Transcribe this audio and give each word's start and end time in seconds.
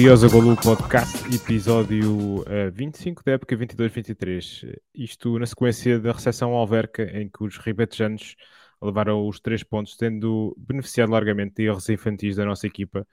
Briosa 0.00 0.28
Golu 0.28 0.56
Podcast, 0.56 1.26
episódio 1.26 2.40
uh, 2.40 2.72
25 2.72 3.22
da 3.22 3.32
época 3.32 3.54
22-23. 3.54 4.74
Isto 4.94 5.38
na 5.38 5.44
sequência 5.44 6.00
da 6.00 6.10
recepção 6.10 6.52
ao 6.52 6.60
Alverca, 6.60 7.02
em 7.02 7.28
que 7.28 7.44
os 7.44 7.58
ribetejanos 7.58 8.34
levaram 8.80 9.28
os 9.28 9.40
três 9.40 9.62
pontos, 9.62 9.98
tendo 9.98 10.56
beneficiado 10.58 11.10
largamente 11.10 11.56
de 11.56 11.64
erros 11.64 11.86
infantis 11.90 12.36
da 12.36 12.46
nossa 12.46 12.66
equipa, 12.66 13.06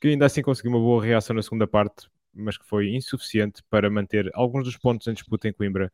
que 0.00 0.08
ainda 0.08 0.24
assim 0.24 0.40
conseguiu 0.40 0.70
uma 0.70 0.80
boa 0.80 1.04
reação 1.04 1.36
na 1.36 1.42
segunda 1.42 1.66
parte, 1.66 2.08
mas 2.32 2.56
que 2.56 2.66
foi 2.66 2.88
insuficiente 2.88 3.62
para 3.68 3.90
manter 3.90 4.30
alguns 4.32 4.64
dos 4.64 4.78
pontos 4.78 5.06
em 5.08 5.12
disputa 5.12 5.46
em 5.46 5.52
Coimbra. 5.52 5.92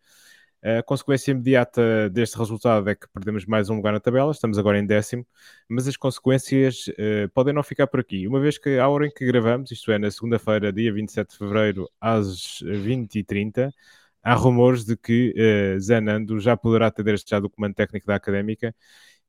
A 0.66 0.82
consequência 0.82 1.30
imediata 1.30 2.10
deste 2.10 2.36
resultado 2.36 2.90
é 2.90 2.96
que 2.96 3.06
perdemos 3.14 3.46
mais 3.46 3.70
um 3.70 3.76
lugar 3.76 3.92
na 3.92 4.00
tabela, 4.00 4.32
estamos 4.32 4.58
agora 4.58 4.76
em 4.76 4.84
décimo, 4.84 5.24
mas 5.68 5.86
as 5.86 5.96
consequências 5.96 6.88
uh, 6.88 7.28
podem 7.32 7.54
não 7.54 7.62
ficar 7.62 7.86
por 7.86 8.00
aqui, 8.00 8.26
uma 8.26 8.40
vez 8.40 8.58
que 8.58 8.76
à 8.76 8.88
hora 8.88 9.06
em 9.06 9.10
que 9.12 9.24
gravamos, 9.24 9.70
isto 9.70 9.92
é, 9.92 9.98
na 9.98 10.10
segunda-feira, 10.10 10.72
dia 10.72 10.92
27 10.92 11.30
de 11.30 11.38
fevereiro, 11.38 11.88
às 12.00 12.60
20h30, 12.64 13.72
há 14.24 14.34
rumores 14.34 14.84
de 14.84 14.96
que 14.96 15.32
uh, 15.36 15.78
Zé 15.78 16.00
Nando 16.00 16.40
já 16.40 16.56
poderá 16.56 16.90
ter 16.90 17.04
deixado 17.04 17.44
o 17.44 17.50
comando 17.50 17.74
técnico 17.74 18.04
da 18.08 18.16
Académica 18.16 18.74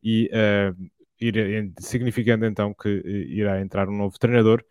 e 0.01 0.31
uh, 0.33 0.89
ir, 1.21 1.71
significando 1.79 2.47
então 2.47 2.73
que 2.73 2.89
irá 3.29 3.61
entrar 3.61 3.87
um 3.87 3.95
novo 3.95 4.17
treinador 4.17 4.63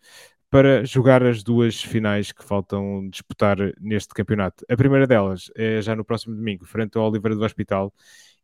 para 0.49 0.85
jogar 0.85 1.23
as 1.23 1.43
duas 1.43 1.81
finais 1.81 2.31
que 2.31 2.43
faltam 2.43 3.09
disputar 3.09 3.57
neste 3.79 4.13
campeonato. 4.13 4.65
A 4.69 4.77
primeira 4.77 5.05
delas 5.05 5.51
é 5.55 5.81
já 5.81 5.95
no 5.95 6.05
próximo 6.05 6.35
domingo, 6.35 6.65
frente 6.65 6.97
ao 6.97 7.09
Oliveira 7.09 7.35
do 7.35 7.43
Hospital, 7.43 7.93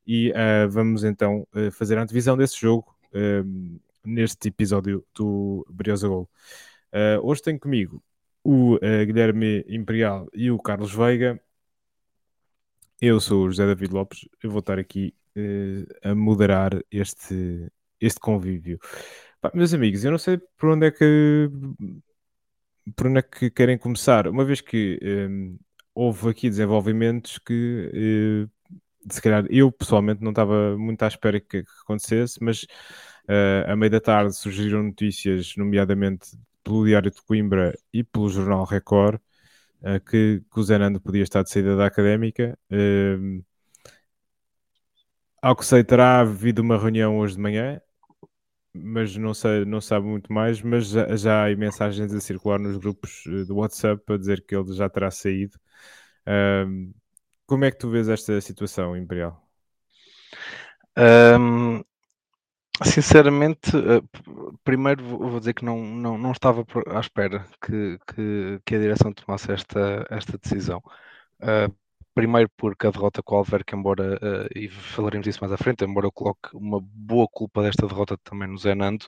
e 0.06 0.32
uh, 0.32 0.70
vamos 0.70 1.04
então 1.04 1.48
uh, 1.56 1.72
fazer 1.72 1.98
a 1.98 2.04
antevisão 2.04 2.36
desse 2.36 2.60
jogo 2.60 2.94
uh, 3.14 3.80
neste 4.04 4.50
episódio 4.50 5.06
do 5.16 5.66
Briosa 5.70 6.08
Gol. 6.08 6.30
hoje 7.24 7.42
tenho 7.42 7.60
comigo 7.60 8.04
o 8.44 8.78
Guilherme 8.78 9.64
Imperial 9.70 10.28
e 10.34 10.52
o 10.52 10.60
Carlos 10.60 10.94
Veiga. 10.94 11.40
Eu 13.00 13.22
sou 13.22 13.46
o 13.46 13.50
José 13.50 13.66
David 13.66 13.94
Lopes, 13.94 14.28
eu 14.44 14.52
vou 14.52 14.60
estar 14.60 14.78
aqui 14.78 15.16
a 16.04 16.14
moderar 16.14 16.78
este, 16.92 17.72
este 18.02 18.20
convívio. 18.20 18.78
Pá, 19.44 19.52
meus 19.54 19.74
amigos, 19.74 20.06
eu 20.06 20.12
não 20.12 20.18
sei 20.18 20.38
por 20.58 20.70
onde 20.70 20.88
é 20.88 20.92
que 20.92 21.50
por 22.96 23.08
onde 23.08 23.20
é 23.20 23.22
que 23.22 23.50
querem 23.52 23.78
começar, 23.78 24.26
uma 24.28 24.46
vez 24.46 24.62
que 24.62 24.98
um, 25.04 25.58
houve 25.94 26.30
aqui 26.30 26.50
desenvolvimentos 26.50 27.40
que 27.40 28.48
uh, 28.48 29.12
se 29.12 29.22
calhar 29.22 29.46
eu 29.50 29.70
pessoalmente 29.70 30.22
não 30.24 30.32
estava 30.32 30.78
muito 30.78 31.04
à 31.04 31.08
espera 31.10 31.42
que, 31.42 31.64
que 31.64 31.72
acontecesse, 31.84 32.42
mas 32.42 32.64
uh, 32.64 33.70
à 33.70 33.76
meia 33.76 33.90
da 33.90 34.00
tarde 34.00 34.34
surgiram 34.34 34.82
notícias, 34.84 35.56
nomeadamente 35.58 36.38
pelo 36.64 36.86
Diário 36.86 37.12
de 37.12 37.22
Coimbra 37.24 37.78
e 37.94 38.02
pelo 38.02 38.30
Jornal 38.30 38.64
Record, 38.64 39.20
uh, 39.82 40.00
que, 40.10 40.42
que 40.54 40.60
o 40.60 40.64
Zenando 40.64 41.02
podia 41.02 41.24
estar 41.24 41.44
de 41.44 41.50
saída 41.50 41.76
da 41.76 41.86
académica. 41.88 42.58
Uh, 42.72 43.44
ao 45.42 45.54
que 45.56 45.66
sei, 45.66 45.84
terá 45.84 46.22
havido 46.22 46.62
uma 46.62 46.78
reunião 46.78 47.18
hoje 47.18 47.36
de 47.36 47.42
manhã 47.42 47.82
mas 48.74 49.16
não 49.18 49.34
sei, 49.34 49.66
não 49.66 49.80
sabe 49.82 50.08
muito 50.08 50.32
mais, 50.34 50.62
mas 50.62 50.88
já, 50.90 51.16
já 51.16 51.46
há 51.48 51.56
mensagens 51.56 52.14
a 52.14 52.20
circular 52.20 52.60
nos 52.60 52.78
grupos 52.78 53.24
eh, 53.28 53.46
do 53.46 53.58
WhatsApp 53.58 54.02
a 54.12 54.18
dizer 54.18 54.46
que 54.46 54.56
ele 54.56 54.74
já 54.74 54.90
terá 54.90 55.12
saído. 55.12 55.58
Um, 56.28 56.94
como 57.46 57.66
é 57.66 57.72
que 57.72 57.78
tu 57.78 57.90
vês 57.90 58.10
esta 58.10 58.40
situação, 58.42 58.98
Imperial? 58.98 59.42
Um, 60.98 61.84
sinceramente, 62.84 63.72
eh, 63.76 64.02
primeiro 64.64 65.04
vou 65.04 65.40
dizer 65.40 65.54
que 65.54 65.66
não, 65.66 65.84
não, 65.84 66.18
não 66.18 66.32
estava 66.32 66.66
à 66.88 67.00
espera 67.00 67.46
que, 67.62 68.00
que, 68.08 68.62
que 68.66 68.76
a 68.76 68.80
direção 68.80 69.14
tomasse 69.14 69.52
esta, 69.52 70.06
esta 70.10 70.38
decisão. 70.38 70.82
Uh, 71.42 71.74
Primeiro 72.14 72.50
porque 72.56 72.86
a 72.86 72.92
derrota 72.92 73.24
com 73.24 73.34
o 73.34 73.38
Alverca, 73.40 73.76
embora, 73.76 74.16
uh, 74.18 74.48
e 74.56 74.70
falaremos 74.70 75.26
disso 75.26 75.40
mais 75.42 75.52
à 75.52 75.58
frente, 75.58 75.84
embora 75.84 76.06
eu 76.06 76.12
coloque 76.12 76.50
uma 76.54 76.80
boa 76.80 77.28
culpa 77.28 77.64
desta 77.64 77.88
derrota 77.88 78.16
também 78.24 78.48
no 78.48 78.58
Zenando, 78.58 79.06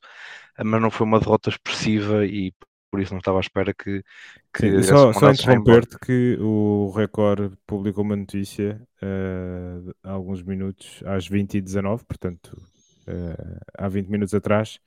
uh, 0.57 0.65
mas 0.65 0.81
não 0.81 0.89
foi 0.89 1.05
uma 1.05 1.19
derrota 1.19 1.49
expressiva 1.49 2.25
e 2.25 2.51
por 2.89 2.99
isso 2.99 3.13
não 3.13 3.19
estava 3.19 3.37
à 3.37 3.41
espera 3.41 3.73
que... 3.75 4.03
que 4.51 4.81
Sim, 4.81 4.83
só, 4.83 5.13
só 5.13 5.29
interromper-te 5.29 5.99
que 5.99 6.37
o 6.39 6.91
Record 6.95 7.53
publicou 7.67 8.03
uma 8.03 8.15
notícia 8.15 8.81
uh, 9.03 9.93
há 10.03 10.11
alguns 10.11 10.41
minutos, 10.41 11.03
às 11.05 11.29
20h19, 11.29 12.05
portanto, 12.07 12.57
há 13.77 13.87
20 13.87 14.07
minutos 14.07 14.33
atrás, 14.33 14.79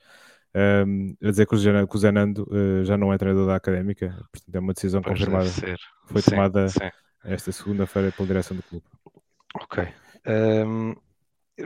um, 0.87 1.15
a 1.23 1.31
dizer 1.31 1.47
que 1.47 1.55
o 1.55 1.99
Zenando 1.99 2.49
já 2.83 2.97
não 2.97 3.13
é 3.13 3.19
treinador 3.19 3.47
da 3.47 3.55
Académica, 3.55 4.09
portanto 4.33 4.55
é 4.55 4.59
uma 4.59 4.73
decisão 4.73 5.03
pois 5.03 5.17
confirmada. 5.17 5.49
Foi 6.07 6.21
sim, 6.21 6.31
tomada... 6.31 6.69
Sim 6.69 6.91
esta 7.25 7.53
segunda-feira 7.53 8.13
pela 8.13 8.29
direção 8.29 8.57
do 8.57 8.63
clube. 8.63 8.85
Ok. 9.55 9.89
Um, 10.27 10.95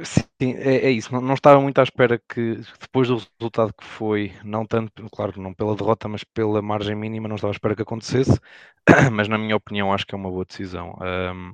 sim, 0.05 0.55
é, 0.55 0.87
é, 0.87 0.91
isso. 0.91 1.13
Não, 1.13 1.21
não, 1.21 1.35
estava 1.35 1.61
muito 1.61 1.79
à 1.79 1.83
espera 1.83 2.19
que, 2.19 2.61
depois 2.81 3.09
do 3.09 3.17
resultado 3.17 3.73
que 3.75 3.85
foi, 3.85 4.33
não 4.45 4.65
tanto, 4.67 5.09
claro, 5.11 5.41
não 5.41 5.53
pela 5.53 5.77
derrota, 5.77 6.09
mas 6.09 6.25
pela 6.25 6.63
margem 6.63 6.95
mínima, 6.97 7.29
não 7.29 7.37
estava 7.37 7.53
à 7.53 7.57
espera 7.57 7.75
que 7.77 7.83
acontecesse. 7.83 8.39
mas, 9.13 9.29
na 9.29 9.39
minha 9.39 9.57
opinião, 9.57 9.93
acho 9.93 10.07
que 10.07 10.15
é 10.15 10.19
uma 10.19 10.31
boa 10.31 10.45
decisão. 10.45 10.97
Um, 11.01 11.53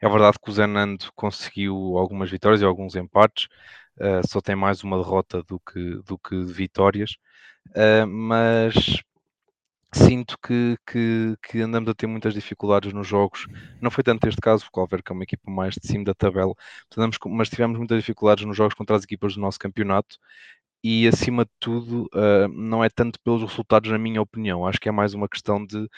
é 0.00 0.08
verdade 0.08 0.38
que 0.42 0.50
o 0.50 0.52
Zenando 0.52 1.06
conseguiu 1.14 1.96
algumas 1.96 2.30
vitórias 2.30 2.60
e 2.60 2.64
alguns 2.64 2.94
empates, 2.96 3.46
uh, 3.98 4.26
só 4.26 4.40
tem 4.40 4.56
mais 4.56 4.82
uma 4.82 4.98
derrota 4.98 5.42
do 5.42 5.60
que, 5.60 6.02
do 6.06 6.18
que 6.18 6.44
vitórias. 6.44 7.16
Uh, 7.70 8.06
mas 8.06 9.02
sinto 9.92 10.36
que, 10.38 10.76
que, 10.86 11.36
que, 11.42 11.60
andamos 11.60 11.88
a 11.88 11.94
ter 11.94 12.06
muitas 12.06 12.34
dificuldades 12.34 12.92
nos 12.92 13.06
jogos. 13.06 13.46
Não 13.80 13.90
foi 13.90 14.04
tanto 14.04 14.26
este 14.28 14.40
caso, 14.40 14.64
porque 14.64 14.78
o 14.78 14.82
Alverca 14.82 15.12
é 15.12 15.14
uma 15.14 15.24
equipa 15.24 15.50
mais 15.50 15.74
de 15.74 15.86
cima 15.86 16.04
da 16.04 16.14
tabela, 16.14 16.54
andamos, 16.96 17.16
mas 17.26 17.48
tivemos 17.48 17.78
muitas 17.78 17.98
dificuldades 17.98 18.44
nos 18.44 18.56
jogos 18.56 18.74
contra 18.74 18.96
as 18.96 19.04
equipas 19.04 19.34
do 19.34 19.40
nosso 19.40 19.58
campeonato. 19.58 20.18
E 20.82 21.08
acima 21.08 21.44
de 21.44 21.50
tudo, 21.58 22.08
uh, 22.14 22.48
não 22.48 22.84
é 22.84 22.88
tanto 22.88 23.18
pelos 23.20 23.42
resultados, 23.42 23.90
na 23.90 23.98
minha 23.98 24.22
opinião. 24.22 24.64
Acho 24.64 24.78
que 24.80 24.88
é 24.88 24.92
mais 24.92 25.12
uma 25.12 25.28
questão 25.28 25.64
de 25.66 25.88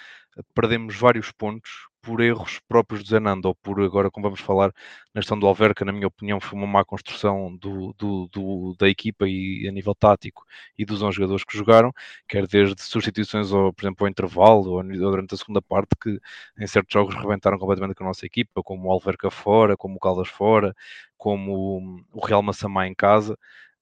perdemos 0.54 0.96
vários 0.96 1.30
pontos 1.32 1.89
por 2.02 2.20
erros 2.20 2.60
próprios 2.68 3.02
do 3.02 3.08
Zenando, 3.10 3.48
ou 3.48 3.54
por 3.54 3.80
agora, 3.82 4.10
como 4.10 4.24
vamos 4.26 4.40
falar, 4.40 4.72
na 5.14 5.20
questão 5.20 5.38
do 5.38 5.46
Alverca, 5.46 5.84
na 5.84 5.92
minha 5.92 6.06
opinião, 6.06 6.40
foi 6.40 6.58
uma 6.58 6.66
má 6.66 6.84
construção 6.84 7.54
do, 7.56 7.92
do, 7.98 8.28
do, 8.28 8.76
da 8.78 8.88
equipa 8.88 9.26
e 9.28 9.66
a 9.68 9.72
nível 9.72 9.94
tático 9.94 10.44
e 10.78 10.84
dos 10.84 11.02
11 11.02 11.16
jogadores 11.16 11.44
que 11.44 11.56
jogaram, 11.56 11.92
quer 12.28 12.46
desde 12.46 12.80
substituições, 12.82 13.52
ou, 13.52 13.72
por 13.72 13.84
exemplo, 13.84 14.04
ao 14.06 14.10
intervalo 14.10 14.70
ou 14.70 14.82
durante 14.82 15.34
a 15.34 15.38
segunda 15.38 15.60
parte, 15.62 15.90
que 16.00 16.18
em 16.58 16.66
certos 16.66 16.92
jogos 16.92 17.14
rebentaram 17.14 17.58
completamente 17.58 17.96
com 17.96 18.04
a 18.04 18.08
nossa 18.08 18.26
equipa, 18.26 18.62
como 18.62 18.88
o 18.88 18.92
Alverca 18.92 19.30
fora, 19.30 19.76
como 19.76 19.96
o 19.96 20.00
Caldas 20.00 20.28
fora, 20.28 20.74
como 21.16 22.02
o 22.12 22.26
Real 22.26 22.42
Massamá 22.42 22.86
em 22.86 22.94
casa. 22.94 23.36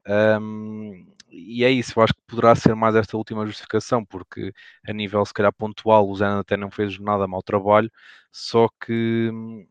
Um, 0.08 1.06
e 1.30 1.62
é 1.64 1.70
isso, 1.70 1.92
eu 1.98 2.02
acho 2.02 2.14
que 2.14 2.22
poderá 2.26 2.54
ser 2.54 2.74
mais 2.74 2.94
esta 2.94 3.16
última 3.16 3.46
justificação, 3.46 4.04
porque 4.04 4.52
a 4.86 4.92
nível 4.92 5.24
se 5.24 5.34
calhar 5.34 5.52
pontual 5.52 6.08
o 6.08 6.16
Zé 6.16 6.26
até 6.26 6.56
não 6.56 6.70
fez 6.70 6.98
nada 6.98 7.26
mau 7.26 7.42
trabalho, 7.42 7.90
só 8.32 8.68
que 8.80 9.30
hum, 9.32 9.66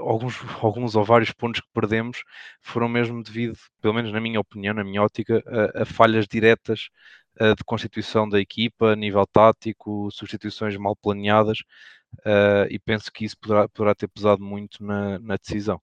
alguns, 0.00 0.34
alguns 0.62 0.96
ou 0.96 1.04
vários 1.04 1.32
pontos 1.32 1.60
que 1.60 1.68
perdemos 1.72 2.22
foram 2.60 2.88
mesmo 2.88 3.22
devido, 3.22 3.56
pelo 3.80 3.94
menos 3.94 4.12
na 4.12 4.20
minha 4.20 4.40
opinião, 4.40 4.74
na 4.74 4.84
minha 4.84 5.02
ótica, 5.02 5.42
a, 5.46 5.82
a 5.82 5.84
falhas 5.84 6.26
diretas 6.26 6.90
a, 7.38 7.54
de 7.54 7.64
constituição 7.64 8.28
da 8.28 8.40
equipa, 8.40 8.92
a 8.92 8.96
nível 8.96 9.26
tático, 9.26 10.10
substituições 10.10 10.76
mal 10.76 10.96
planeadas, 10.96 11.60
uh, 12.20 12.66
e 12.68 12.78
penso 12.78 13.12
que 13.12 13.24
isso 13.24 13.38
poderá, 13.38 13.68
poderá 13.68 13.94
ter 13.94 14.08
pesado 14.08 14.42
muito 14.42 14.82
na, 14.84 15.18
na 15.20 15.36
decisão. 15.36 15.80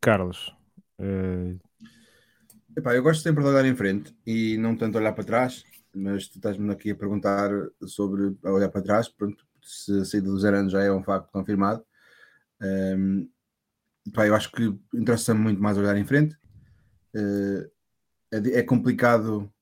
Carlos, 0.00 0.54
uh, 1.00 1.58
Epá, 2.76 2.94
eu 2.94 3.02
gosto 3.02 3.22
sempre 3.22 3.42
de 3.42 3.48
olhar 3.48 3.64
em 3.64 3.74
frente 3.74 4.14
e 4.24 4.56
não 4.56 4.76
tanto 4.76 4.96
olhar 4.96 5.12
para 5.12 5.24
trás, 5.24 5.64
mas 5.94 6.28
tu 6.28 6.36
estás-me 6.36 6.70
aqui 6.72 6.90
a 6.92 6.96
perguntar 6.96 7.50
sobre 7.84 8.36
a 8.44 8.52
olhar 8.52 8.68
para 8.68 8.82
trás, 8.82 9.08
pronto, 9.08 9.44
se 9.62 10.00
a 10.00 10.04
saída 10.04 10.28
do 10.28 10.38
zero 10.38 10.56
anos 10.56 10.72
já 10.72 10.82
é 10.82 10.92
um 10.92 11.02
facto 11.02 11.30
confirmado. 11.32 11.84
Um, 12.62 13.28
epá, 14.06 14.26
eu 14.26 14.34
acho 14.34 14.52
que 14.52 14.72
interessa-me 14.94 15.40
muito 15.40 15.60
mais 15.60 15.76
olhar 15.76 15.96
em 15.96 16.04
frente. 16.04 16.36
Uh, 17.14 17.68
é, 18.32 18.60
é, 18.60 18.62
complicado 18.62 19.52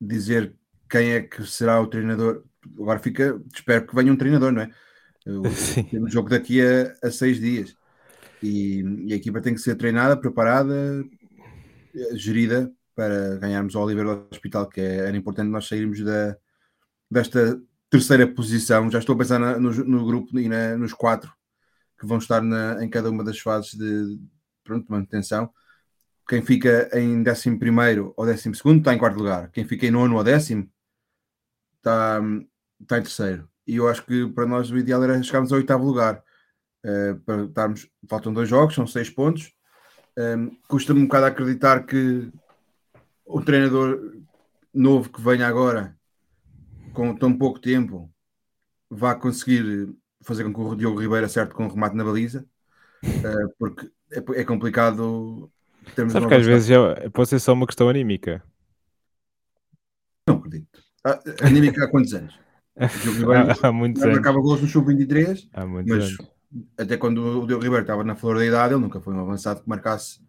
dizer 0.00 0.54
quem 0.88 1.12
é 1.12 1.20
que 1.20 1.44
será 1.44 1.80
o 1.80 1.88
treinador. 1.88 2.44
Agora 2.78 3.00
fica, 3.00 3.42
espero 3.52 3.86
que 3.86 3.94
venha 3.94 4.12
um 4.12 4.16
treinador, 4.16 4.52
não 4.52 4.62
é? 4.62 4.70
Temos 5.90 6.12
jogo 6.12 6.28
daqui 6.28 6.60
a, 6.60 6.94
a 7.02 7.10
seis 7.10 7.40
dias 7.40 7.76
e, 8.42 8.82
e 9.06 9.12
a 9.12 9.16
equipa 9.16 9.40
tem 9.40 9.54
que 9.54 9.60
ser 9.60 9.76
treinada, 9.76 10.16
preparada, 10.16 11.04
gerida 12.14 12.72
para 12.94 13.36
ganharmos 13.36 13.74
o 13.74 13.80
Oliver 13.80 14.04
do 14.04 14.28
Hospital, 14.30 14.68
que 14.68 14.80
é, 14.80 15.08
era 15.08 15.16
importante 15.16 15.48
nós 15.48 15.66
sairmos 15.66 16.00
da, 16.02 16.36
desta 17.10 17.60
terceira 17.90 18.26
posição. 18.26 18.90
Já 18.90 18.98
estou 18.98 19.14
a 19.14 19.18
pensar 19.18 19.38
na, 19.38 19.58
no, 19.58 19.70
no, 19.72 20.04
grupo 20.06 20.38
e 20.38 20.48
na, 20.48 20.76
nos 20.76 20.92
quatro 20.92 21.32
que 21.98 22.06
vão 22.06 22.18
estar 22.18 22.42
na, 22.42 22.82
em 22.84 22.88
cada 22.88 23.10
uma 23.10 23.24
das 23.24 23.38
fases 23.38 23.74
de 23.74 24.18
pronto, 24.64 24.86
manutenção. 24.90 25.50
Quem 26.28 26.42
fica 26.42 26.88
em 26.94 27.20
11 27.20 28.00
ou 28.16 28.26
12 28.26 28.50
está 28.50 28.94
em 28.94 28.98
quarto 28.98 29.18
lugar. 29.18 29.50
Quem 29.50 29.66
fica 29.66 29.86
em 29.86 29.90
nono 29.90 30.16
ou 30.16 30.24
décimo 30.24 30.70
está, 31.76 32.20
está 32.80 32.98
em 32.98 33.02
terceiro. 33.02 33.48
E 33.66 33.76
eu 33.76 33.88
acho 33.88 34.04
que 34.04 34.28
para 34.28 34.46
nós 34.46 34.70
o 34.70 34.78
ideal 34.78 35.02
era 35.02 35.22
chegarmos 35.22 35.52
ao 35.52 35.58
oitavo 35.58 35.84
lugar. 35.84 36.22
Uh, 36.84 37.20
para 37.20 37.44
estarmos, 37.44 37.88
faltam 38.08 38.32
dois 38.32 38.48
jogos, 38.48 38.74
são 38.74 38.86
seis 38.86 39.08
pontos. 39.10 39.52
Um, 40.18 40.56
Custa-me 40.68 41.00
um 41.00 41.04
bocado 41.04 41.26
acreditar 41.26 41.84
que 41.84 42.30
o 43.24 43.40
treinador 43.40 44.14
novo 44.72 45.10
que 45.10 45.20
venha 45.20 45.46
agora, 45.46 45.96
com 46.92 47.14
tão 47.14 47.36
pouco 47.36 47.58
tempo, 47.58 48.10
vá 48.90 49.14
conseguir 49.14 49.88
fazer 50.22 50.44
com 50.44 50.52
que 50.52 50.60
o 50.60 50.76
Diogo 50.76 51.00
Ribeiro 51.00 51.26
acerte 51.26 51.54
com 51.54 51.66
o 51.66 51.68
remate 51.68 51.96
na 51.96 52.04
baliza, 52.04 52.46
uh, 53.04 53.54
porque 53.58 53.90
é, 54.10 54.40
é 54.40 54.44
complicado. 54.44 55.50
Sabe 56.10 56.28
que 56.28 56.34
às 56.34 56.46
vezes 56.46 56.70
é, 56.70 57.08
pode 57.08 57.28
ser 57.28 57.40
só 57.40 57.52
uma 57.54 57.66
questão 57.66 57.88
anímica. 57.88 58.42
Não 60.28 60.36
acredito. 60.36 60.80
Ah, 61.04 61.18
anímica 61.42 61.84
há 61.84 61.90
quantos 61.90 62.14
anos? 62.14 62.38
Há, 62.78 63.68
há 63.68 63.72
muitos 63.72 64.02
anos. 64.02 64.16
Acaba 64.16 64.40
gols 64.40 64.62
no 64.62 64.66
sub-23, 64.66 65.46
há 65.52 65.66
muitos 65.66 65.94
mas 65.94 66.04
anos. 66.04 66.31
Até 66.76 66.96
quando 66.96 67.42
o 67.42 67.46
Diogo 67.46 67.62
Ribeiro 67.62 67.82
estava 67.82 68.04
na 68.04 68.14
flor 68.14 68.38
da 68.38 68.44
idade, 68.44 68.74
ele 68.74 68.82
nunca 68.82 69.00
foi 69.00 69.14
um 69.14 69.20
avançado 69.20 69.62
que 69.62 69.68
marcasse 69.68 70.20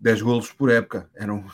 10 0.00 0.22
golos 0.22 0.52
por 0.52 0.70
época. 0.70 1.08
Era 1.14 1.32
um, 1.32 1.44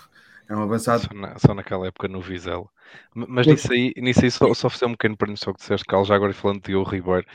era 0.52 0.60
um 0.60 0.64
avançado. 0.64 1.02
Só, 1.04 1.14
na, 1.14 1.38
só 1.38 1.54
naquela 1.54 1.86
época 1.86 2.08
no 2.08 2.20
Vizela. 2.20 2.66
Mas 3.14 3.46
nisso 3.46 3.72
aí, 3.72 3.94
nisso 3.96 4.22
aí 4.22 4.30
só, 4.30 4.52
só 4.52 4.68
fazer 4.68 4.84
um 4.84 4.92
pequeno 4.92 5.16
parênteses 5.16 5.48
ao 5.48 5.54
que 5.54 5.60
disseste, 5.60 5.86
Carlos, 5.86 6.08
já 6.08 6.14
agora 6.14 6.34
falando 6.34 6.60
de 6.60 6.74
o 6.74 6.82
Ribeiro. 6.82 7.26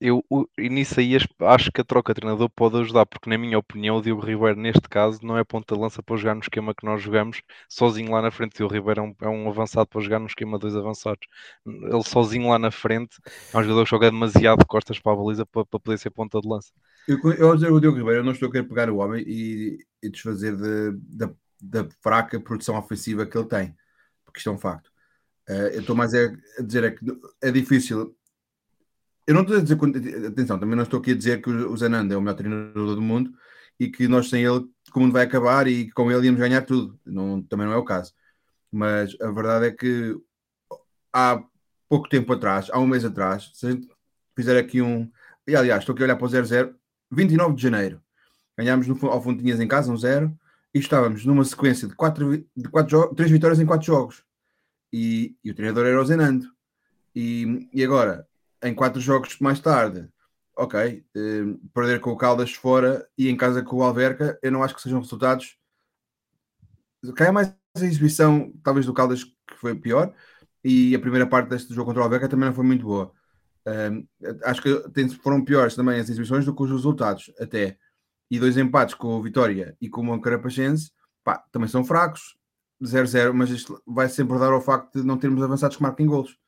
Eu, 0.00 0.24
eu, 0.30 0.48
nisso 0.70 0.98
aí 0.98 1.14
acho 1.40 1.70
que 1.70 1.82
a 1.82 1.84
troca 1.84 2.14
de 2.14 2.20
treinador 2.20 2.48
pode 2.48 2.78
ajudar, 2.78 3.04
porque 3.04 3.28
na 3.28 3.36
minha 3.36 3.58
opinião 3.58 3.98
o 3.98 4.02
Diogo 4.02 4.24
Ribeiro 4.24 4.58
neste 4.58 4.88
caso 4.88 5.20
não 5.22 5.36
é 5.36 5.44
ponta 5.44 5.74
de 5.74 5.80
lança 5.80 6.02
para 6.02 6.16
jogar 6.16 6.34
no 6.34 6.40
esquema 6.40 6.74
que 6.74 6.86
nós 6.86 7.02
jogamos, 7.02 7.42
sozinho 7.68 8.12
lá 8.12 8.22
na 8.22 8.30
frente. 8.30 8.54
O 8.54 8.56
Diogo 8.56 8.72
Ribeiro 8.72 9.00
é 9.00 9.02
um, 9.02 9.14
é 9.20 9.28
um 9.28 9.48
avançado 9.50 9.86
para 9.86 10.00
jogar 10.00 10.18
no 10.18 10.26
esquema 10.26 10.58
dois 10.58 10.74
avançados. 10.74 11.26
Ele 11.66 12.02
sozinho 12.02 12.48
lá 12.48 12.58
na 12.58 12.70
frente 12.70 13.18
é 13.52 13.58
um 13.58 13.62
jogador 13.62 13.84
que 13.84 13.90
joga 13.90 14.10
demasiado 14.10 14.60
de 14.60 14.66
costas 14.66 14.98
para 14.98 15.12
a 15.12 15.16
baliza 15.16 15.44
para, 15.44 15.66
para 15.66 15.80
poder 15.80 15.98
ser 15.98 16.10
ponta 16.10 16.40
de 16.40 16.48
lança. 16.48 16.72
Eu, 17.06 17.18
eu 17.34 17.54
dizer 17.54 17.70
o 17.70 17.80
Diogo 17.80 17.98
Ribeiro, 17.98 18.20
eu 18.20 18.24
não 18.24 18.32
estou 18.32 18.48
a 18.48 18.52
querer 18.52 18.64
pegar 18.64 18.88
o 18.88 18.96
homem 18.96 19.22
e, 19.26 19.78
e 20.02 20.10
desfazer 20.10 20.56
de, 20.56 20.92
de, 20.98 21.28
da 21.68 21.88
fraca 22.02 22.40
produção 22.40 22.76
ofensiva 22.76 23.26
que 23.26 23.36
ele 23.36 23.48
tem, 23.48 23.76
porque 24.24 24.38
isto 24.38 24.50
é 24.50 24.52
um 24.52 24.58
facto. 24.58 24.88
Uh, 25.48 25.70
eu 25.72 25.80
estou 25.80 25.94
mais 25.94 26.12
a, 26.14 26.28
dizer 26.60 26.84
é 26.84 26.90
que 26.90 27.04
é 27.42 27.50
difícil. 27.50 28.16
Eu 29.26 29.34
não 29.34 29.42
estou 29.42 29.56
a 29.56 29.60
dizer, 29.60 30.26
atenção, 30.26 30.58
também 30.58 30.76
não 30.76 30.84
estou 30.84 31.00
aqui 31.00 31.12
a 31.12 31.16
dizer 31.16 31.42
que 31.42 31.50
o 31.50 31.76
Zananda 31.76 32.14
é 32.14 32.16
o 32.16 32.20
melhor 32.20 32.36
treinador 32.36 32.94
do 32.94 33.02
mundo 33.02 33.32
e 33.78 33.88
que 33.88 34.08
nós 34.08 34.28
sem 34.28 34.44
ele 34.44 34.66
o 34.96 35.00
mundo 35.00 35.12
vai 35.12 35.24
acabar 35.24 35.66
e 35.66 35.90
com 35.90 36.10
ele 36.10 36.26
íamos 36.26 36.40
ganhar 36.40 36.62
tudo. 36.62 36.98
Não, 37.04 37.42
também 37.42 37.66
não 37.66 37.74
é 37.74 37.76
o 37.76 37.84
caso. 37.84 38.14
Mas 38.72 39.14
a 39.20 39.30
verdade 39.30 39.66
é 39.66 39.70
que 39.70 40.16
há 41.12 41.42
pouco 41.88 42.08
tempo 42.08 42.32
atrás, 42.32 42.68
há 42.70 42.78
um 42.78 42.86
mês 42.86 43.04
atrás, 43.04 43.50
se 43.54 43.66
a 43.66 43.70
gente 43.70 43.88
fizer 44.34 44.56
aqui 44.58 44.80
um. 44.80 45.10
E 45.46 45.54
aliás, 45.54 45.82
estou 45.82 45.92
aqui 45.92 46.02
a 46.02 46.06
olhar 46.06 46.16
para 46.16 46.24
o 46.24 46.28
00, 46.28 46.74
29 47.10 47.54
de 47.54 47.62
janeiro. 47.62 48.02
Ganhámos 48.58 48.86
no, 48.86 49.06
ao 49.08 49.22
Fontinhas 49.22 49.60
em 49.60 49.68
casa, 49.68 49.92
um 49.92 49.96
zero, 49.96 50.36
e 50.76 50.78
estávamos 50.78 51.24
numa 51.24 51.42
sequência 51.42 51.88
de, 51.88 51.94
quatro, 51.94 52.36
de 52.54 52.68
quatro 52.68 53.14
três 53.14 53.30
vitórias 53.30 53.58
em 53.58 53.64
quatro 53.64 53.86
jogos 53.86 54.22
e, 54.92 55.34
e 55.42 55.50
o 55.50 55.54
treinador 55.54 55.86
era 55.86 55.98
o 55.98 56.04
Zenando. 56.04 56.46
E, 57.14 57.66
e 57.72 57.82
agora, 57.82 58.28
em 58.62 58.74
quatro 58.74 59.00
jogos 59.00 59.38
mais 59.38 59.58
tarde, 59.58 60.06
ok, 60.54 61.02
eh, 61.16 61.44
perder 61.72 61.98
com 62.00 62.10
o 62.10 62.16
Caldas 62.16 62.52
fora 62.52 63.08
e 63.16 63.30
em 63.30 63.36
casa 63.38 63.62
com 63.62 63.76
o 63.76 63.82
Alverca, 63.82 64.38
eu 64.42 64.52
não 64.52 64.62
acho 64.62 64.74
que 64.74 64.82
sejam 64.82 65.00
resultados. 65.00 65.56
Cai 67.14 67.30
mais 67.30 67.54
a 67.74 67.80
exibição, 67.82 68.52
talvez, 68.62 68.84
do 68.84 68.92
Caldas, 68.92 69.24
que 69.24 69.56
foi 69.56 69.74
pior, 69.74 70.12
e 70.62 70.94
a 70.94 70.98
primeira 70.98 71.26
parte 71.26 71.48
deste 71.48 71.72
jogo 71.72 71.86
contra 71.86 72.02
o 72.02 72.04
Alverca 72.04 72.28
também 72.28 72.50
não 72.50 72.54
foi 72.54 72.66
muito 72.66 72.84
boa. 72.84 73.10
Um, 73.66 74.06
acho 74.44 74.60
que 74.60 74.90
tem, 74.90 75.08
foram 75.08 75.42
piores 75.42 75.74
também 75.74 75.98
as 75.98 76.10
exibições 76.10 76.44
do 76.44 76.54
que 76.54 76.62
os 76.62 76.70
resultados, 76.70 77.32
até. 77.40 77.78
E 78.30 78.38
dois 78.38 78.56
empates 78.56 78.94
com 78.94 79.08
o 79.08 79.22
Vitória 79.22 79.76
e 79.80 79.88
com 79.88 80.00
o 80.00 80.04
Moncarapachense, 80.04 80.90
pá, 81.22 81.38
também 81.52 81.68
são 81.68 81.84
fracos. 81.84 82.36
0-0, 82.82 83.32
mas 83.32 83.50
isto 83.50 83.82
vai 83.86 84.08
sempre 84.08 84.38
dar 84.38 84.52
ao 84.52 84.60
facto 84.60 85.00
de 85.00 85.06
não 85.06 85.16
termos 85.16 85.42
avançados 85.42 85.76
que 85.76 85.82
marquem 85.82 86.06
golos. 86.06 86.38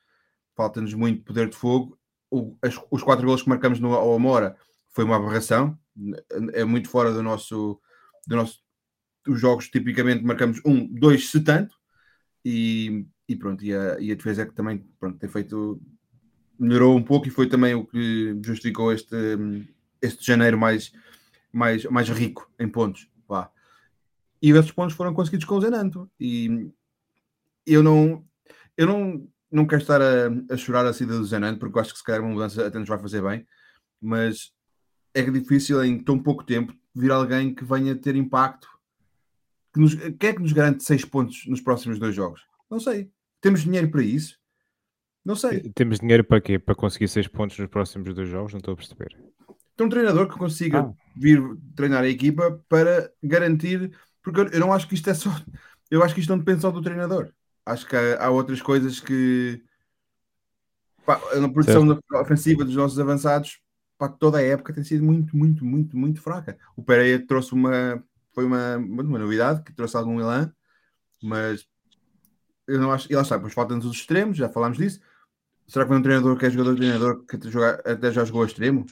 Falta-nos 0.54 0.92
muito 0.92 1.24
poder 1.24 1.48
de 1.48 1.56
fogo. 1.56 1.98
O, 2.30 2.56
as, 2.60 2.78
os 2.90 3.02
quatro 3.02 3.24
golos 3.24 3.42
que 3.42 3.48
marcamos 3.48 3.80
no, 3.80 3.94
ao 3.94 4.14
Amora 4.14 4.56
foi 4.90 5.04
uma 5.04 5.16
aberração, 5.16 5.78
é 6.52 6.64
muito 6.64 6.88
fora 6.88 7.12
do 7.12 7.22
nosso, 7.22 7.80
do 8.26 8.36
nosso. 8.36 8.60
Os 9.26 9.40
jogos 9.40 9.68
tipicamente 9.68 10.24
marcamos 10.24 10.60
um, 10.64 10.86
dois, 10.86 11.30
se 11.30 11.40
tanto, 11.40 11.74
e, 12.44 13.06
e 13.28 13.36
pronto. 13.36 13.64
E 13.64 13.74
a, 13.74 13.98
e 14.00 14.12
a 14.12 14.14
defesa 14.14 14.42
é 14.42 14.46
que 14.46 14.54
também 14.54 14.78
pronto, 14.98 15.18
tem 15.18 15.28
feito. 15.28 15.80
melhorou 16.58 16.96
um 16.96 17.02
pouco 17.02 17.26
e 17.28 17.30
foi 17.30 17.48
também 17.48 17.74
o 17.74 17.86
que 17.86 18.36
justificou 18.42 18.92
este, 18.92 19.16
este 20.02 20.26
janeiro 20.26 20.58
mais, 20.58 20.92
mais, 21.52 21.84
mais 21.84 22.08
rico 22.08 22.50
em 22.58 22.68
pontos. 22.68 23.08
Vá 23.26 23.50
e 24.40 24.50
esses 24.50 24.70
pontos 24.70 24.94
foram 24.94 25.12
conseguidos 25.12 25.44
com 25.44 25.56
o 25.56 25.60
Zenanto. 25.60 26.10
E 26.18 26.70
eu 27.66 27.82
não, 27.82 28.24
eu 28.76 28.86
não, 28.86 29.28
não 29.50 29.66
quero 29.66 29.82
estar 29.82 30.00
a, 30.00 30.28
a 30.50 30.56
chorar 30.56 30.86
a 30.86 30.92
saída 30.92 31.18
do 31.18 31.24
Zenanto, 31.24 31.58
porque 31.58 31.78
acho 31.78 31.92
que 31.92 31.98
se 31.98 32.04
calhar 32.04 32.22
uma 32.22 32.32
mudança 32.32 32.66
até 32.66 32.78
nos 32.78 32.88
vai 32.88 32.98
fazer 32.98 33.22
bem, 33.22 33.46
mas 34.00 34.52
é 35.12 35.22
difícil 35.22 35.84
em 35.84 35.98
tão 35.98 36.18
pouco 36.18 36.44
tempo 36.44 36.72
vir 36.94 37.10
alguém 37.10 37.54
que 37.54 37.64
venha 37.64 37.96
ter 37.96 38.16
impacto. 38.16 38.68
Que 39.72 39.80
nos, 39.80 39.94
quem 39.94 40.30
é 40.30 40.32
que 40.32 40.42
nos 40.42 40.52
garante 40.52 40.84
seis 40.84 41.04
pontos 41.04 41.44
nos 41.46 41.60
próximos 41.60 41.98
dois 41.98 42.14
jogos? 42.14 42.40
Não 42.70 42.80
sei. 42.80 43.10
Temos 43.40 43.62
dinheiro 43.62 43.90
para 43.90 44.02
isso? 44.02 44.38
Não 45.24 45.36
sei. 45.36 45.70
Temos 45.74 45.98
dinheiro 46.00 46.24
para 46.24 46.40
quê? 46.40 46.58
Para 46.58 46.74
conseguir 46.74 47.08
seis 47.08 47.28
pontos 47.28 47.58
nos 47.58 47.68
próximos 47.68 48.14
dois 48.14 48.28
jogos? 48.28 48.52
Não 48.52 48.58
estou 48.58 48.72
a 48.72 48.76
perceber. 48.76 49.16
Tem 49.78 49.86
um 49.86 49.90
treinador 49.90 50.28
que 50.28 50.36
consiga 50.36 50.80
ah. 50.80 50.92
vir 51.16 51.40
treinar 51.76 52.02
a 52.02 52.08
equipa 52.08 52.60
para 52.68 53.12
garantir 53.22 53.92
porque 54.20 54.56
eu 54.56 54.60
não 54.60 54.72
acho 54.72 54.88
que 54.88 54.94
isto 54.94 55.08
é 55.08 55.14
só. 55.14 55.30
Eu 55.88 56.02
acho 56.02 56.14
que 56.14 56.20
isto 56.20 56.30
não 56.30 56.38
depende 56.38 56.60
só 56.60 56.70
do 56.70 56.82
treinador. 56.82 57.32
Acho 57.64 57.86
que 57.86 57.96
há, 57.96 58.26
há 58.26 58.30
outras 58.30 58.60
coisas 58.60 58.98
que. 58.98 59.62
Pá, 61.06 61.18
na 61.36 61.48
produção 61.48 61.98
ofensiva 62.14 62.64
dos 62.64 62.74
nossos 62.74 62.98
avançados, 62.98 63.60
pá, 63.96 64.08
toda 64.08 64.38
a 64.38 64.42
época 64.42 64.74
tem 64.74 64.84
sido 64.84 65.04
muito, 65.04 65.34
muito, 65.36 65.64
muito, 65.64 65.96
muito 65.96 66.20
fraca. 66.20 66.58
O 66.76 66.82
Pereira 66.82 67.24
trouxe 67.24 67.52
uma. 67.54 68.02
Foi 68.34 68.44
uma, 68.44 68.76
uma 68.76 69.18
novidade 69.18 69.62
que 69.62 69.72
trouxe 69.72 69.96
algum 69.96 70.20
elan, 70.20 70.52
mas 71.22 71.66
eu 72.66 72.80
não 72.80 72.92
acho. 72.92 73.10
E 73.10 73.14
lá 73.14 73.22
está, 73.22 73.36
depois 73.36 73.54
faltam-nos 73.54 73.86
os 73.86 73.96
extremos, 73.96 74.36
já 74.36 74.48
falámos 74.48 74.76
disso. 74.76 75.00
Será 75.68 75.84
que 75.84 75.88
foi 75.88 75.98
um 75.98 76.02
treinador 76.02 76.36
que 76.36 76.46
é 76.46 76.50
jogador 76.50 76.74
de 76.74 76.80
treinador 76.80 77.24
que 77.24 77.38
até 77.86 78.10
já 78.10 78.24
jogou 78.24 78.42
a 78.42 78.46
extremo? 78.46 78.84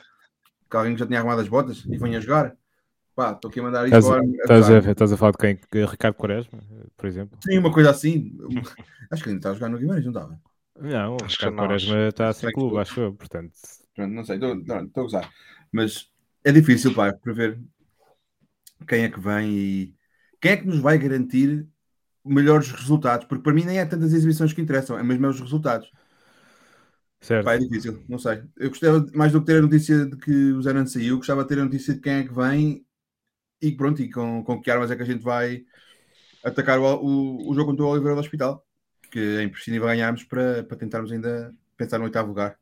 Que 0.71 0.77
alguém 0.77 0.97
já 0.97 1.07
tinha 1.07 1.19
arrumado 1.19 1.41
as 1.41 1.49
botas 1.49 1.85
e 1.87 1.97
vinha 1.97 2.19
a 2.19 2.21
jogar? 2.21 2.57
Pá, 3.15 3.33
estou 3.33 3.51
aqui 3.51 3.61
a 3.61 3.63
mandar 3.63 3.87
isso 3.87 3.97
estás, 3.97 4.29
estás, 4.29 4.71
a, 4.71 4.91
estás 4.91 5.13
a 5.13 5.17
falar 5.17 5.33
de 5.33 5.39
quem? 5.39 5.85
Ricardo 5.87 6.15
Quaresma, 6.17 6.59
por 6.97 7.07
exemplo? 7.07 7.39
Sim, 7.43 7.59
uma 7.59 7.73
coisa 7.73 7.91
assim. 7.91 8.37
acho 9.11 9.23
que 9.23 9.31
ainda 9.31 9.39
está 9.39 9.51
a 9.51 9.55
jogar 9.55 9.71
no 9.71 9.79
Guimarães, 9.79 10.05
não 10.05 10.13
estava? 10.13 10.39
Não, 10.79 11.15
o 11.15 11.17
Ricardo 11.27 11.57
Quaresma 11.57 12.09
está 12.09 12.33
sem 12.35 12.53
clube, 12.53 12.79
acho 12.79 13.01
eu, 13.01 13.15
portanto. 13.15 13.53
Pronto, 13.95 14.13
não 14.13 14.25
sei, 14.25 14.37
estou 14.37 14.53
a 14.71 15.03
gozar. 15.03 15.31
Mas 15.73 16.11
é 16.45 16.53
difícil, 16.53 16.95
pá, 16.95 17.13
prever 17.13 17.59
quem 18.87 19.05
é 19.05 19.09
que 19.09 19.19
vem 19.19 19.51
e 19.51 19.95
quem 20.41 20.53
é 20.53 20.57
que 20.59 20.67
nos 20.67 20.79
vai 20.79 20.99
garantir 20.99 21.67
melhores 22.25 22.71
resultados, 22.71 23.27
porque 23.27 23.43
para 23.43 23.55
mim 23.55 23.65
nem 23.65 23.79
é 23.79 23.87
tantas 23.87 24.13
exibições 24.13 24.53
que 24.53 24.61
interessam, 24.61 24.99
é 24.99 25.03
mesmo 25.03 25.27
os 25.29 25.41
resultados. 25.41 25.91
Certo. 27.27 27.45
Pá, 27.45 27.57
é 27.57 27.59
difícil, 27.59 28.05
não 28.09 28.21
sei. 28.21 28.41
Eu 28.57 28.69
gostava 28.69 29.05
mais 29.13 29.33
do 29.33 29.41
que 29.41 29.47
ter 29.47 29.59
a 29.59 29.63
notícia 29.63 30.07
de 30.07 30.17
que 30.17 30.53
o 30.53 30.61
não 30.73 30.87
saiu, 30.87 31.17
gostava 31.17 31.43
de 31.43 31.49
ter 31.49 31.59
a 31.59 31.65
notícia 31.65 31.93
de 31.93 32.01
quem 32.01 32.13
é 32.13 32.23
que 32.23 32.33
vem 32.33 32.87
e 33.61 33.73
pronto, 33.73 34.01
e 34.01 34.09
com, 34.09 34.45
com 34.45 34.63
que 34.63 34.71
armas 34.71 34.93
é 34.93 34.97
que 34.97 35.03
a 35.03 35.07
gente 35.07 35.25
vai 35.25 35.65
atacar 36.45 36.79
o, 36.79 36.85
o, 36.85 37.51
o 37.51 37.55
jogo 37.55 37.71
contra 37.71 37.85
o 37.85 37.89
Oliveira 37.89 38.15
do 38.15 38.21
Hospital, 38.21 38.65
que 39.11 39.19
é 39.19 39.43
imprescindível 39.43 39.89
ganharmos 39.89 40.23
para, 40.23 40.63
para 40.63 40.77
tentarmos 40.77 41.11
ainda 41.11 41.53
pensar 41.77 41.99
no 41.99 42.05
oitavo 42.05 42.29
lugar. 42.29 42.57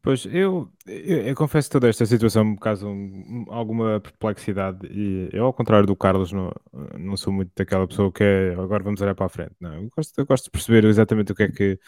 Pois, 0.00 0.24
eu, 0.26 0.70
eu, 0.86 1.22
eu, 1.22 1.34
confesso 1.34 1.68
que 1.68 1.72
toda 1.72 1.88
esta 1.88 2.06
situação 2.06 2.44
me 2.44 2.58
causa 2.58 2.86
um, 2.86 3.44
alguma 3.48 4.00
perplexidade 4.00 4.86
e 4.86 5.28
eu, 5.32 5.46
ao 5.46 5.52
contrário 5.52 5.84
do 5.84 5.96
Carlos, 5.96 6.30
não, 6.30 6.52
não 6.96 7.16
sou 7.16 7.32
muito 7.32 7.50
daquela 7.56 7.88
pessoa 7.88 8.12
que 8.12 8.22
é 8.22 8.52
agora 8.52 8.84
vamos 8.84 9.00
olhar 9.00 9.16
para 9.16 9.26
a 9.26 9.28
frente. 9.28 9.56
Não, 9.60 9.74
eu 9.74 9.88
gosto, 9.94 10.16
eu 10.16 10.24
gosto 10.24 10.44
de 10.44 10.50
perceber 10.52 10.84
exatamente 10.84 11.32
o 11.32 11.34
que 11.34 11.42
é 11.42 11.48
que 11.48 11.80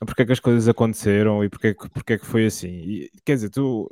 porque 0.00 0.22
é 0.22 0.26
que 0.26 0.32
as 0.32 0.40
coisas 0.40 0.68
aconteceram 0.68 1.44
e 1.44 1.48
porque 1.48 1.68
é 1.68 1.74
que, 1.74 1.88
porque 1.90 2.12
é 2.14 2.18
que 2.18 2.26
foi 2.26 2.46
assim. 2.46 2.68
E, 2.68 3.10
quer 3.24 3.34
dizer, 3.34 3.50
tu 3.50 3.88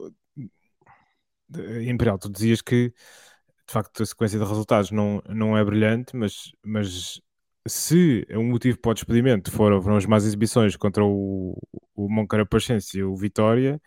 Imperial, 1.86 2.18
tu 2.18 2.30
dizias 2.30 2.62
que 2.62 2.88
de 2.88 3.72
facto 3.72 4.02
a 4.02 4.06
sequência 4.06 4.38
de 4.38 4.44
resultados 4.44 4.90
não, 4.90 5.22
não 5.28 5.56
é 5.56 5.64
brilhante, 5.64 6.16
mas, 6.16 6.52
mas 6.64 7.20
se 7.66 8.26
um 8.30 8.44
motivo 8.44 8.78
para 8.78 8.90
o 8.90 8.94
despedimento 8.94 9.50
foram, 9.50 9.80
foram 9.80 9.96
as 9.96 10.06
más 10.06 10.24
exibições 10.24 10.76
contra 10.76 11.04
o, 11.04 11.56
o 11.94 12.08
Moncarapachense 12.08 12.98
e 12.98 13.04
o 13.04 13.14
Vitória, 13.14 13.80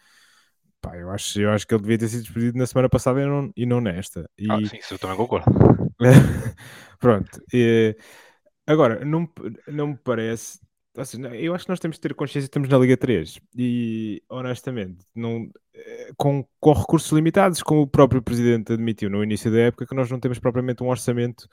pá, 0.82 0.96
eu, 0.98 1.10
acho, 1.10 1.40
eu 1.40 1.52
acho 1.52 1.68
que 1.68 1.74
ele 1.74 1.82
devia 1.82 1.98
ter 1.98 2.08
sido 2.08 2.24
despedido 2.24 2.58
na 2.58 2.66
semana 2.66 2.90
passada 2.90 3.22
e 3.22 3.26
não, 3.26 3.52
e 3.56 3.66
não 3.66 3.82
nesta. 3.82 4.30
E... 4.38 4.50
Ah, 4.50 4.58
sim, 4.66 4.78
isso 4.78 4.94
eu 4.94 5.00
também 5.00 5.18
concordo. 5.18 5.46
Pronto. 7.00 7.42
E, 7.54 7.96
agora, 8.66 9.04
não, 9.04 9.30
não 9.68 9.88
me 9.88 9.98
parece 9.98 10.60
Assim, 10.98 11.22
eu 11.28 11.54
acho 11.54 11.66
que 11.66 11.70
nós 11.70 11.80
temos 11.80 11.98
de 11.98 12.02
ter 12.02 12.14
consciência 12.16 12.48
que 12.48 12.52
estamos 12.52 12.70
na 12.70 12.78
Liga 12.78 12.96
3 12.96 13.40
e, 13.58 14.24
honestamente, 14.30 15.06
não, 15.14 15.50
eh, 15.74 16.12
com, 16.16 16.48
com 16.58 16.72
recursos 16.72 17.12
limitados, 17.12 17.62
como 17.62 17.82
o 17.82 17.88
próprio 17.88 18.22
Presidente 18.22 18.72
admitiu 18.72 19.10
no 19.10 19.22
início 19.22 19.52
da 19.52 19.60
época, 19.60 19.86
que 19.86 19.94
nós 19.94 20.10
não 20.10 20.20
temos 20.22 20.40
propriamente 20.40 20.82
um 20.84 20.88
orçamento 20.88 21.50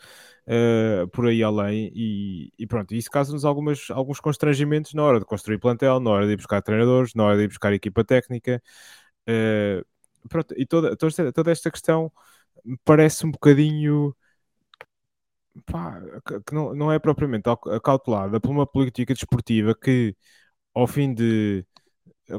uh, 0.46 1.08
por 1.08 1.26
aí 1.26 1.42
além. 1.42 1.90
E, 1.94 2.52
e 2.56 2.66
pronto, 2.68 2.94
isso 2.94 3.10
causa-nos 3.10 3.44
alguns 3.44 4.20
constrangimentos 4.20 4.94
na 4.94 5.02
hora 5.02 5.18
de 5.18 5.26
construir 5.26 5.58
plantel, 5.58 5.98
na 5.98 6.10
hora 6.10 6.26
de 6.26 6.32
ir 6.34 6.36
buscar 6.36 6.62
treinadores, 6.62 7.12
na 7.14 7.24
hora 7.24 7.36
de 7.36 7.42
ir 7.44 7.48
buscar 7.48 7.72
equipa 7.72 8.04
técnica. 8.04 8.62
Uh, 9.28 9.84
pronto, 10.28 10.54
e 10.56 10.64
toda, 10.66 10.96
toda, 10.96 11.32
toda 11.32 11.50
esta 11.50 11.70
questão 11.70 12.12
parece 12.84 13.26
um 13.26 13.30
bocadinho 13.32 14.14
pá, 15.66 16.00
que 16.46 16.54
não, 16.54 16.74
não 16.74 16.92
é 16.92 16.98
propriamente 16.98 17.48
acautelada 17.48 18.40
por 18.40 18.50
uma 18.50 18.66
política 18.66 19.14
desportiva 19.14 19.74
que, 19.74 20.16
ao 20.74 20.86
fim 20.86 21.14
de. 21.14 21.66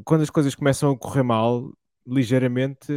Quando 0.06 0.22
as 0.24 0.30
coisas 0.30 0.56
começam 0.56 0.92
a 0.92 0.98
correr 1.00 1.24
mal, 1.24 1.72
ligeiramente 2.08 2.92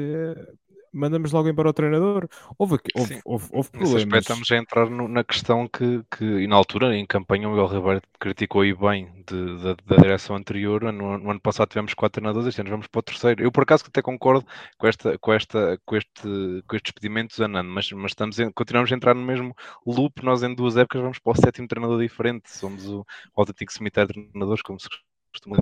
mandamos 0.96 1.32
logo 1.32 1.48
embora 1.48 1.68
o 1.68 1.72
treinador. 1.72 2.28
Houve, 2.58 2.78
houve, 2.94 3.20
houve, 3.24 3.48
houve 3.52 3.70
problemas. 3.70 4.02
Aspecto, 4.02 4.18
estamos 4.18 4.50
a 4.50 4.56
entrar 4.56 4.90
no, 4.90 5.06
na 5.06 5.22
questão 5.22 5.68
que, 5.68 6.02
que, 6.10 6.24
e 6.24 6.46
na 6.46 6.56
altura, 6.56 6.96
em 6.96 7.06
campanha, 7.06 7.48
o 7.48 7.52
Miguel 7.52 7.66
Ribeiro 7.66 8.02
criticou 8.18 8.62
aí 8.62 8.74
bem 8.74 9.12
de, 9.26 9.56
de, 9.56 9.76
da 9.86 9.96
direção 9.96 10.36
anterior. 10.36 10.82
No, 10.92 11.18
no, 11.18 11.30
ano 11.30 11.40
passado 11.40 11.68
tivemos 11.68 11.94
quatro 11.94 12.20
treinadores, 12.20 12.48
este 12.48 12.60
ano 12.60 12.70
vamos 12.70 12.86
para 12.86 12.98
o 12.98 13.02
terceiro. 13.02 13.42
Eu, 13.42 13.52
por 13.52 13.62
acaso, 13.62 13.84
até 13.86 14.00
concordo 14.00 14.46
com, 14.78 14.86
esta, 14.86 15.18
com, 15.18 15.32
esta, 15.32 15.80
com, 15.84 15.96
este, 15.96 16.64
com 16.66 16.76
estes 16.76 16.92
pedimentos 16.92 17.40
anando, 17.40 17.70
mas, 17.70 17.90
mas 17.92 18.12
estamos 18.12 18.38
em, 18.38 18.50
continuamos 18.50 18.90
a 18.90 18.94
entrar 18.96 19.14
no 19.14 19.22
mesmo 19.22 19.54
loop. 19.86 20.24
Nós, 20.24 20.42
em 20.42 20.54
duas 20.54 20.76
épocas, 20.76 21.02
vamos 21.02 21.18
para 21.18 21.32
o 21.32 21.36
sétimo 21.36 21.68
treinador 21.68 22.00
diferente. 22.00 22.50
Somos 22.50 22.86
o, 22.86 23.00
o 23.00 23.40
autêntico 23.40 23.72
cemitério 23.72 24.08
de 24.08 24.28
treinadores, 24.30 24.62
como 24.62 24.80
se 24.80 24.88
costuma 25.32 25.58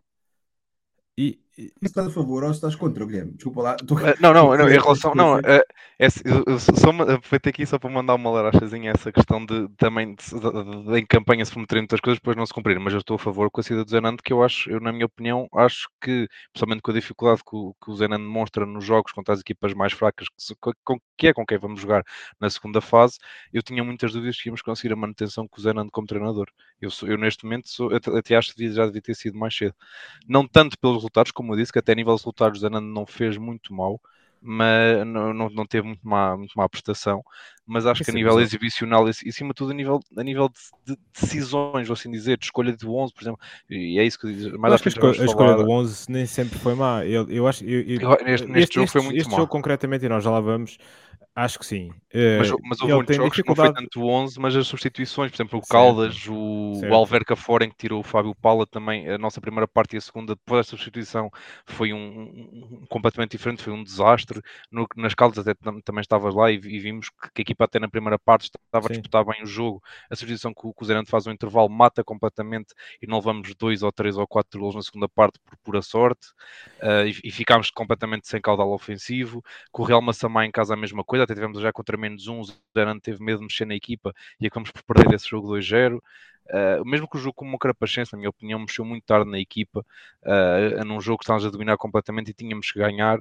e... 1.16 1.40
Estás 1.56 2.08
a 2.08 2.10
favor 2.10 2.42
ou 2.42 2.50
estás 2.50 2.74
contra, 2.74 3.04
Guilherme? 3.06 3.32
Desculpa 3.32 3.62
lá. 3.62 3.76
Tô... 3.76 3.94
Uh, 3.94 4.14
não, 4.20 4.34
não, 4.34 4.56
não, 4.56 4.68
em 4.68 4.72
relação. 4.72 5.14
Não, 5.14 5.38
uh, 5.38 5.62
é, 5.98 6.06
eu, 6.24 6.42
eu 6.46 6.58
só 6.58 6.90
aproveitei 6.90 7.50
aqui 7.50 7.64
só 7.64 7.78
para 7.78 7.90
mandar 7.90 8.16
uma 8.16 8.30
larachazinha 8.30 8.90
essa 8.90 9.12
questão 9.12 9.44
de 9.46 9.68
também 9.76 10.16
de, 10.16 10.24
de, 10.24 10.92
de, 10.92 10.98
em 10.98 11.06
campanha 11.06 11.44
se 11.44 11.52
prometerem 11.52 11.82
muitas 11.82 12.00
coisas 12.00 12.18
depois 12.18 12.36
não 12.36 12.44
se 12.44 12.52
cumprirem, 12.52 12.82
mas 12.82 12.92
eu 12.92 12.98
estou 12.98 13.14
a 13.14 13.18
favor 13.18 13.48
com 13.50 13.60
a 13.60 13.64
saída 13.64 13.84
do 13.84 13.90
Zenando, 13.90 14.20
que 14.22 14.32
eu 14.32 14.42
acho, 14.42 14.68
eu, 14.68 14.80
na 14.80 14.92
minha 14.92 15.06
opinião, 15.06 15.46
acho 15.54 15.88
que, 16.00 16.26
principalmente 16.52 16.82
com 16.82 16.90
a 16.90 16.94
dificuldade 16.94 17.42
que 17.48 17.54
o, 17.56 17.74
que 17.82 17.90
o 17.90 17.94
Zenando 17.94 18.24
demonstra 18.24 18.66
nos 18.66 18.84
jogos 18.84 19.12
contra 19.12 19.34
as 19.34 19.40
equipas 19.40 19.72
mais 19.74 19.92
fracas, 19.92 20.26
que, 20.28 20.72
com, 20.82 20.98
que 21.16 21.28
é 21.28 21.32
com 21.32 21.46
quem 21.46 21.58
vamos 21.58 21.80
jogar 21.80 22.02
na 22.40 22.50
segunda 22.50 22.80
fase, 22.80 23.18
eu 23.52 23.62
tinha 23.62 23.84
muitas 23.84 24.12
dúvidas 24.12 24.36
que 24.36 24.48
íamos 24.48 24.62
conseguir 24.62 24.92
a 24.92 24.96
manutenção 24.96 25.46
com 25.46 25.60
o 25.60 25.62
Zenando 25.62 25.90
como 25.92 26.06
treinador. 26.06 26.46
Eu, 26.80 26.90
sou, 26.90 27.08
eu 27.08 27.16
neste 27.16 27.44
momento 27.44 27.68
sou, 27.68 27.90
até 27.94 28.34
acho 28.34 28.54
que 28.54 28.72
já 28.72 28.86
devia 28.86 29.02
ter 29.02 29.14
sido 29.14 29.38
mais 29.38 29.56
cedo. 29.56 29.74
Não 30.28 30.48
tanto 30.48 30.76
pelos 30.78 30.96
resultados, 30.96 31.30
como 31.30 31.43
eu 31.52 31.56
disse, 31.56 31.72
que 31.72 31.78
até 31.78 31.92
a 31.92 31.94
nível 31.94 32.14
de 32.14 32.20
resultados 32.20 32.58
o 32.58 32.60
Zenando 32.62 32.86
não 32.86 33.06
fez 33.06 33.36
muito 33.36 33.72
mal, 33.74 34.00
mas 34.40 35.06
não, 35.06 35.32
não, 35.34 35.48
não 35.50 35.66
teve 35.66 35.86
muito 35.88 36.06
má, 36.06 36.36
muito 36.36 36.52
má 36.56 36.68
prestação. 36.68 37.22
Mas 37.66 37.86
acho 37.86 38.04
que 38.04 38.10
a 38.10 38.14
nível 38.14 38.38
exibicional 38.40 39.06
e, 39.06 39.10
acima 39.10 39.48
de 39.48 39.54
tudo, 39.54 39.70
a 39.70 39.74
nível, 39.74 40.00
a 40.16 40.22
nível 40.22 40.48
de, 40.48 40.92
de, 40.92 41.00
decisões, 41.18 41.88
vou 41.88 41.94
assim 41.94 42.10
dizer, 42.10 42.36
de 42.36 42.44
escolha 42.44 42.76
de 42.76 42.86
11, 42.86 43.14
por 43.14 43.22
exemplo, 43.22 43.40
e 43.70 43.98
é 43.98 44.04
isso 44.04 44.18
que 44.18 44.26
eu 44.26 44.32
digo. 44.32 44.58
Mas 44.58 44.74
acho 44.74 44.82
que 44.82 44.88
a, 44.88 44.92
escolha, 44.92 45.22
a 45.22 45.24
escolha 45.24 45.54
do 45.54 45.70
11 45.70 46.10
nem 46.10 46.26
sempre 46.26 46.58
foi 46.58 46.74
má. 46.74 47.04
Eu, 47.06 47.28
eu 47.30 47.48
acho, 47.48 47.64
eu, 47.64 47.80
eu, 47.80 48.24
neste, 48.24 48.46
neste 48.46 48.58
este, 48.58 48.74
jogo 48.74 48.88
foi 48.88 49.02
muito 49.02 49.16
este 49.16 49.30
má. 49.30 49.36
jogo 49.36 49.48
concretamente, 49.48 50.04
e 50.04 50.08
nós 50.08 50.22
já 50.22 50.30
lá 50.30 50.40
vamos, 50.40 50.76
Acho 51.36 51.58
que 51.58 51.66
sim. 51.66 51.90
Mas, 52.38 52.48
uh, 52.48 52.56
mas 52.62 52.80
houve 52.80 52.94
muitos 52.94 53.16
jogos 53.16 53.32
dificuldade... 53.32 53.74
que 53.74 53.80
não 53.82 53.90
foi 53.90 54.04
tanto 54.04 54.08
11, 54.08 54.40
mas 54.40 54.54
as 54.54 54.68
substituições, 54.68 55.32
por 55.32 55.36
exemplo, 55.36 55.58
o 55.58 55.62
Caldas, 55.66 56.28
o, 56.28 56.80
o 56.88 56.94
Alverca 56.94 57.34
fora 57.34 57.64
em 57.64 57.70
que 57.70 57.76
tirou 57.76 57.98
o 57.98 58.04
Fábio 58.04 58.36
Paula 58.36 58.64
também, 58.64 59.08
a 59.08 59.18
nossa 59.18 59.40
primeira 59.40 59.66
parte 59.66 59.94
e 59.94 59.96
a 59.96 60.00
segunda, 60.00 60.36
depois 60.36 60.64
da 60.64 60.70
substituição, 60.70 61.28
foi 61.66 61.92
um, 61.92 61.96
um, 61.96 62.78
um, 62.82 62.86
completamente 62.88 63.32
diferente, 63.32 63.64
foi 63.64 63.72
um 63.72 63.82
desastre. 63.82 64.40
No, 64.70 64.86
nas 64.96 65.12
Caldas 65.12 65.38
até 65.38 65.54
também 65.84 66.02
estavas 66.02 66.36
lá 66.36 66.52
e, 66.52 66.54
e, 66.54 66.78
vimos 66.78 67.10
que, 67.10 67.32
que, 67.34 67.40
a 67.40 67.42
equipa 67.42 67.53
até 67.58 67.78
na 67.78 67.88
primeira 67.88 68.18
parte 68.18 68.44
estava 68.44 68.86
Sim. 68.88 68.94
a 68.94 68.96
disputar 68.96 69.24
bem 69.24 69.42
o 69.42 69.46
jogo. 69.46 69.82
A 70.10 70.16
substituição 70.16 70.52
que, 70.52 70.60
o 70.64 70.84
Zerante 70.84 71.10
faz 71.10 71.26
um 71.26 71.32
intervalo 71.32 71.68
mata 71.68 72.02
completamente 72.02 72.74
e 73.00 73.06
não 73.06 73.18
levamos 73.18 73.54
dois 73.54 73.82
ou 73.82 73.92
três 73.92 74.16
ou 74.16 74.26
quatro 74.26 74.60
gols 74.60 74.74
na 74.74 74.82
segunda 74.82 75.08
parte 75.08 75.38
por 75.44 75.56
pura 75.58 75.82
sorte 75.82 76.28
uh, 76.82 77.06
e, 77.06 77.28
e 77.28 77.30
ficámos 77.30 77.70
completamente 77.70 78.28
sem 78.28 78.40
caudal 78.40 78.70
ofensivo. 78.72 79.42
Com 79.70 79.82
o 79.82 79.84
Real 79.86 80.02
Massamá 80.02 80.44
em 80.44 80.50
casa 80.50 80.74
a 80.74 80.76
mesma 80.76 81.04
coisa, 81.04 81.24
até 81.24 81.34
tivemos 81.34 81.60
já 81.60 81.72
contra 81.72 81.96
menos 81.96 82.26
um, 82.26 82.40
o 82.40 82.44
Zerano 82.76 83.00
teve 83.00 83.22
medo 83.22 83.38
de 83.38 83.44
mexer 83.44 83.66
na 83.66 83.74
equipa 83.74 84.12
e 84.40 84.46
acabamos 84.46 84.70
por 84.70 84.82
perder 84.82 85.14
esse 85.14 85.28
jogo 85.28 85.48
2-0. 85.48 85.96
Uh, 85.96 86.00
ah, 86.50 86.82
mesmo 86.84 87.08
que 87.08 87.16
o 87.16 87.20
jogo 87.20 87.34
como 87.34 87.56
o 87.56 87.58
Carapachense, 87.58 88.12
na 88.12 88.18
minha 88.18 88.28
opinião, 88.28 88.58
mexeu 88.58 88.84
muito 88.84 89.04
tarde 89.04 89.30
na 89.30 89.38
equipa, 89.38 89.84
uh, 90.22 90.84
num 90.84 91.00
jogo 91.00 91.18
que 91.18 91.24
estávamos 91.24 91.46
a 91.46 91.50
dominar 91.50 91.76
completamente 91.78 92.30
e 92.30 92.34
tínhamos 92.34 92.70
que 92.70 92.78
ganhar. 92.78 93.18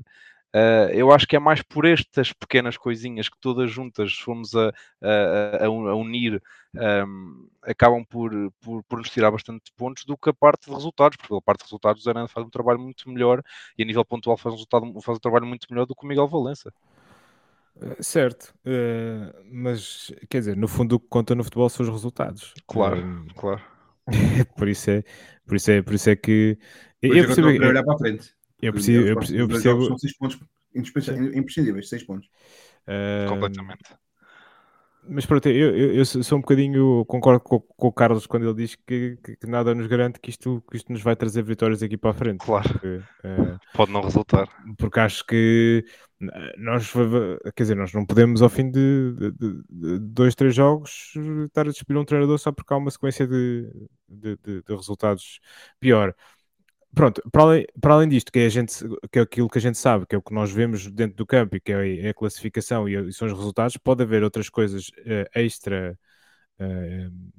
Uh, 0.56 0.94
eu 0.94 1.12
acho 1.12 1.26
que 1.26 1.36
é 1.36 1.40
mais 1.40 1.64
por 1.64 1.84
estas 1.84 2.32
pequenas 2.32 2.78
coisinhas 2.78 3.28
que 3.28 3.40
todas 3.40 3.72
juntas 3.72 4.14
fomos 4.14 4.54
a, 4.56 4.72
a, 5.02 5.64
a, 5.64 5.66
a 5.66 5.96
unir, 5.96 6.42
um, 6.76 7.48
acabam 7.62 8.04
por, 8.06 8.32
por, 8.62 8.84
por, 8.84 9.00
nos 9.00 9.10
tirar 9.10 9.32
bastante 9.32 9.72
pontos 9.76 10.06
do 10.06 10.18
que 10.18 10.30
a 10.30 10.34
parte 10.34 10.68
de 10.68 10.74
resultados, 10.74 11.18
porque 11.18 11.36
a 11.36 11.42
parte 11.42 11.60
de 11.60 11.66
resultados 11.66 12.02
o 12.02 12.04
Zé 12.04 12.28
faz 12.28 12.46
um 12.46 12.50
trabalho 12.50 12.80
muito 12.80 13.10
melhor 13.10 13.44
e 13.78 13.84
a 13.84 13.86
nível 13.86 14.06
pontual 14.06 14.38
faz 14.38 14.54
um, 14.54 14.58
resultado, 14.58 15.02
faz 15.02 15.18
um 15.18 15.22
trabalho 15.22 15.46
muito 15.46 15.68
melhor 15.70 15.86
do 15.86 15.96
que 15.96 16.06
o 16.06 16.08
Miguel 16.08 16.28
Valença. 16.28 16.74
Eh, 17.82 17.98
certo, 18.02 18.54
uh, 18.66 19.34
mas 19.52 20.12
quer 20.30 20.40
dizer, 20.40 20.58
no 20.58 20.68
fundo 20.68 20.96
o 20.96 21.00
que 21.00 21.08
conta 21.08 21.34
no 21.36 21.44
futebol 21.44 21.70
são 21.70 21.86
os 21.86 21.92
resultados. 21.92 22.54
Claro, 22.68 23.02
uh, 23.02 23.34
claro. 23.36 23.62
por 24.58 24.68
isso 24.68 24.92
é, 24.92 25.04
por 25.48 25.56
isso 25.56 25.72
é, 25.72 25.82
por 25.82 25.94
isso 25.94 26.10
é 26.10 26.16
que 26.16 26.58
eu, 27.02 27.16
eu 27.16 27.26
percebo 27.26 27.52
que 27.52 27.60
olhar 27.60 27.84
para 27.84 27.94
a 27.96 27.98
frente. 27.98 28.36
Eu 28.64 28.74
percebo, 28.74 29.06
eu, 29.06 29.40
eu 29.40 29.48
percebo... 29.48 29.86
São 29.86 29.98
seis 29.98 30.18
pontos 30.18 30.40
imprescindíveis, 30.74 31.90
seis 31.90 32.04
pontos. 32.04 32.28
Uh, 32.88 33.30
Completamente. 33.30 33.84
Mas 35.06 35.26
pronto, 35.26 35.50
eu, 35.50 35.76
eu, 35.76 35.94
eu, 35.96 36.06
sou 36.06 36.38
um 36.38 36.42
bocadinho, 36.42 37.04
concordo 37.06 37.42
com, 37.42 37.60
com, 37.60 37.88
o 37.88 37.92
Carlos 37.92 38.26
quando 38.26 38.46
ele 38.46 38.54
diz 38.54 38.76
que, 38.76 39.18
que, 39.22 39.36
que, 39.36 39.48
nada 39.48 39.76
nos 39.76 39.86
garante 39.88 40.18
que 40.18 40.30
isto, 40.30 40.64
que 40.72 40.78
isto 40.78 40.94
nos 40.94 41.02
vai 41.02 41.14
trazer 41.14 41.44
vitórias 41.44 41.84
aqui 41.84 41.98
para 41.98 42.12
a 42.12 42.14
frente. 42.14 42.46
Claro, 42.46 42.70
porque, 42.70 42.88
uh, 42.88 43.60
pode 43.74 43.92
não 43.92 44.02
resultar. 44.02 44.48
Porque 44.78 45.00
acho 45.02 45.26
que 45.26 45.84
nós, 46.58 46.90
quer 47.54 47.64
dizer, 47.64 47.76
nós 47.76 47.92
não 47.92 48.06
podemos 48.06 48.42
ao 48.42 48.48
fim 48.48 48.72
de, 48.72 49.14
de, 49.14 49.32
de, 49.32 49.64
de 49.70 50.00
dois, 50.00 50.36
três 50.36 50.56
jogos 50.56 51.12
estar 51.46 51.68
a 51.68 51.72
despedir 51.72 52.00
um 52.00 52.06
treinador 52.06 52.40
só 52.40 52.54
porque 52.54 52.74
há 52.74 52.78
uma 52.78 52.92
sequência 52.92 53.28
de, 53.28 53.70
de, 54.08 54.38
de 54.46 54.64
resultados 54.70 55.42
pior 55.82 56.16
pronto, 56.96 57.22
para 57.32 57.44
além, 57.44 57.66
para 57.82 57.94
além 57.96 58.10
disto, 58.10 58.32
que 58.32 58.40
é, 58.40 58.46
a 58.46 58.50
gente, 58.50 58.74
que 59.12 59.20
é 59.20 59.22
aquilo 59.22 59.50
que 59.50 59.58
a 59.58 59.62
gente 59.62 59.78
sabe, 59.78 60.06
que 60.06 60.16
é 60.16 60.18
o 60.18 60.22
que 60.22 60.34
nós 60.34 60.52
vemos 60.52 60.90
dentro 60.92 61.18
do 61.18 61.26
campo 61.26 61.56
e 61.56 61.60
que 61.60 61.72
é, 61.72 62.06
é 62.08 62.10
a 62.10 62.14
classificação 62.14 62.88
e, 62.88 63.12
são 63.14 63.28
os 63.28 63.34
resultados, 63.34 63.78
pode 63.78 64.04
haver 64.04 64.24
outras 64.24 64.50
coisas 64.50 64.90
uh, 64.90 65.30
extra, 65.36 65.98
uh, 66.60 67.34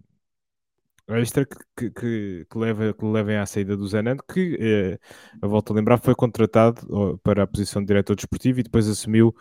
extra 1.16 1.46
que, 1.46 1.90
que, 1.90 2.46
que, 2.50 2.58
leva, 2.58 2.92
que 2.92 3.04
levem 3.04 3.37
à 3.37 3.46
saída 3.46 3.76
do 3.76 3.87
Zenando, 3.87 4.23
que, 4.32 4.99
a 5.42 5.46
volto 5.46 5.73
a 5.73 5.76
lembrar, 5.76 5.99
foi 5.99 6.14
contratado 6.14 7.18
para 7.23 7.42
a 7.44 7.46
posição 7.46 7.82
de 7.82 7.88
diretor 7.88 8.16
desportivo 8.16 8.61
e 8.61 8.62
depois 8.62 8.88
assumiu 8.88 9.34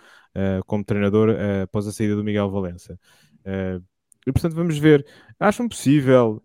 como 0.65 0.83
treinador 0.83 1.29
após 1.63 1.87
a 1.87 1.91
saída 1.91 2.15
do 2.15 2.23
Miguel 2.23 2.49
Valença. 2.51 2.99
e 4.27 4.31
portanto 4.31 4.55
vamos 4.55 4.77
ver. 4.77 5.05
Acham 5.39 5.69
possível 5.69 6.43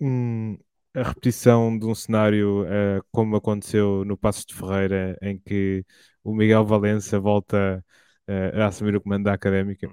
um, 0.00 0.56
a 0.94 1.02
repetição 1.02 1.76
de 1.76 1.86
um 1.86 1.94
cenário 1.94 2.62
uh, 2.64 3.04
como 3.10 3.36
aconteceu 3.36 4.04
no 4.04 4.16
Passos 4.16 4.44
de 4.44 4.54
Ferreira, 4.54 5.16
em 5.22 5.38
que 5.38 5.84
o 6.24 6.34
Miguel 6.34 6.64
Valença 6.64 7.20
volta 7.20 7.84
uh, 8.28 8.60
a 8.60 8.66
assumir 8.66 8.96
o 8.96 9.00
comando 9.00 9.24
da 9.24 9.32
académica? 9.32 9.88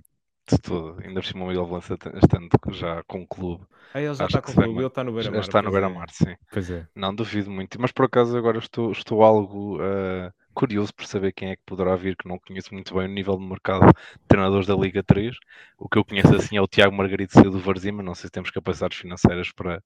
De 0.49 0.57
tudo, 0.59 0.97
ainda 1.03 1.19
por 1.19 1.25
cima 1.25 1.43
o 1.43 1.47
Miguel 1.47 1.65
Valença 1.65 1.97
estando 2.23 2.49
já 2.71 3.03
com 3.03 3.21
o 3.21 3.27
clube. 3.27 3.65
Ah, 3.93 4.01
ele 4.01 4.13
já 4.13 4.25
está 4.25 4.41
com 4.41 4.51
o 4.51 4.53
clube, 4.53 4.79
ele 4.79 4.87
está 4.87 5.03
no 5.03 5.11
Beira-Mar. 5.13 5.39
Está 5.41 5.61
no 5.61 5.71
Beira-Mar, 5.71 6.07
é. 6.09 6.13
sim. 6.13 6.35
Pois 6.51 6.71
é. 6.71 6.87
Não 6.95 7.13
duvido 7.13 7.51
muito, 7.51 7.79
mas 7.81 7.91
por 7.91 8.05
acaso 8.05 8.37
agora 8.37 8.57
estou, 8.57 8.91
estou 8.91 9.23
algo 9.23 9.77
uh, 9.77 10.31
curioso 10.57 10.91
por 10.91 11.05
saber 11.05 11.33
quem 11.33 11.51
é 11.51 11.55
que 11.55 11.61
poderá 11.63 11.95
vir, 11.95 12.17
que 12.17 12.27
não 12.27 12.39
conheço 12.39 12.73
muito 12.73 12.95
bem 12.95 13.05
o 13.05 13.13
nível 13.13 13.37
de 13.37 13.45
mercado 13.45 13.85
de 13.85 14.27
treinadores 14.27 14.65
da 14.65 14.75
Liga 14.75 15.03
3. 15.03 15.35
O 15.77 15.87
que 15.87 15.99
eu 15.99 16.03
conheço 16.03 16.33
assim 16.35 16.57
é 16.57 16.61
o 16.61 16.67
Tiago 16.67 16.95
Margarito 16.95 17.33
Cedo 17.33 17.51
do 17.51 17.59
Varzima, 17.59 18.01
não 18.01 18.15
sei 18.15 18.23
se 18.23 18.31
temos 18.31 18.49
capacidades 18.49 18.97
financeiras 18.97 19.51
para, 19.51 19.83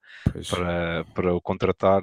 para, 0.50 1.06
para 1.14 1.34
o 1.36 1.42
contratar. 1.42 2.02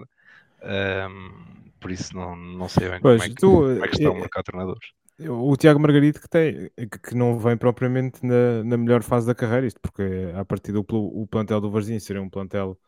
Um, 0.60 1.70
por 1.80 1.90
isso 1.90 2.14
não, 2.14 2.36
não 2.36 2.68
sei 2.68 2.90
bem 2.90 3.00
pois, 3.00 3.22
como, 3.22 3.24
é 3.24 3.34
que, 3.34 3.40
tu, 3.40 3.50
como, 3.50 3.84
é 3.84 3.88
que, 3.88 3.96
está 3.96 4.10
o 4.10 4.14
mercado 4.14 4.42
de 4.42 4.52
treinadores. 4.52 4.88
O 5.20 5.56
Tiago 5.56 5.80
Margarito 5.80 6.20
que 6.20 6.28
tem, 6.28 6.70
que 6.76 7.14
não 7.14 7.38
vem 7.38 7.56
propriamente 7.56 8.24
na, 8.24 8.62
na 8.64 8.76
melhor 8.76 9.02
fase 9.02 9.26
da 9.26 9.34
carreira, 9.34 9.66
isto 9.66 9.80
porque 9.80 10.02
a 10.36 10.44
partir 10.44 10.72
do 10.72 10.84
o 10.90 11.26
plantel 11.26 11.60
do 11.60 11.70
Varzim 11.70 11.98
seria 11.98 12.20
um 12.20 12.28
plantel 12.28 12.78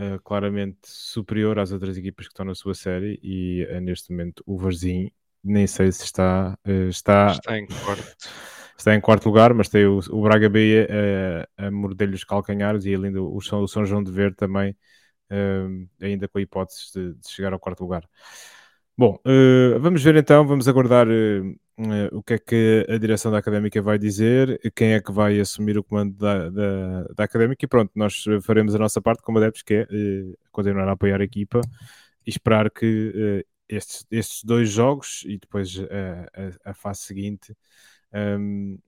uh, 0.00 0.20
claramente 0.22 0.78
superior 0.84 1.58
às 1.58 1.72
outras 1.72 1.96
equipas 1.96 2.26
que 2.26 2.32
estão 2.32 2.46
na 2.46 2.54
sua 2.54 2.74
série 2.74 3.18
e 3.22 3.66
uh, 3.70 3.80
neste 3.80 4.10
momento 4.10 4.42
o 4.46 4.56
Varzim 4.58 5.10
nem 5.42 5.66
sei 5.66 5.90
se 5.92 6.04
está 6.04 6.58
uh, 6.66 6.88
está, 6.88 7.28
está 7.32 7.58
em 7.58 7.66
quarto 7.66 8.16
está 8.76 8.94
em 8.94 9.00
quarto 9.00 9.26
lugar, 9.26 9.54
mas 9.54 9.68
tem 9.68 9.86
o, 9.86 10.00
o 10.10 10.22
Braga 10.22 10.48
B 10.48 10.86
a, 11.58 11.66
a 11.66 11.70
morder-lhe 11.70 12.14
os 12.14 12.24
calcanhares 12.24 12.84
e 12.84 12.94
além 12.94 13.10
do 13.10 13.34
o 13.34 13.40
São, 13.40 13.62
o 13.62 13.68
São 13.68 13.86
João 13.86 14.02
de 14.02 14.12
Ver 14.12 14.34
também 14.34 14.76
ainda 16.00 16.28
com 16.28 16.38
a 16.38 16.40
hipótese 16.40 16.92
de, 16.94 17.14
de, 17.14 17.28
chegar 17.28 17.52
ao 17.52 17.58
quarto 17.58 17.80
lugar. 17.80 18.08
Bom, 18.96 19.18
vamos 19.80 20.00
ver 20.04 20.14
então, 20.14 20.46
vamos 20.46 20.68
aguardar 20.68 21.08
o 22.12 22.22
que 22.22 22.34
é 22.34 22.38
que 22.38 22.86
a 22.88 22.98
direção 22.98 23.30
da 23.30 23.38
Académica 23.38 23.82
vai 23.82 23.98
dizer, 23.98 24.58
quem 24.74 24.94
é 24.94 25.00
que 25.00 25.12
vai 25.12 25.38
assumir 25.38 25.76
o 25.78 25.84
comando 25.84 26.16
da, 26.16 26.48
da, 26.50 27.02
da 27.14 27.24
Académica? 27.24 27.64
E 27.64 27.68
pronto, 27.68 27.92
nós 27.94 28.24
faremos 28.42 28.74
a 28.74 28.78
nossa 28.78 29.00
parte 29.02 29.22
como 29.22 29.38
adeptos, 29.38 29.62
que 29.62 29.74
é 29.74 29.86
continuar 30.50 30.88
a 30.88 30.92
apoiar 30.92 31.20
a 31.20 31.24
equipa 31.24 31.60
e 32.26 32.30
esperar 32.30 32.70
que 32.70 33.44
estes, 33.68 34.06
estes 34.10 34.44
dois 34.44 34.70
jogos 34.70 35.22
e 35.26 35.38
depois 35.38 35.78
a, 35.78 36.68
a, 36.68 36.70
a 36.70 36.74
fase 36.74 37.00
seguinte 37.02 37.54
um, 38.12 38.78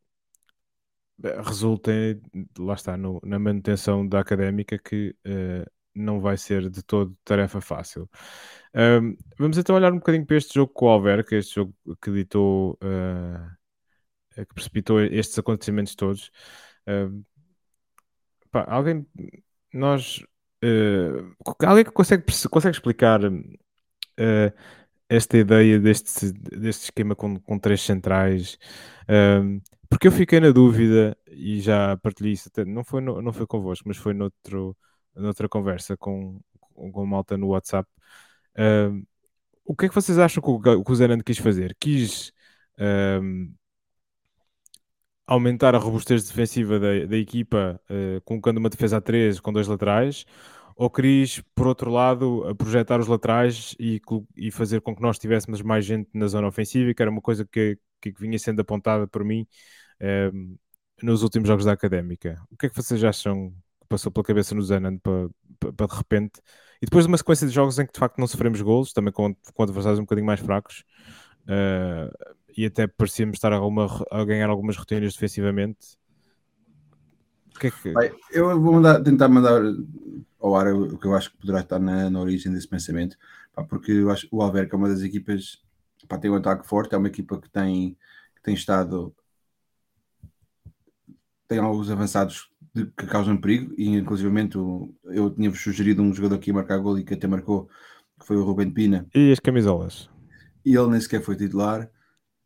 resultem, 1.44 2.20
lá 2.58 2.74
está, 2.74 2.96
no, 2.96 3.20
na 3.24 3.38
manutenção 3.38 4.06
da 4.06 4.20
académica, 4.20 4.78
que 4.78 5.14
uh, 5.26 5.70
não 5.98 6.20
vai 6.20 6.36
ser 6.36 6.70
de 6.70 6.82
todo 6.82 7.16
tarefa 7.24 7.60
fácil. 7.60 8.08
Um, 8.74 9.16
vamos 9.38 9.58
então 9.58 9.76
olhar 9.76 9.92
um 9.92 9.98
bocadinho 9.98 10.26
para 10.26 10.36
este 10.36 10.54
jogo 10.54 10.72
com 10.72 10.86
o 10.86 10.88
Alverca, 10.88 11.36
este 11.36 11.56
jogo 11.56 11.74
que 12.00 12.10
ditou, 12.12 12.78
uh, 12.82 14.44
que 14.46 14.54
precipitou 14.54 15.00
estes 15.00 15.38
acontecimentos 15.38 15.94
todos. 15.94 16.30
Uh, 16.86 17.24
pá, 18.50 18.64
alguém, 18.68 19.06
nós, 19.72 20.22
alguém 21.64 21.84
que 21.84 21.90
consegue, 21.90 22.24
consegue 22.50 22.76
explicar 22.76 23.20
esta 25.08 25.38
ideia 25.38 25.78
deste, 25.78 26.32
deste 26.32 26.84
esquema 26.84 27.14
com, 27.14 27.38
com 27.40 27.58
três 27.58 27.80
centrais, 27.82 28.58
porque 29.88 30.06
eu 30.06 30.12
fiquei 30.12 30.40
na 30.40 30.50
dúvida 30.50 31.16
e 31.30 31.60
já 31.60 31.96
partilhei 31.98 32.32
isso, 32.32 32.48
até, 32.48 32.64
não, 32.64 32.84
foi 32.84 33.00
no, 33.00 33.22
não 33.22 33.32
foi 33.32 33.46
convosco, 33.46 33.88
mas 33.88 33.96
foi 33.96 34.12
noutro, 34.12 34.76
noutra 35.18 35.48
conversa 35.48 35.96
com, 35.96 36.40
com, 36.74 37.06
malta 37.06 37.36
no 37.36 37.48
WhatsApp. 37.48 37.88
O 39.64 39.76
que 39.76 39.86
é 39.86 39.88
que 39.88 39.94
vocês 39.94 40.18
acham 40.18 40.42
que 40.42 40.48
o, 40.48 40.60
que 40.82 40.92
o 41.14 41.24
quis 41.24 41.38
fazer? 41.38 41.76
Quis 41.78 42.32
um, 42.78 43.54
aumentar 45.26 45.74
a 45.74 45.78
robustez 45.78 46.26
defensiva 46.26 46.78
da, 46.80 47.04
da 47.06 47.16
equipa, 47.16 47.78
uh, 47.90 48.20
colocando 48.22 48.56
uma 48.56 48.70
defesa 48.70 48.96
a 48.96 49.00
3 49.00 49.40
com 49.40 49.52
dois 49.52 49.68
laterais, 49.68 50.24
ou 50.74 50.88
querias, 50.88 51.42
por 51.54 51.66
outro 51.66 51.90
lado, 51.90 52.54
projetar 52.56 52.98
os 52.98 53.08
laterais 53.08 53.74
e, 53.78 54.00
e, 54.36 54.50
fazer 54.50 54.80
com 54.80 54.96
que 54.96 55.02
nós 55.02 55.18
tivéssemos 55.18 55.60
mais 55.60 55.84
gente 55.84 56.08
na 56.14 56.28
zona 56.28 56.48
ofensiva, 56.48 56.94
que 56.94 57.02
era 57.02 57.10
uma 57.10 57.20
coisa 57.20 57.44
que, 57.44 57.78
que 58.00 58.12
vinha 58.18 58.38
sendo 58.38 58.60
apontada 58.60 59.06
por 59.06 59.24
mim 59.24 59.46
nos 61.02 61.22
últimos 61.22 61.48
jogos 61.48 61.64
da 61.64 61.72
Académica. 61.72 62.40
O 62.50 62.56
que 62.56 62.66
é 62.66 62.68
que 62.68 62.76
vocês 62.76 63.02
acham 63.04 63.52
passou 63.88 64.12
pela 64.12 64.24
cabeça 64.24 64.54
no 64.54 64.62
Zenan 64.62 64.98
para, 64.98 65.28
para, 65.58 65.72
para, 65.72 65.86
de 65.86 65.94
repente? 65.96 66.40
E 66.80 66.86
depois 66.86 67.04
de 67.04 67.08
uma 67.08 67.18
sequência 67.18 67.46
de 67.46 67.52
jogos 67.52 67.78
em 67.78 67.86
que 67.86 67.92
de 67.92 67.98
facto 67.98 68.18
não 68.18 68.26
sofremos 68.26 68.60
golos, 68.60 68.92
também 68.92 69.12
com, 69.12 69.34
com 69.34 69.62
adversários 69.62 69.98
um 69.98 70.02
bocadinho 70.02 70.26
mais 70.26 70.40
fracos, 70.40 70.84
uh, 71.44 72.34
e 72.56 72.66
até 72.66 72.86
parecíamos 72.86 73.36
estar 73.36 73.52
a, 73.52 73.56
alguma, 73.56 73.86
a 74.10 74.24
ganhar 74.24 74.48
algumas 74.48 74.76
rotinas 74.76 75.12
defensivamente. 75.12 75.98
Que 77.58 77.68
é 77.68 77.70
que... 77.70 77.94
eu 78.30 78.60
vou 78.60 78.74
mandar, 78.74 79.02
tentar 79.02 79.28
mandar 79.28 79.60
ao 80.38 80.56
ar 80.56 80.72
o 80.72 80.96
que 80.96 81.06
eu 81.06 81.14
acho 81.14 81.32
que 81.32 81.38
poderá 81.38 81.60
estar 81.60 81.78
na, 81.78 82.08
na 82.08 82.20
origem 82.20 82.52
desse 82.52 82.68
pensamento, 82.68 83.16
pá, 83.52 83.64
porque 83.64 83.90
eu 83.90 84.10
acho 84.10 84.28
o 84.30 84.40
Alverca 84.40 84.76
é 84.76 84.78
uma 84.78 84.88
das 84.88 85.02
equipas 85.02 85.60
pá, 86.06 86.18
tem 86.18 86.30
um 86.30 86.36
ataque 86.36 86.66
forte, 86.66 86.94
é 86.94 86.98
uma 86.98 87.08
equipa 87.08 87.40
que 87.40 87.50
tem, 87.50 87.96
que 88.36 88.42
tem 88.42 88.54
estado 88.54 89.12
tem 91.48 91.58
alguns 91.58 91.90
avançados 91.90 92.50
de, 92.84 92.86
que 92.86 93.06
causam 93.06 93.36
perigo 93.36 93.74
e 93.76 93.88
inclusivamente 93.88 94.56
eu 94.56 95.30
tinha-vos 95.34 95.60
sugerido 95.60 96.02
um 96.02 96.12
jogador 96.12 96.38
que 96.38 96.50
ia 96.50 96.54
marcar 96.54 96.78
gol 96.78 96.98
e 96.98 97.04
que 97.04 97.14
até 97.14 97.26
marcou, 97.26 97.68
que 98.18 98.26
foi 98.26 98.36
o 98.36 98.44
Ruben 98.44 98.70
Pina. 98.70 99.06
E 99.14 99.32
as 99.32 99.40
camisolas? 99.40 100.08
E 100.64 100.74
ele 100.76 100.90
nem 100.90 101.00
sequer 101.00 101.22
foi 101.22 101.36
titular. 101.36 101.90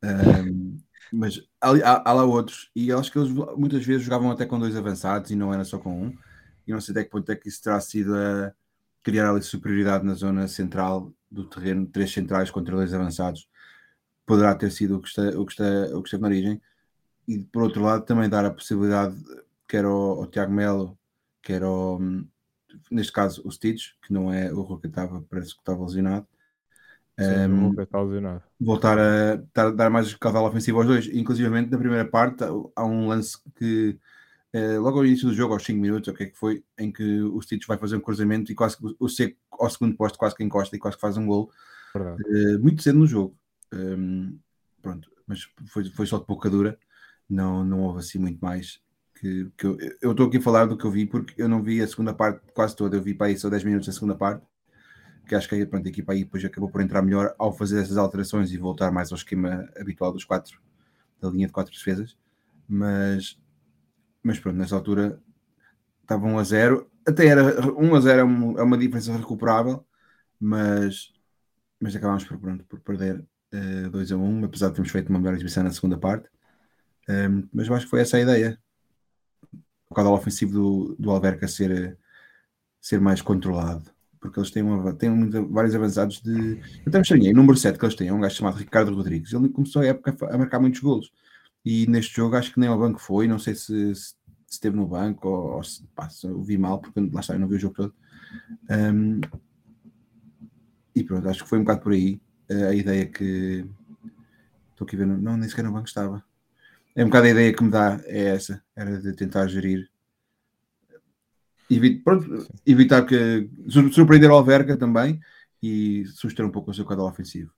Um, 0.03 0.79
mas 1.13 1.41
há, 1.61 2.11
há, 2.11 2.13
lá 2.13 2.25
outros, 2.25 2.71
e 2.75 2.91
acho 2.91 3.13
que 3.13 3.19
eles 3.19 3.31
muitas 3.31 3.85
vezes 3.85 4.03
jogavam 4.03 4.31
até 4.31 4.47
com 4.47 4.59
dois 4.59 4.77
avançados 4.77 5.31
e 5.31 5.37
não 5.37 5.53
era 5.53 5.65
só 5.65 5.79
com 5.79 6.07
um 6.07 6.13
e 6.67 6.73
não 6.73 6.81
sei 6.81 6.93
até 6.93 7.05
que 7.05 7.11
ponto 7.11 7.31
é 7.31 7.37
que 7.37 7.49
isso 7.49 7.63
terá 7.63 7.81
sido 7.81 8.17
a 8.17 8.53
criar 9.03 9.31
ali 9.31 9.43
superioridade 9.43 10.05
na 10.05 10.15
zona 10.15 10.47
central 10.49 11.13
do 11.31 11.49
terreno, 11.49 11.87
três 11.87 12.13
centrais 12.13 12.51
contra 12.51 12.77
dois 12.77 12.95
avançados, 12.95 13.49
poderá 14.25 14.55
ter 14.55 14.71
sido 14.71 14.97
o 14.97 15.01
que, 15.01 15.09
está, 15.09 15.23
o 15.39 15.45
que, 15.45 15.53
está, 15.53 15.97
o 15.97 16.03
que 16.03 16.09
esteve 16.09 16.23
na 16.23 16.29
origem. 16.29 16.63
E 17.27 17.39
por 17.39 17.63
outro 17.63 17.83
lado, 17.83 18.05
também 18.05 18.29
dar 18.29 18.45
a 18.45 18.51
possibilidade, 18.51 19.17
quer 19.73 19.87
ao, 19.87 20.21
ao 20.21 20.27
Tiago 20.27 20.53
Melo, 20.53 20.99
quer 21.43 21.63
ao, 21.63 21.99
neste 22.91 23.11
caso, 23.11 23.41
o 23.43 23.51
Stitch, 23.51 23.93
que 24.03 24.13
não 24.13 24.31
é 24.31 24.53
o 24.53 24.61
Roca 24.61 24.87
estava, 24.87 25.25
parece 25.31 25.55
que 25.55 25.61
estava 25.61 25.83
lesionado. 25.83 26.27
Sim, 27.19 27.51
um, 27.51 27.71
o 27.71 27.81
está 27.81 28.03
lesionado. 28.03 28.43
Voltar 28.61 28.99
a 28.99 29.37
dar, 29.55 29.71
dar 29.71 29.89
mais 29.89 30.15
caudal 30.15 30.45
ofensivo 30.45 30.77
aos 30.77 30.87
dois. 30.87 31.07
Inclusive, 31.07 31.49
na 31.49 31.79
primeira 31.79 32.05
parte, 32.05 32.45
há 32.77 32.85
um 32.85 33.09
lance 33.09 33.39
que 33.57 33.99
Uh, 34.55 34.79
logo 34.83 34.99
ao 34.99 35.07
início 35.07 35.27
do 35.27 35.35
jogo, 35.35 35.55
aos 35.55 35.65
5 35.65 35.81
minutos, 35.81 36.09
o 36.09 36.13
que 36.13 36.25
é 36.25 36.27
que 36.27 36.37
foi, 36.37 36.63
em 36.79 36.93
que 36.93 37.23
o 37.23 37.41
Stitch 37.41 37.67
vai 37.67 37.79
fazer 37.79 37.97
um 37.97 38.03
cruzamento 38.03 38.53
e 38.53 38.55
quase 38.55 38.77
que 38.77 38.85
o 39.01 39.09
Seco 39.09 39.39
ao 39.51 39.71
segundo 39.71 39.97
posto 39.97 40.19
quase 40.19 40.37
que 40.37 40.45
encosta 40.45 40.77
e 40.77 40.79
quase 40.79 40.99
que 40.99 41.01
faz 41.01 41.17
um 41.17 41.25
gol 41.25 41.51
uh, 41.97 42.59
muito 42.61 42.83
cedo 42.83 42.99
no 42.99 43.07
jogo. 43.07 43.35
Um, 43.73 44.39
pronto, 44.83 45.11
mas 45.27 45.49
foi, 45.69 45.87
foi 45.87 46.05
só 46.05 46.19
de 46.19 46.27
pouca 46.27 46.51
dura, 46.51 46.79
não, 47.27 47.65
não 47.65 47.81
houve 47.81 48.01
assim 48.01 48.19
muito 48.19 48.41
mais. 48.41 48.79
Que, 49.23 49.51
que 49.57 49.67
eu 50.03 50.11
estou 50.11 50.27
aqui 50.27 50.39
a 50.39 50.43
falar 50.43 50.67
do 50.67 50.77
que 50.77 50.85
eu 50.85 50.91
vi, 50.91 51.07
porque 51.07 51.41
eu 51.41 51.49
não 51.49 51.63
vi 51.63 51.81
a 51.81 51.87
segunda 51.87 52.13
parte 52.13 52.41
quase 52.53 52.75
toda, 52.75 52.97
eu 52.97 53.03
vi 53.03 53.15
para 53.15 53.29
aí 53.29 53.39
só 53.39 53.49
10 53.49 53.63
minutos 53.63 53.87
da 53.87 53.93
segunda 53.93 54.17
parte, 54.17 54.45
que 55.29 55.35
acho 55.37 55.49
que 55.49 55.65
pronto, 55.65 55.87
a 55.87 55.89
equipa 55.89 56.13
aí 56.13 56.25
depois 56.25 56.45
acabou 56.45 56.69
por 56.69 56.81
entrar 56.81 57.03
melhor 57.03 57.33
ao 57.39 57.57
fazer 57.57 57.81
essas 57.81 57.97
alterações 57.97 58.53
e 58.53 58.59
voltar 58.59 58.91
mais 58.91 59.13
ao 59.13 59.17
esquema 59.17 59.69
habitual 59.79 60.13
dos 60.13 60.25
quatro, 60.25 60.61
da 61.21 61.31
linha 61.31 61.47
de 61.47 61.53
quatro 61.53 61.73
defesas. 61.73 62.17
Mas 62.69 63.39
mas 64.23 64.39
pronto, 64.39 64.57
nessa 64.57 64.77
altura 64.77 65.21
estava 66.03 66.27
1 66.27 66.39
a 66.39 66.45
0. 66.45 66.91
Até 67.07 67.27
era 67.27 67.71
1 67.73 67.95
a 67.95 68.01
0 68.01 68.21
é, 68.21 68.61
é 68.61 68.63
uma 68.63 68.79
diferença 68.79 69.17
recuperável, 69.17 69.85
mas, 70.41 71.13
mas 71.81 71.97
acabámos 71.97 72.25
por, 72.25 72.39
pronto, 72.39 72.65
por 72.67 72.81
perder 72.81 73.19
uh, 73.21 73.87
eh, 73.87 73.89
2 73.91 74.13
a 74.13 74.17
1, 74.17 74.45
apesar 74.45 74.69
de 74.69 74.75
termos 74.75 74.93
feito 74.93 75.09
uma 75.11 75.19
melhor 75.19 75.35
exibição 75.35 75.65
na 75.65 75.73
segunda 75.73 75.99
parte. 75.99 76.29
Um, 77.09 77.13
ehm, 77.13 77.49
mas 77.53 77.67
eu 77.69 77.75
acho 77.75 77.87
que 77.87 77.91
foi 77.91 78.01
essa 78.01 78.17
a 78.17 78.21
ideia. 78.21 78.59
O 79.93 79.95
caudal 79.95 80.15
ofensivo 80.15 80.53
do, 80.53 80.97
do 80.99 81.11
Alverca 81.11 81.47
ser, 81.47 81.97
ser 82.81 83.01
mais 83.01 83.23
controlado. 83.23 83.91
Porque 84.21 84.39
eles 84.39 84.51
têm, 84.51 84.63
uma, 84.63 84.93
têm 84.95 85.11
muito, 85.11 85.49
vários 85.49 85.75
avançados 85.75 86.21
de. 86.21 86.53
Eu 86.59 86.89
até 86.89 86.99
me 86.99 87.03
estranhei. 87.03 87.33
O 87.33 87.37
número 87.37 87.59
7 87.59 87.79
que 87.79 87.85
eles 87.85 87.95
têm 87.95 88.09
é 88.09 88.13
um 88.13 88.21
gajo 88.21 88.37
chamado 88.37 88.57
Ricardo 88.57 88.95
Rodrigues. 88.95 89.33
Ele 89.33 89.49
começou 89.49 89.83
a 89.83 89.87
época 89.87 90.17
a 90.31 90.39
marcar 90.39 90.61
muitos 90.61 90.81
golos 90.81 91.11
e 91.65 91.87
neste 91.87 92.17
jogo 92.17 92.37
acho 92.37 92.53
que 92.53 92.61
nem 92.61 92.69
ao 92.69 92.79
banco 92.79 93.01
foi, 93.01 93.29
não 93.29 93.39
sei 93.39 93.55
se, 93.55 93.95
se 93.95 94.15
esteve 94.49 94.77
no 94.77 94.87
banco 94.87 95.29
ou, 95.29 95.57
ou 95.57 95.63
se, 95.63 95.85
se 96.11 96.27
eu 96.27 96.43
vi 96.43 96.59
mal, 96.59 96.81
porque 96.81 97.01
lá 97.01 97.21
está, 97.21 97.35
eu 97.35 97.41
não 97.41 97.49
vi 97.49 97.57
o 97.57 97.61
jogo 97.61 97.75
todo. 97.75 97.95
Um, 98.71 99.21
e 100.95 101.03
pronto, 101.05 101.29
acho 101.29 101.43
que 101.43 101.49
foi 101.49 101.59
um 101.59 101.63
bocado 101.65 101.81
por 101.81 101.93
aí 101.93 102.21
a 102.51 102.75
ideia 102.75 103.07
que 103.07 103.65
estou 104.71 104.87
aqui 104.87 104.97
vendo, 104.97 105.17
não, 105.17 105.37
nem 105.37 105.49
sequer 105.49 105.65
no 105.65 105.73
banco 105.73 105.89
estava. 105.89 106.23
É 106.95 107.03
um 107.03 107.09
bocado 107.09 107.27
a 107.27 107.31
ideia 107.31 107.53
que 107.53 107.65
me 107.65 107.71
dá, 107.71 108.01
é 108.05 108.29
essa, 108.29 108.63
era 108.77 109.01
de 109.01 109.15
tentar 109.15 109.47
gerir. 109.47 109.89
Evit, 111.71 112.03
pronto, 112.03 112.47
evitar 112.67 113.07
que 113.07 113.49
surpreender 113.91 114.31
o 114.31 114.35
Alverca 114.35 114.77
também 114.77 115.19
e 115.63 116.05
suster 116.07 116.45
um 116.45 116.51
pouco 116.51 116.71
o 116.71 116.75
seu 116.75 116.85
canal 116.85 117.07
ofensivo. 117.07 117.51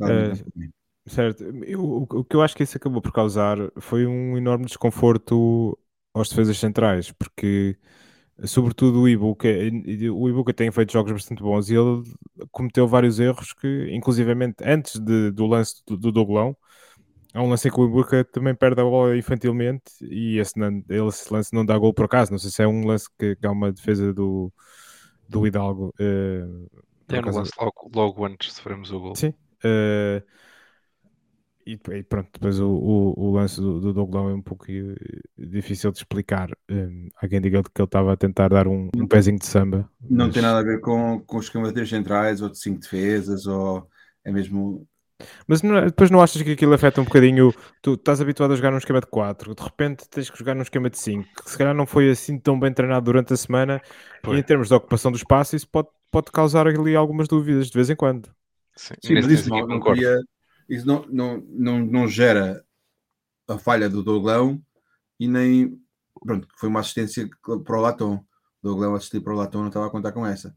Uh, 0.00 0.72
Certo, 1.06 1.44
eu, 1.66 1.84
o 1.84 2.24
que 2.24 2.34
eu 2.34 2.40
acho 2.40 2.56
que 2.56 2.62
isso 2.62 2.78
acabou 2.78 3.02
por 3.02 3.12
causar 3.12 3.58
foi 3.78 4.06
um 4.06 4.38
enorme 4.38 4.64
desconforto 4.64 5.78
aos 6.14 6.30
defesas 6.30 6.58
centrais, 6.58 7.12
porque 7.12 7.76
sobretudo 8.44 9.02
o 9.02 9.08
Ibuka, 9.08 9.48
o 10.14 10.28
Ibuka 10.30 10.54
tem 10.54 10.70
feito 10.70 10.92
jogos 10.92 11.12
bastante 11.12 11.42
bons 11.42 11.68
e 11.68 11.74
ele 11.74 12.02
cometeu 12.50 12.88
vários 12.88 13.20
erros 13.20 13.52
que, 13.52 13.90
inclusivamente 13.92 14.64
antes 14.64 14.98
de, 14.98 15.30
do 15.30 15.46
lance 15.46 15.82
do, 15.86 15.98
do 15.98 16.10
Douglão, 16.10 16.56
há 17.34 17.42
um 17.42 17.48
lance 17.48 17.68
em 17.68 17.70
que 17.70 17.80
o 17.80 17.84
Ibuka 17.84 18.24
também 18.24 18.54
perde 18.54 18.80
a 18.80 18.84
bola 18.84 19.16
infantilmente 19.16 19.92
e 20.00 20.38
esse, 20.38 20.54
esse 20.88 21.32
lance 21.32 21.52
não 21.52 21.66
dá 21.66 21.76
gol 21.76 21.92
por 21.92 22.04
acaso, 22.04 22.30
não 22.30 22.38
sei 22.38 22.50
se 22.50 22.62
é 22.62 22.66
um 22.66 22.86
lance 22.86 23.08
que, 23.18 23.36
que 23.36 23.46
há 23.46 23.50
uma 23.50 23.72
defesa 23.72 24.14
do, 24.14 24.52
do 25.28 25.46
Hidalgo. 25.46 25.92
Uh, 26.00 26.70
é 27.08 27.20
no 27.20 27.32
lance 27.32 27.52
logo, 27.58 27.90
logo 27.94 28.24
antes 28.24 28.48
de 28.48 28.54
sofremos 28.54 28.90
o 28.92 29.00
gol. 29.00 29.16
Sim. 29.16 29.34
Uh, 29.64 30.22
e, 31.66 31.72
e, 31.72 32.02
pronto, 32.02 32.28
depois 32.32 32.60
o, 32.60 32.68
o, 32.68 33.14
o 33.16 33.32
lance 33.32 33.58
do, 33.60 33.80
do 33.80 33.92
Douglão 33.92 34.28
é 34.28 34.34
um 34.34 34.42
pouco 34.42 34.66
eh, 34.70 34.94
difícil 35.38 35.90
de 35.90 35.98
explicar. 35.98 36.50
Um, 36.70 37.08
há 37.16 37.26
quem 37.26 37.40
diga 37.40 37.62
que 37.62 37.80
ele 37.80 37.86
estava 37.86 38.12
a 38.12 38.16
tentar 38.16 38.48
dar 38.48 38.68
um, 38.68 38.90
um 38.94 39.06
pezinho 39.06 39.38
de 39.38 39.46
samba. 39.46 39.90
Não 40.02 40.26
mas... 40.26 40.34
tem 40.34 40.42
nada 40.42 40.58
a 40.58 40.62
ver 40.62 40.80
com, 40.80 41.20
com 41.20 41.38
os 41.38 41.46
esquema 41.46 41.68
de 41.68 41.74
três 41.74 41.88
centrais 41.88 42.42
ou 42.42 42.50
de 42.50 42.58
cinco 42.58 42.80
defesas, 42.80 43.46
ou 43.46 43.88
é 44.22 44.30
mesmo 44.30 44.86
Mas 45.46 45.62
não, 45.62 45.76
é, 45.76 45.86
depois 45.86 46.10
não 46.10 46.20
achas 46.20 46.42
que 46.42 46.52
aquilo 46.52 46.74
afeta 46.74 47.00
um 47.00 47.04
bocadinho? 47.04 47.54
Tu 47.80 47.94
estás 47.94 48.20
habituado 48.20 48.52
a 48.52 48.56
jogar 48.56 48.70
num 48.70 48.78
esquema 48.78 49.00
de 49.00 49.06
4, 49.06 49.54
de 49.54 49.62
repente 49.62 50.08
tens 50.08 50.28
que 50.28 50.38
jogar 50.38 50.54
num 50.54 50.62
esquema 50.62 50.90
de 50.90 50.98
5, 50.98 51.28
que 51.44 51.50
se 51.50 51.58
calhar 51.58 51.74
não 51.74 51.86
foi 51.86 52.10
assim 52.10 52.38
tão 52.38 52.58
bem 52.58 52.72
treinado 52.72 53.04
durante 53.04 53.32
a 53.32 53.36
semana, 53.36 53.80
Foi. 54.24 54.36
e 54.36 54.40
em 54.40 54.42
termos 54.42 54.68
de 54.68 54.74
ocupação 54.74 55.12
do 55.12 55.16
espaço, 55.16 55.54
isso 55.54 55.68
pode, 55.68 55.88
pode 56.10 56.32
causar 56.32 56.66
ali 56.66 56.96
algumas 56.96 57.28
dúvidas 57.28 57.68
de 57.68 57.74
vez 57.74 57.90
em 57.90 57.96
quando. 57.96 58.28
Sim, 58.76 58.94
Sim, 59.02 59.14
mas 59.14 59.26
isso, 59.26 59.48
não, 59.48 59.66
não, 59.66 59.80
isso 60.68 60.86
não, 60.86 61.06
não, 61.08 61.44
não, 61.48 61.78
não 61.78 62.08
gera 62.08 62.64
a 63.48 63.58
falha 63.58 63.88
do 63.88 64.02
Douglão 64.02 64.60
e 65.18 65.28
nem. 65.28 65.78
Pronto, 66.24 66.48
foi 66.56 66.68
uma 66.68 66.80
assistência 66.80 67.28
para 67.64 67.78
o 67.78 67.80
Latom. 67.80 68.16
O 68.16 68.24
Douglão 68.62 68.94
assistir 68.94 69.20
para 69.20 69.32
o 69.32 69.36
Latom, 69.36 69.60
não 69.60 69.68
estava 69.68 69.86
a 69.86 69.90
contar 69.90 70.12
com 70.12 70.26
essa. 70.26 70.54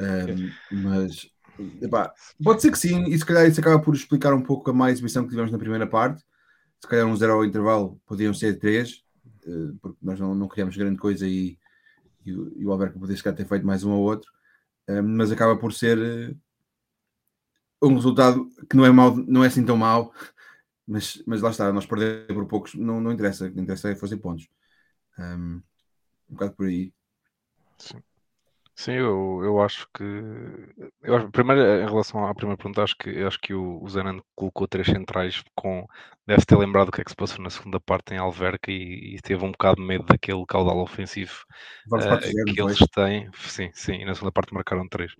Um, 0.00 0.50
mas 0.82 1.30
epá, 1.82 2.12
pode 2.42 2.62
ser 2.62 2.70
que 2.70 2.78
sim, 2.78 3.04
e 3.04 3.18
se 3.18 3.24
calhar 3.24 3.46
isso 3.46 3.60
acaba 3.60 3.80
por 3.80 3.94
explicar 3.94 4.34
um 4.34 4.42
pouco 4.42 4.70
a 4.70 4.74
má 4.74 4.90
exibição 4.90 5.22
que 5.24 5.30
tivemos 5.30 5.52
na 5.52 5.58
primeira 5.58 5.86
parte. 5.86 6.22
Se 6.80 6.88
calhar 6.88 7.06
um 7.06 7.16
zero 7.16 7.32
ao 7.34 7.44
intervalo 7.44 8.00
podiam 8.06 8.34
ser 8.34 8.58
três, 8.58 9.02
eh, 9.46 9.72
porque 9.80 9.98
nós 10.02 10.20
não, 10.20 10.34
não 10.34 10.48
grande 10.48 10.98
coisa 10.98 11.26
e, 11.26 11.58
e, 12.24 12.30
e 12.30 12.66
o 12.66 12.72
Alberto 12.72 12.98
poderia 12.98 13.16
se 13.16 13.32
ter 13.32 13.46
feito 13.46 13.66
mais 13.66 13.84
um 13.84 13.92
ou 13.92 14.02
outro, 14.02 14.30
Um, 14.88 15.02
mas 15.02 15.32
acaba 15.32 15.58
por 15.58 15.72
ser 15.72 15.98
eh, 15.98 16.34
um 17.82 17.94
resultado 17.94 18.48
que 18.70 18.76
não 18.76 18.86
é 18.86 18.90
mau, 18.90 19.16
não 19.16 19.42
é 19.42 19.48
assim 19.48 19.64
tão 19.64 19.76
mau, 19.76 20.12
mas, 20.86 21.22
mas 21.26 21.42
lá 21.42 21.50
está, 21.50 21.72
nós 21.72 21.86
perder 21.86 22.26
por 22.28 22.46
poucos 22.46 22.74
não, 22.74 23.00
não 23.00 23.12
interessa, 23.12 23.46
o 23.46 23.52
que 23.52 23.60
interessa 23.60 23.90
é 23.90 23.96
fazer 23.96 24.18
pontos. 24.18 24.48
Um, 25.18 25.60
um 26.30 26.34
bocado 26.34 26.54
por 26.54 26.66
aí. 26.66 26.92
Sim, 27.78 28.02
eu, 28.88 29.40
eu 29.42 29.60
acho 29.60 29.88
que. 29.94 30.02
Eu 31.02 31.16
acho, 31.16 31.30
primeiro, 31.30 31.60
em 31.62 31.86
relação 31.86 32.26
à 32.26 32.34
primeira 32.34 32.56
pergunta, 32.56 32.82
acho 32.82 32.96
que, 32.96 33.22
acho 33.22 33.38
que 33.40 33.54
o, 33.54 33.82
o 33.82 33.88
Zenan 33.88 34.20
colocou 34.34 34.68
três 34.68 34.86
centrais 34.86 35.42
com. 35.54 35.86
Deve 36.26 36.44
ter 36.44 36.56
lembrado 36.56 36.88
o 36.88 36.92
que 36.92 37.00
é 37.00 37.04
que 37.04 37.10
se 37.10 37.16
passou 37.16 37.42
na 37.42 37.50
segunda 37.50 37.80
parte 37.80 38.12
em 38.12 38.18
Alverca 38.18 38.70
e, 38.70 39.16
e 39.16 39.20
teve 39.22 39.44
um 39.44 39.52
bocado 39.52 39.76
de 39.76 39.86
medo 39.86 40.04
daquele 40.04 40.44
caudal 40.46 40.78
ofensivo 40.78 41.44
eh, 41.94 42.00
zero, 42.00 42.52
que 42.52 42.60
eles 42.60 42.78
têm. 42.92 43.30
Sim, 43.34 43.70
sim, 43.72 43.94
e 43.94 44.04
na 44.04 44.14
segunda 44.14 44.32
parte 44.32 44.52
marcaram 44.52 44.88
três. 44.88 45.12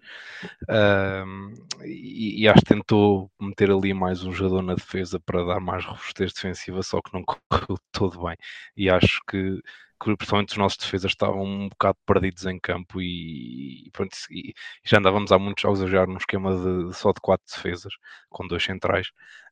Ahm, 0.69 1.55
e, 1.85 2.43
e 2.43 2.49
acho 2.49 2.61
que 2.61 2.75
tentou 2.75 3.31
meter 3.41 3.71
ali 3.71 3.95
mais 3.95 4.25
um 4.25 4.33
jogador 4.33 4.63
na 4.63 4.75
defesa 4.75 5.21
para 5.21 5.45
dar 5.45 5.61
mais 5.61 5.85
robustez 5.85 6.33
defensiva, 6.33 6.83
só 6.83 7.01
que 7.01 7.13
não 7.13 7.23
correu 7.49 7.79
todo 7.93 8.23
bem. 8.25 8.37
E 8.77 8.91
acho 8.91 9.21
que, 9.29 9.61
que 10.03 10.17
principalmente 10.17 10.51
os 10.51 10.57
nossos 10.59 10.79
defesas 10.79 11.13
estavam 11.13 11.43
um 11.43 11.69
bocado 11.69 11.99
perdidos 12.07 12.45
em 12.47 12.59
campo 12.59 13.01
e, 13.01 13.87
e 13.87 13.91
pronto, 13.93 14.15
e 14.31 14.55
já 14.85 14.99
andávamos 14.99 15.33
há 15.33 15.39
muitos 15.39 15.63
jogos 15.63 15.83
a 15.83 15.87
jogar 15.87 16.07
num 16.07 16.17
esquema 16.19 16.53
de, 16.57 16.95
só 16.97 17.13
de 17.13 17.21
quatro 17.21 17.47
defesas, 17.55 17.93
com 18.31 18.47
dois 18.47 18.63
centrais. 18.65 19.09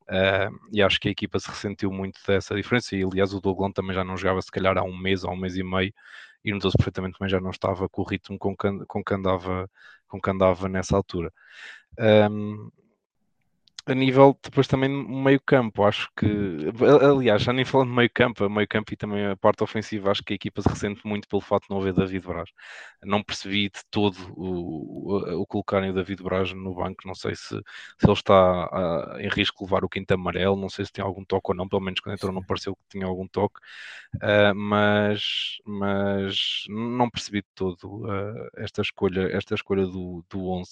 Ah, 0.09 0.51
e 0.73 0.83
acho 0.83 1.01
que 1.01 1.09
a 1.09 1.13
equipa 1.13 1.39
se 1.39 1.49
ressentiu 1.49 1.91
muito 1.93 2.21
dessa 2.27 2.55
diferença. 2.55 2.95
E 2.97 3.03
aliás, 3.05 3.33
o 3.33 3.41
Douglão 3.41 3.73
também 3.73 3.95
já 3.95 4.05
não 4.05 4.17
jogava, 4.17 4.43
se 4.43 4.51
calhar, 4.51 4.77
há 4.79 4.83
um 4.83 4.97
mês 4.97 5.25
ou 5.25 5.33
um 5.33 5.37
mês 5.37 5.57
e 5.57 5.63
meio, 5.65 5.93
e 6.45 6.53
notou-se 6.53 6.77
perfeitamente 6.77 7.19
também 7.19 7.31
já 7.31 7.41
não 7.41 7.51
estava 7.51 7.89
com 7.89 8.03
o 8.03 8.05
ritmo 8.05 8.39
com 8.39 8.55
que, 8.57 8.69
com 8.87 9.03
que 9.05 9.15
andava, 9.15 9.71
com 10.09 10.21
que 10.21 10.31
andava 10.31 10.69
nessa 10.69 10.97
altura. 10.97 11.33
Ahm, 11.99 12.71
a 13.87 13.95
nível 13.95 14.39
depois 14.43 14.67
também 14.67 14.89
meio 14.89 15.41
campo, 15.41 15.85
acho 15.85 16.09
que 16.17 16.27
aliás, 17.03 17.43
já 17.43 17.53
nem 17.53 17.65
falando 17.65 17.89
de 17.91 17.95
meio 17.97 18.11
campo, 18.13 18.45
a 18.45 18.49
meio 18.49 18.67
campo 18.67 18.95
e 18.95 18.97
também 18.97 19.27
a 19.27 19.37
parte 19.37 19.63
ofensiva, 19.63 20.11
acho 20.11 20.23
que 20.25 20.33
a 20.33 20.37
equipa 20.37 20.63
se 20.63 20.69
ressente 20.69 21.07
muito 21.07 21.29
pelo 21.29 21.43
fato 21.43 21.65
de 21.65 21.71
não 21.71 21.81
haver 21.81 21.93
David 21.93 22.27
Braz. 22.27 22.51
Não 23.03 23.23
percebi 23.23 23.69
de 23.69 23.81
todo 23.91 24.17
o, 24.35 25.13
o, 25.13 25.43
o 25.43 25.47
colocarem 25.47 25.91
o 25.91 25.95
David 25.95 26.23
Braz 26.23 26.53
no 26.55 26.75
banco, 26.75 27.07
não 27.07 27.15
sei 27.15 27.35
se, 27.35 27.49
se 27.49 28.07
ele 28.07 28.13
está 28.13 28.35
ah, 28.35 29.17
em 29.21 29.29
risco 29.29 29.59
de 29.59 29.65
levar 29.65 29.85
o 29.85 29.89
quinto 29.89 30.13
amarelo, 30.15 30.57
não 30.57 30.71
sei 30.71 30.87
se 30.87 30.93
tem 30.93 31.05
algum 31.05 31.25
toque 31.25 31.51
ou 31.51 31.55
não, 31.57 31.69
pelo 31.69 31.83
menos 31.83 32.01
quando 32.01 32.15
entrou 32.15 32.33
não 32.33 32.43
pareceu 32.43 32.75
que 32.75 32.83
tinha 32.91 33.07
algum 33.07 33.29
toque, 33.29 33.61
ah, 34.23 34.55
mas, 34.55 35.59
mas 35.67 36.65
não 36.69 37.11
percebi 37.11 37.43
de 37.43 37.49
todo 37.55 38.07
ah, 38.11 38.49
esta 38.57 38.81
escolha, 38.83 39.29
esta 39.37 39.55
escolha 39.55 39.85
do, 39.87 40.25
do 40.31 40.49
11 40.49 40.71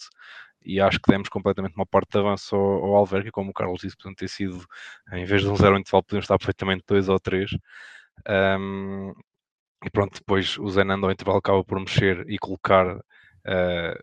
e 0.64 0.80
acho 0.80 0.98
que 1.00 1.10
demos 1.10 1.28
completamente 1.28 1.74
uma 1.74 1.86
parte 1.86 2.12
de 2.12 2.18
avanço 2.18 2.54
ao, 2.56 2.84
ao 2.84 2.96
Alverca, 2.96 3.30
como 3.30 3.50
o 3.50 3.54
Carlos 3.54 3.80
disse, 3.80 3.96
podiam 3.96 4.14
ter 4.14 4.28
sido, 4.28 4.64
em 5.12 5.24
vez 5.24 5.42
de 5.42 5.48
um 5.48 5.56
zero 5.56 5.78
intervalo, 5.78 6.04
podiam 6.04 6.20
estar 6.20 6.38
perfeitamente 6.38 6.84
dois 6.86 7.08
ou 7.08 7.18
três. 7.20 7.50
Um, 8.28 9.12
e 9.84 9.90
pronto, 9.90 10.14
depois 10.14 10.58
o 10.58 10.68
Zenando 10.68 11.06
ao 11.06 11.12
intervalo 11.12 11.38
acaba 11.38 11.64
por 11.64 11.78
mexer 11.80 12.24
e 12.28 12.38
colocar 12.38 12.96
uh, 12.96 13.00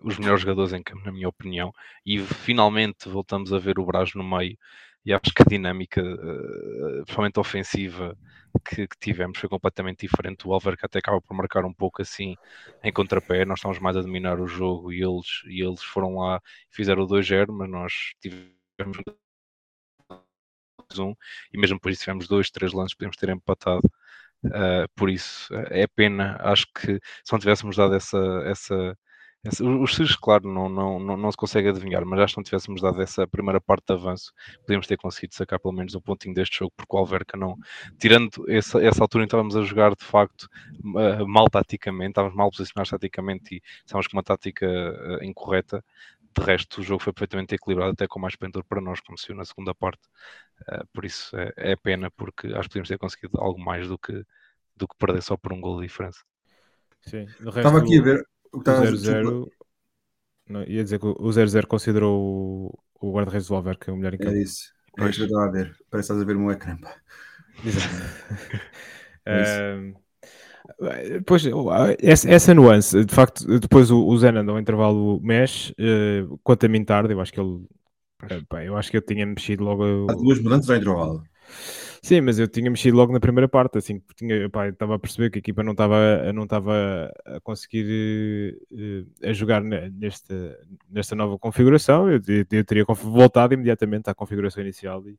os 0.01 0.17
melhores 0.17 0.41
jogadores 0.41 0.73
em 0.73 0.83
campo, 0.83 1.05
na 1.05 1.11
minha 1.11 1.29
opinião, 1.29 1.71
e 2.05 2.19
finalmente 2.19 3.07
voltamos 3.07 3.53
a 3.53 3.59
ver 3.59 3.79
o 3.79 3.85
Braz 3.85 4.13
no 4.13 4.23
meio, 4.23 4.57
e 5.05 5.13
acho 5.13 5.33
que 5.33 5.41
a 5.41 5.45
dinâmica, 5.45 6.01
uh, 6.01 7.03
principalmente 7.03 7.39
ofensiva, 7.39 8.17
que, 8.65 8.87
que, 8.87 8.97
tivemos 8.99 9.37
foi 9.37 9.49
completamente 9.49 10.07
diferente. 10.07 10.47
O 10.47 10.53
Alverca 10.53 10.85
até 10.85 10.99
acaba 10.99 11.21
por 11.21 11.33
marcar 11.35 11.65
um 11.65 11.73
pouco 11.73 12.01
assim 12.01 12.35
em 12.83 12.91
contrapé. 12.91 13.45
Nós 13.45 13.59
estávamos 13.59 13.81
mais 13.81 13.97
a 13.97 14.01
dominar 14.01 14.39
o 14.39 14.47
jogo 14.47 14.91
e 14.91 15.01
eles, 15.01 15.43
e 15.47 15.63
eles 15.63 15.81
foram 15.83 16.17
lá 16.17 16.41
e 16.71 16.75
fizeram 16.75 17.03
o 17.03 17.07
2-0, 17.07 17.51
mas 17.51 17.69
nós 17.69 17.93
tivemos 18.21 18.97
um 20.97 21.15
e 21.53 21.57
mesmo 21.57 21.77
depois 21.77 21.99
tivemos 21.99 22.27
dois, 22.27 22.49
três 22.49 22.73
lances, 22.73 22.95
podemos 22.95 23.15
ter 23.17 23.29
empatado. 23.29 23.89
Uh, 24.43 24.87
por 24.95 25.09
isso 25.09 25.53
é 25.69 25.85
pena. 25.87 26.37
Acho 26.39 26.65
que 26.73 26.99
se 27.23 27.31
não 27.31 27.39
tivéssemos 27.39 27.75
dado 27.75 27.95
essa, 27.95 28.17
essa 28.45 28.97
os 29.45 29.95
Sires, 29.95 30.17
claro, 30.17 30.51
não, 30.51 30.67
não, 30.67 30.99
não, 30.99 31.15
não, 31.15 31.31
se 31.31 31.37
consegue 31.37 31.69
adivinhar, 31.69 32.05
mas 32.05 32.19
acho 32.19 32.33
que 32.33 32.39
não 32.39 32.43
tivéssemos 32.43 32.81
dado 32.81 33.01
essa 33.01 33.25
primeira 33.25 33.61
parte 33.61 33.85
de 33.87 33.93
avanço, 33.93 34.33
podíamos 34.61 34.85
ter 34.85 34.97
conseguido 34.97 35.33
sacar 35.33 35.59
pelo 35.59 35.73
menos 35.73 35.95
um 35.95 36.01
pontinho 36.01 36.33
deste 36.35 36.59
jogo, 36.59 36.73
porque 36.75 36.93
o 36.93 36.99
Alverca 36.99 37.37
não, 37.37 37.57
tirando 37.97 38.29
essa, 38.49 38.83
essa 38.83 39.01
altura, 39.01 39.23
estávamos 39.23 39.55
a 39.55 39.61
jogar 39.61 39.95
de 39.95 40.03
facto 40.03 40.49
uh, 40.83 41.25
mal 41.25 41.49
taticamente, 41.49 42.11
estávamos 42.11 42.35
mal 42.35 42.51
posicionados 42.51 42.89
taticamente 42.89 43.55
e 43.55 43.61
estávamos 43.85 44.07
com 44.07 44.17
uma 44.17 44.23
tática 44.23 44.67
uh, 44.67 45.23
incorreta. 45.23 45.83
De 46.37 46.45
resto, 46.45 46.81
o 46.81 46.83
jogo 46.83 47.01
foi 47.01 47.11
perfeitamente 47.11 47.55
equilibrado, 47.55 47.91
até 47.91 48.07
com 48.07 48.19
mais 48.19 48.35
pendor 48.35 48.63
para 48.63 48.81
nós, 48.81 48.99
como 48.99 49.17
se 49.17 49.25
viu 49.25 49.35
na 49.35 49.45
segunda 49.45 49.73
parte. 49.73 50.01
Uh, 50.67 50.85
por 50.93 51.05
isso 51.05 51.35
é, 51.37 51.51
é, 51.55 51.75
pena, 51.77 52.11
porque 52.11 52.47
acho 52.47 52.63
que 52.63 52.69
podíamos 52.69 52.89
ter 52.89 52.97
conseguido 52.97 53.39
algo 53.39 53.59
mais 53.59 53.87
do 53.87 53.97
que, 53.97 54.23
do 54.75 54.87
que 54.87 54.95
perder 54.97 55.23
só 55.23 55.37
por 55.37 55.53
um 55.53 55.61
gol 55.61 55.79
de 55.79 55.87
diferença. 55.87 56.19
Sim, 57.01 57.25
estava 57.39 57.79
aqui 57.79 57.97
a 57.97 58.01
ver 58.01 58.27
o 58.51 58.59
0-0. 58.59 59.49
Ia 60.67 60.83
dizer 60.83 60.99
que 60.99 61.05
o 61.05 61.13
0-0 61.13 61.65
considerou 61.67 62.19
o, 62.19 63.07
o 63.07 63.11
guarda-redes 63.13 63.47
do 63.47 63.55
Alverca 63.55 63.93
o 63.93 63.97
melhor 63.97 64.13
em 64.13 64.17
campo. 64.17 64.31
É 64.31 64.41
isso. 64.41 64.73
É 64.97 65.09
isso 65.09 65.17
que 65.17 65.21
eu 65.21 65.25
estava 65.27 65.45
a 65.45 65.51
ver. 65.51 65.75
Parece 65.89 66.07
que 66.07 66.13
estás 66.13 66.21
a 66.21 66.25
ver 66.25 66.35
o 66.35 66.39
meu 66.39 66.51
ecrã. 66.51 66.77
Exato. 67.63 67.95
um, 69.93 69.93
Pois, 71.25 71.43
essa, 72.01 72.29
essa 72.29 72.53
nuance, 72.53 73.03
de 73.03 73.13
facto, 73.13 73.59
depois 73.59 73.91
o, 73.91 74.05
o 74.05 74.17
Zenand 74.17 74.49
ao 74.49 74.59
intervalo 74.59 75.19
mexe, 75.21 75.73
uh, 75.73 76.37
quanto 76.43 76.65
a 76.65 76.69
mim 76.69 76.83
tarde, 76.85 77.13
eu 77.13 77.19
acho 77.19 77.33
que 77.33 77.39
ele, 77.39 77.49
uh, 77.49 78.45
pá, 78.47 78.63
eu 78.63 78.77
acho 78.77 78.89
que 78.89 78.97
eu 78.97 79.01
tinha 79.01 79.25
mexido 79.25 79.63
logo. 79.63 80.09
Há 80.09 80.13
duas 80.13 80.39
mudanças 80.39 80.69
ao 80.69 80.77
intervalo. 80.77 81.23
Sim, 82.01 82.21
mas 82.21 82.39
eu 82.39 82.47
tinha 82.47 82.69
mexido 82.71 82.95
logo 82.97 83.11
na 83.11 83.19
primeira 83.19 83.47
parte, 83.47 83.77
assim, 83.77 84.01
tinha, 84.15 84.49
pá, 84.49 84.69
estava 84.69 84.95
a 84.95 84.99
perceber 84.99 85.29
que 85.29 85.37
a 85.39 85.41
equipa 85.41 85.63
não 85.63 85.73
estava, 85.73 86.31
não 86.33 86.43
estava 86.43 87.11
a 87.25 87.41
conseguir 87.41 88.57
uh, 88.71 89.27
a 89.29 89.33
jogar 89.33 89.61
nesta, 89.63 90.57
nesta 90.89 91.15
nova 91.15 91.37
configuração, 91.37 92.09
eu, 92.09 92.21
eu 92.51 92.65
teria 92.65 92.85
voltado 92.85 93.53
imediatamente 93.53 94.09
à 94.09 94.15
configuração 94.15 94.63
inicial 94.63 95.07
e, 95.07 95.17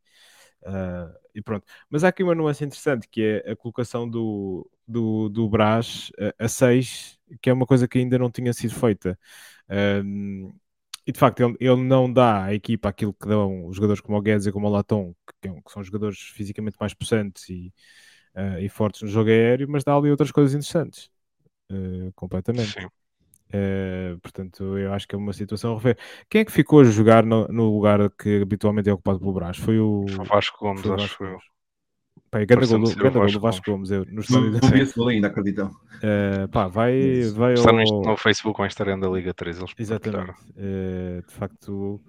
Uh, 0.62 1.14
e 1.34 1.42
pronto. 1.42 1.64
Mas 1.90 2.04
há 2.04 2.08
aqui 2.08 2.22
uma 2.22 2.34
nuance 2.34 2.64
interessante 2.64 3.08
que 3.08 3.22
é 3.46 3.52
a 3.52 3.56
colocação 3.56 4.08
do, 4.08 4.68
do, 4.86 5.28
do 5.30 5.48
Brás 5.48 6.12
a 6.38 6.48
6, 6.48 7.18
que 7.40 7.50
é 7.50 7.52
uma 7.52 7.66
coisa 7.66 7.88
que 7.88 7.98
ainda 7.98 8.18
não 8.18 8.30
tinha 8.30 8.52
sido 8.52 8.74
feita. 8.74 9.18
E 11.10 11.12
de 11.12 11.18
facto, 11.18 11.40
ele, 11.40 11.56
ele, 11.58 11.82
não 11.82 12.10
dá 12.10 12.44
à 12.44 12.54
equipa 12.54 12.88
aquilo 12.88 13.12
que 13.12 13.26
dão 13.26 13.66
os 13.66 13.74
jogadores 13.74 14.00
como 14.00 14.16
o 14.16 14.22
Guedes 14.22 14.46
e 14.46 14.52
como 14.52 14.68
o 14.68 14.70
Latom, 14.70 15.12
que, 15.42 15.50
que, 15.50 15.72
são 15.72 15.82
jogadores 15.82 16.18
fisicamente 16.18 16.76
mais 16.78 16.94
possantes 16.94 17.48
e, 17.48 17.74
uh, 18.36 18.60
e, 18.60 18.68
fortes 18.68 19.02
no 19.02 19.08
jogo 19.08 19.28
aéreo, 19.28 19.68
mas 19.68 19.82
dá 19.82 19.96
ali 19.96 20.08
outras 20.08 20.30
coisas 20.30 20.54
interessantes. 20.54 21.10
Uh, 21.68 22.12
completamente. 22.14 22.80
Sim. 22.80 22.86
Uh, 22.86 24.20
portanto, 24.20 24.78
eu 24.78 24.92
acho 24.92 25.08
que 25.08 25.16
é 25.16 25.18
uma 25.18 25.32
situação 25.32 25.72
a 25.72 25.78
rever. 25.78 25.98
Quem 26.28 26.42
é 26.42 26.44
que 26.44 26.52
ficou 26.52 26.80
a 26.80 26.84
jogar 26.84 27.26
no, 27.26 27.48
no 27.48 27.74
lugar 27.74 28.08
que 28.10 28.40
habitualmente 28.42 28.88
é 28.88 28.92
ocupado 28.92 29.18
pelo 29.18 29.32
Brás? 29.32 29.56
Foi 29.56 29.80
o, 29.80 30.04
foi 30.08 30.24
o 30.24 30.28
Vasco 30.28 30.58
Gomes, 30.60 30.82
foi 30.82 30.90
o 30.92 30.94
acho 30.94 31.18
Gomes. 31.18 31.42
Pai, 32.30 32.46
grande 32.46 32.66
gol, 32.68 32.94
grande 32.94 33.14
gol 33.14 33.22
Vasco 33.22 33.38
do 33.38 33.40
Vasco 33.40 33.70
Gomes. 33.70 33.90
Eu, 33.90 34.04
no 34.06 34.12
Não 34.14 34.20
estádio 34.20 34.50
não 34.52 34.68
vi 34.70 34.80
esse 34.80 34.94
gol 34.94 35.08
ainda, 35.08 35.26
acreditam. 35.26 35.66
Uh, 35.66 36.48
pá, 36.50 36.68
vai, 36.68 36.94
Isso. 36.94 37.34
vai 37.34 37.54
Está 37.54 37.72
no, 37.72 37.80
ao... 37.80 38.02
no 38.02 38.16
Facebook 38.16 38.60
ou 38.60 38.66
Instagram 38.66 39.00
da 39.00 39.08
Liga 39.08 39.34
3. 39.34 39.58
Eles 39.58 39.74
Exatamente. 39.76 40.30
Uh, 40.30 41.26
de 41.26 41.34
facto, 41.34 42.00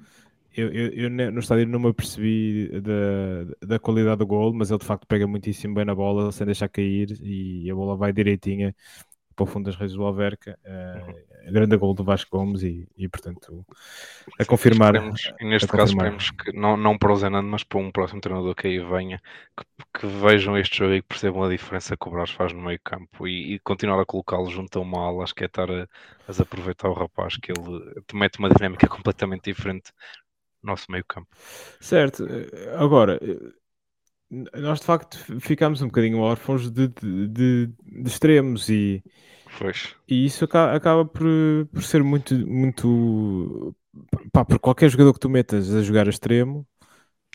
eu, 0.55 0.71
eu, 0.71 0.87
eu 0.89 1.09
no 1.09 1.39
estádio 1.39 1.67
não 1.67 1.79
me 1.79 1.89
apercebi 1.89 2.69
da, 2.81 3.67
da 3.67 3.79
qualidade 3.79 4.19
do 4.19 4.27
gol, 4.27 4.53
mas 4.53 4.69
ele 4.69 4.79
de 4.79 4.85
facto 4.85 5.07
pega 5.07 5.25
muitíssimo 5.25 5.73
bem 5.73 5.85
na 5.85 5.95
bola 5.95 6.31
sem 6.31 6.45
deixar 6.45 6.69
cair 6.69 7.17
e 7.21 7.71
a 7.71 7.73
bola 7.73 7.95
vai 7.95 8.13
direitinha 8.13 8.75
para 9.41 9.43
o 9.43 9.45
fundo 9.47 9.65
das 9.65 9.75
redes 9.75 9.95
do 9.95 10.03
Alverca. 10.03 10.57
Uh, 10.63 11.51
grande 11.51 11.75
gol 11.75 11.93
do 11.93 12.03
Vasco 12.03 12.37
Gomes 12.37 12.61
e, 12.61 12.87
e 12.95 13.09
portanto, 13.09 13.65
a 14.39 14.45
confirmar. 14.45 14.95
Esperemos, 14.95 15.33
e 15.39 15.45
neste 15.45 15.67
caso, 15.67 15.93
confirmar. 15.93 16.17
esperemos 16.17 16.31
que, 16.31 16.57
não, 16.57 16.77
não 16.77 16.97
para 16.97 17.11
o 17.11 17.15
Zenando, 17.15 17.47
mas 17.47 17.63
para 17.63 17.79
um 17.79 17.91
próximo 17.91 18.21
treinador 18.21 18.53
que 18.53 18.67
aí 18.67 18.79
venha, 18.79 19.19
que, 19.57 19.99
que, 19.99 20.07
vejam 20.07 20.57
este 20.57 20.77
jogo 20.77 20.93
e 20.93 21.01
que 21.01 21.07
percebam 21.07 21.43
a 21.43 21.49
diferença 21.49 21.97
que 21.97 22.07
o 22.07 22.11
Brás 22.11 22.29
faz 22.29 22.53
no 22.53 22.61
meio 22.61 22.79
campo 22.83 23.27
e, 23.27 23.55
e 23.55 23.59
continuar 23.59 23.99
a 23.99 24.05
colocá-lo 24.05 24.49
junto 24.49 24.77
a 24.77 24.81
uma 24.81 25.07
ala. 25.07 25.23
Acho 25.23 25.33
que 25.33 25.43
é 25.43 25.47
estar 25.47 25.69
a, 25.71 25.87
a 26.27 26.41
aproveitar 26.41 26.89
o 26.89 26.93
rapaz, 26.93 27.37
que 27.37 27.51
ele 27.51 28.03
mete 28.13 28.37
uma 28.37 28.49
dinâmica 28.49 28.87
completamente 28.87 29.45
diferente 29.45 29.91
no 30.61 30.71
nosso 30.71 30.91
meio 30.91 31.03
campo. 31.05 31.29
Certo, 31.79 32.27
agora 32.77 33.19
nós 34.31 34.79
de 34.79 34.85
facto 34.85 35.17
ficámos 35.41 35.81
um 35.81 35.87
bocadinho 35.87 36.19
órfãos 36.19 36.71
de, 36.71 36.87
de, 36.87 37.27
de, 37.27 37.67
de 37.67 38.07
extremos 38.09 38.69
e, 38.69 39.03
pois. 39.57 39.95
e 40.07 40.25
isso 40.25 40.45
acaba, 40.45 40.75
acaba 40.75 41.05
por, 41.05 41.27
por 41.73 41.83
ser 41.83 42.03
muito, 42.03 42.35
muito 42.47 43.75
pá, 44.31 44.45
por 44.45 44.59
qualquer 44.59 44.89
jogador 44.89 45.13
que 45.13 45.19
tu 45.19 45.29
metas 45.29 45.73
a 45.73 45.83
jogar 45.83 46.07
a 46.07 46.09
extremo. 46.09 46.67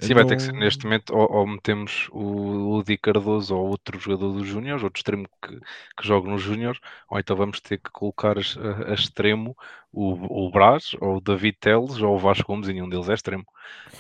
Sim, 0.00 0.12
vai 0.12 0.26
ter 0.26 0.36
que 0.36 0.42
ser 0.42 0.52
neste 0.52 0.84
momento, 0.84 1.16
ou, 1.16 1.26
ou 1.32 1.46
metemos 1.46 2.08
o, 2.12 2.76
o 2.76 2.82
Di 2.82 2.98
Cardoso 2.98 3.56
ou 3.56 3.68
outro 3.68 3.98
jogador 3.98 4.32
dos 4.32 4.46
Júniors, 4.46 4.82
outro 4.82 4.98
extremo 4.98 5.26
que, 5.42 5.58
que 5.58 6.06
joga 6.06 6.30
nos 6.30 6.42
Júniors, 6.42 6.78
ou 7.10 7.18
então 7.18 7.34
vamos 7.34 7.60
ter 7.60 7.78
que 7.78 7.90
colocar 7.90 8.36
a, 8.36 8.90
a 8.90 8.94
extremo 8.94 9.56
o, 9.90 10.46
o 10.46 10.50
Brás, 10.50 10.94
ou 11.00 11.16
o 11.16 11.20
David 11.20 11.56
Teles, 11.58 11.98
ou 12.02 12.14
o 12.14 12.18
Vasco 12.18 12.46
Gomes, 12.46 12.68
e 12.68 12.74
nenhum 12.74 12.88
deles 12.88 13.08
é 13.08 13.14
extremo. 13.14 13.44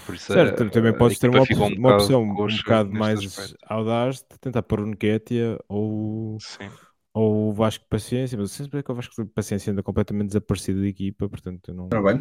Por 0.04 0.14
isso, 0.14 0.32
certo, 0.32 0.62
é, 0.64 0.68
também 0.68 0.92
podes 0.92 1.18
ter 1.18 1.30
uma, 1.30 1.40
um 1.40 1.74
uma 1.78 1.94
opção 1.94 2.22
um 2.22 2.34
bocado 2.34 2.92
mais 2.92 3.18
aspecto. 3.18 3.56
audaz 3.66 4.16
de 4.18 4.38
tentar 4.38 4.62
pôr 4.62 4.80
o 4.80 4.86
Nketiah 4.86 5.58
ou, 5.66 6.36
ou 7.14 7.48
o 7.48 7.52
Vasco 7.54 7.86
Paciência, 7.88 8.36
mas 8.36 8.52
sempre 8.52 8.82
que 8.82 8.92
o 8.92 8.94
Vasco 8.94 9.26
Paciência 9.28 9.70
ainda 9.70 9.82
completamente 9.82 10.28
desaparecido 10.28 10.82
da 10.82 10.88
equipa, 10.88 11.26
portanto 11.26 11.72
não. 11.72 11.84
Está 11.84 12.02
bem. 12.02 12.20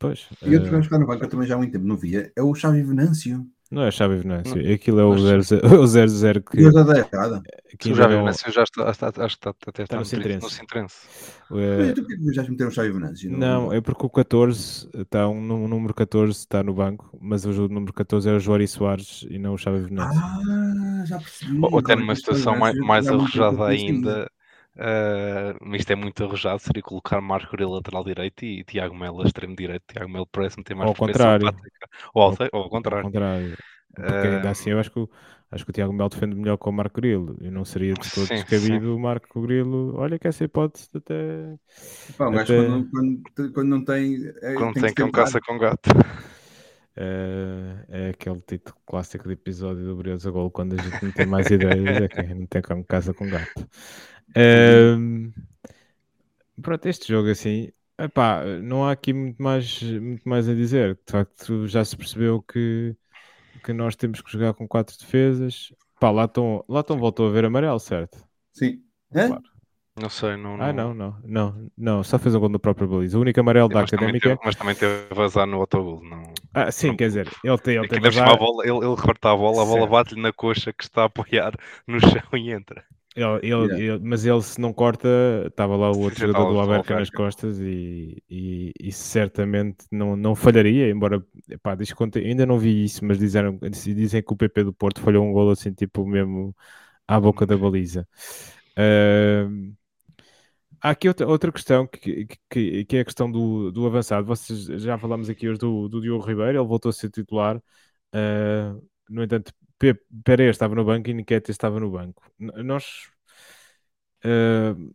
Pois. 0.00 0.26
E 0.42 0.56
outro 0.56 0.76
uh... 0.76 0.80
que 0.80 0.98
no 0.98 1.06
banco 1.06 1.24
eu 1.24 1.28
também 1.28 1.46
já 1.46 1.54
há 1.54 1.58
muito 1.58 1.72
tempo 1.72 1.86
não 1.86 1.96
via 1.96 2.32
é 2.34 2.42
o 2.42 2.54
Xavi 2.54 2.82
Venâncio. 2.82 3.46
Não 3.70 3.84
é 3.84 3.90
Xavi 3.92 4.16
Venâncio, 4.16 4.72
aquilo 4.72 4.98
é 4.98 5.04
o 5.04 5.14
0-0 5.14 6.42
que. 6.50 6.60
Eu 6.60 6.72
já 6.72 6.82
dei 6.82 7.04
errada. 7.12 7.42
O 7.84 7.94
Xavi 7.94 8.16
Venâncio 8.16 8.50
já 8.50 8.62
está, 8.64 8.90
está, 8.90 9.08
está, 9.08 9.26
está, 9.26 9.50
até 9.50 9.82
está, 9.84 9.98
no 9.98 10.04
Sintrense. 10.04 10.42
No 10.42 10.50
Sintrense. 10.50 10.96
Mas 11.50 11.94
tu 11.94 12.04
que 12.04 12.32
já 12.32 12.42
meteram 12.42 12.70
o 12.70 12.72
Xavi 12.72 12.90
Venâncio? 12.90 13.30
Não, 13.30 13.72
é 13.72 13.80
porque 13.80 14.06
o 14.06 14.10
14 14.10 14.88
está 14.92 15.28
um, 15.28 15.64
o 15.64 15.68
número 15.68 15.92
14 15.92 16.32
está 16.32 16.64
no 16.64 16.72
banco, 16.72 17.16
mas 17.20 17.44
o 17.44 17.68
número 17.68 17.92
14 17.92 18.28
é 18.28 18.32
o 18.32 18.40
Joari 18.40 18.66
Soares 18.66 19.26
e 19.28 19.38
não 19.38 19.52
o 19.52 19.58
Xavi 19.58 19.82
Venâncio. 19.82 20.18
Ah, 20.18 21.04
já 21.06 21.18
percebi. 21.18 21.58
Ou 21.60 21.78
até 21.78 21.94
numa 21.94 22.16
situação 22.16 22.56
mais, 22.56 22.76
mais 22.78 23.06
arrojada 23.06 23.66
ainda. 23.66 24.30
Uh, 24.80 25.76
isto 25.76 25.90
é 25.90 25.94
muito 25.94 26.24
arrojado, 26.24 26.58
seria 26.58 26.82
colocar 26.82 27.20
Marco 27.20 27.52
Grilo 27.52 27.74
lateral 27.74 28.02
direito 28.02 28.46
e 28.46 28.64
Tiago 28.64 28.96
Melo 28.96 29.22
extremo 29.22 29.54
direito. 29.54 29.82
Tiago 29.86 30.10
Melo 30.10 30.26
parece-me 30.26 30.64
ter 30.64 30.74
mais 30.74 30.88
ao 30.88 30.94
contrário. 30.94 31.54
Ou 32.14 32.22
ao, 32.22 32.36
ou 32.52 32.62
ao 32.62 32.70
contrário. 32.70 33.04
Ao 33.04 33.12
contrário. 33.12 33.58
Porque 33.94 34.28
ainda 34.28 34.48
uh, 34.48 34.50
assim 34.50 34.70
eu 34.70 34.78
acho 34.78 34.90
que, 34.90 35.06
acho 35.50 35.64
que 35.64 35.70
o 35.70 35.74
Tiago 35.74 35.92
Melo 35.92 36.08
defende 36.08 36.34
melhor 36.34 36.56
com 36.56 36.70
o 36.70 36.72
Marco 36.72 36.98
Grilo 36.98 37.36
e 37.42 37.50
não 37.50 37.62
seria 37.62 37.92
de 37.92 38.10
todo 38.10 38.26
sim, 38.26 38.36
descabido 38.36 38.96
o 38.96 38.98
Marco 38.98 39.42
Grilo. 39.42 39.94
Olha 39.98 40.18
que 40.18 40.28
essa 40.28 40.44
hipótese 40.44 40.88
até. 40.94 41.56
Pá, 42.16 42.28
até... 42.40 42.56
Quando, 42.56 42.90
quando, 42.90 43.52
quando, 43.52 43.68
não 43.68 43.84
tem. 43.84 44.16
É, 44.40 44.54
quando 44.54 44.72
tem, 44.74 44.82
tem 44.84 44.94
que 44.94 45.02
um 45.02 45.10
caça 45.10 45.40
com 45.42 45.58
gato. 45.58 45.90
Uh, 46.96 47.84
é 47.88 48.10
aquele 48.10 48.40
título 48.40 48.76
clássico 48.86 49.26
de 49.26 49.34
episódio 49.34 49.84
do 49.84 49.96
Briosa 49.96 50.30
Gol 50.30 50.50
quando 50.50 50.74
a 50.74 50.82
gente 50.82 51.04
não 51.04 51.12
tem 51.12 51.26
mais 51.26 51.46
ideias, 51.50 52.02
é 52.02 52.08
que 52.08 52.34
não 52.34 52.46
tem 52.46 52.62
como 52.62 52.84
casa 52.84 53.12
com 53.12 53.28
gato. 53.28 53.66
Um, 54.36 55.32
pronto, 56.62 56.86
este 56.86 57.08
jogo 57.08 57.30
assim, 57.30 57.70
epá, 57.98 58.44
não 58.62 58.84
há 58.84 58.92
aqui 58.92 59.12
muito 59.12 59.42
mais, 59.42 59.82
muito 59.82 60.28
mais 60.28 60.48
a 60.48 60.54
dizer. 60.54 60.94
De 61.06 61.12
facto, 61.12 61.66
já 61.66 61.84
se 61.84 61.96
percebeu 61.96 62.42
que, 62.42 62.94
que 63.64 63.72
nós 63.72 63.96
temos 63.96 64.20
que 64.20 64.32
jogar 64.32 64.54
com 64.54 64.68
quatro 64.68 64.96
defesas. 64.98 65.72
Pá, 65.98 66.10
lá 66.10 66.24
estão, 66.24 66.64
lá 66.68 66.80
estão 66.80 66.98
voltou 66.98 67.28
a 67.28 67.30
ver 67.30 67.44
amarelo, 67.44 67.78
certo? 67.78 68.18
Sim. 68.52 68.82
Claro. 69.12 69.42
Não 70.00 70.08
sei, 70.08 70.36
não, 70.36 70.56
não. 70.56 70.64
Ah, 70.64 70.72
não, 70.72 70.94
não, 70.94 71.18
não, 71.24 71.70
não, 71.76 72.02
só 72.02 72.18
fez 72.18 72.34
um 72.34 72.40
gol 72.40 72.48
na 72.48 72.58
própria 72.58 72.86
baliza. 72.86 73.18
O 73.18 73.20
único 73.20 73.38
amarelo 73.40 73.68
da 73.68 73.82
mas 73.82 73.92
académica. 73.92 74.20
Também 74.20 74.36
teve, 74.36 74.46
mas 74.46 74.56
também 74.56 74.74
teve 74.74 75.14
vazar 75.14 75.46
no 75.46 75.60
autogol, 75.60 76.02
não. 76.02 76.32
Ah, 76.54 76.70
sim, 76.70 76.88
não... 76.88 76.96
quer 76.96 77.08
dizer, 77.08 77.28
ele 77.44 77.58
tem, 77.58 77.76
ele 77.76 77.88
tem 77.88 78.00
vazar... 78.00 78.30
a 78.30 78.36
bola, 78.36 78.64
ele, 78.64 78.78
ele 78.78 78.96
corta 78.96 79.30
a 79.30 79.36
bola, 79.36 79.62
a 79.62 79.66
bola 79.66 79.86
bate-lhe 79.86 80.22
na 80.22 80.32
coxa 80.32 80.72
que 80.72 80.84
está 80.84 81.02
a 81.02 81.04
apoiar 81.06 81.52
no 81.86 82.00
chão 82.00 82.22
e 82.34 82.50
entra. 82.50 82.82
Ele, 83.16 83.26
ele, 83.42 83.48
yeah. 83.48 83.78
ele, 83.78 83.98
mas 84.02 84.24
ele, 84.24 84.40
se 84.40 84.60
não 84.60 84.72
corta, 84.72 85.08
estava 85.46 85.76
lá 85.76 85.90
o 85.90 85.98
outro 85.98 86.20
jogador 86.20 86.52
do 86.52 86.60
Alberca 86.60 86.94
nas 86.94 87.10
costas 87.10 87.58
e, 87.58 88.22
e, 88.30 88.72
e, 88.80 88.92
certamente 88.92 89.84
não, 89.90 90.16
não 90.16 90.36
falharia. 90.36 90.88
Embora, 90.88 91.20
pá, 91.60 91.74
diz 91.74 91.92
ainda 92.16 92.46
não 92.46 92.58
vi 92.58 92.84
isso, 92.84 93.04
mas 93.04 93.18
disseram, 93.18 93.58
dizem 93.58 94.22
que 94.22 94.32
o 94.32 94.36
PP 94.36 94.64
do 94.64 94.72
Porto 94.72 95.00
falhou 95.00 95.26
um 95.26 95.32
gol 95.32 95.50
assim, 95.50 95.72
tipo 95.72 96.06
mesmo 96.06 96.54
à 97.06 97.18
boca 97.18 97.44
da 97.44 97.56
baliza. 97.56 98.06
Uh, 98.78 99.74
há 100.80 100.90
aqui 100.90 101.08
outra, 101.08 101.26
outra 101.26 101.50
questão 101.50 101.88
que, 101.88 102.26
que, 102.48 102.84
que, 102.84 102.96
é 102.96 103.00
a 103.00 103.04
questão 103.04 103.30
do, 103.30 103.72
do 103.72 103.86
avançado. 103.86 104.24
Vocês 104.24 104.66
já 104.82 104.96
falamos 104.98 105.28
aqui 105.28 105.48
hoje 105.48 105.58
do, 105.58 105.88
do 105.88 106.00
Diogo 106.00 106.24
Ribeiro, 106.24 106.58
ele 106.58 106.66
voltou 106.68 106.90
a 106.90 106.92
ser 106.92 107.10
titular. 107.10 107.56
Uh, 108.14 108.80
no 109.08 109.24
entanto, 109.24 109.52
Pereira 110.24 110.50
estava 110.50 110.74
no 110.74 110.84
banco 110.84 111.08
e 111.08 111.14
Niquete 111.14 111.50
estava 111.50 111.80
no 111.80 111.90
banco. 111.90 112.22
Nós. 112.38 113.10
Uh... 114.24 114.92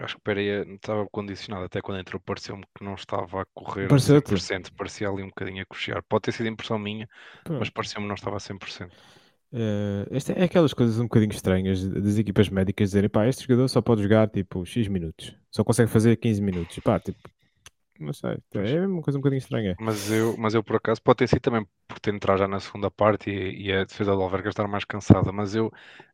Acho 0.00 0.14
que 0.14 0.22
Pereira 0.22 0.64
estava 0.72 1.08
condicionado, 1.10 1.64
até 1.64 1.80
quando 1.80 1.98
entrou 1.98 2.20
pareceu-me 2.20 2.62
que 2.76 2.84
não 2.84 2.94
estava 2.94 3.42
a 3.42 3.44
correr 3.52 3.88
Pareceu 3.88 4.22
100%, 4.22 4.70
parecia 4.76 5.08
ali 5.08 5.24
um 5.24 5.28
bocadinho 5.28 5.60
a 5.60 5.66
coxear. 5.66 6.04
Pode 6.08 6.22
ter 6.22 6.32
sido 6.32 6.48
impressão 6.48 6.78
minha, 6.78 7.08
Pronto. 7.42 7.58
mas 7.58 7.68
pareceu-me 7.68 8.04
que 8.04 8.08
não 8.08 8.14
estava 8.14 8.36
a 8.36 8.40
100%. 8.40 8.92
Uh, 9.50 10.06
esta 10.10 10.34
é 10.34 10.44
aquelas 10.44 10.72
coisas 10.72 10.98
um 10.98 11.04
bocadinho 11.04 11.32
estranhas 11.32 11.82
das 11.88 12.18
equipas 12.18 12.48
médicas 12.48 12.90
dizerem 12.90 13.08
pá, 13.08 13.26
este 13.26 13.44
jogador 13.44 13.66
só 13.66 13.80
pode 13.80 14.02
jogar 14.02 14.28
tipo 14.28 14.64
X 14.64 14.86
minutos, 14.88 15.34
só 15.50 15.64
consegue 15.64 15.90
fazer 15.90 16.16
15 16.16 16.40
minutos. 16.42 16.78
Pá, 16.80 17.00
tipo, 17.00 17.18
não 17.98 18.12
sei, 18.12 18.38
é 18.54 18.86
uma 18.86 19.02
coisa 19.02 19.18
um 19.18 19.20
bocadinho 19.22 19.38
estranha. 19.38 19.76
Mas 19.80 20.10
eu, 20.10 20.36
mas 20.36 20.54
eu 20.54 20.62
por 20.64 20.76
acaso, 20.76 21.00
pode 21.00 21.18
ter 21.18 21.28
sido 21.28 21.40
também 21.40 21.64
por 21.86 22.00
ter 22.00 22.12
entrado 22.12 22.38
já 22.38 22.48
na 22.48 22.58
segunda 22.58 22.90
parte 22.90 23.30
e, 23.30 23.68
e 23.68 23.72
a 23.72 23.84
defesa 23.84 24.12
do 24.14 24.20
Alverca 24.22 24.48
estar 24.48 24.66
mais 24.66 24.84
cansada, 24.84 25.30
mas 25.32 25.54
eu, 25.54 25.70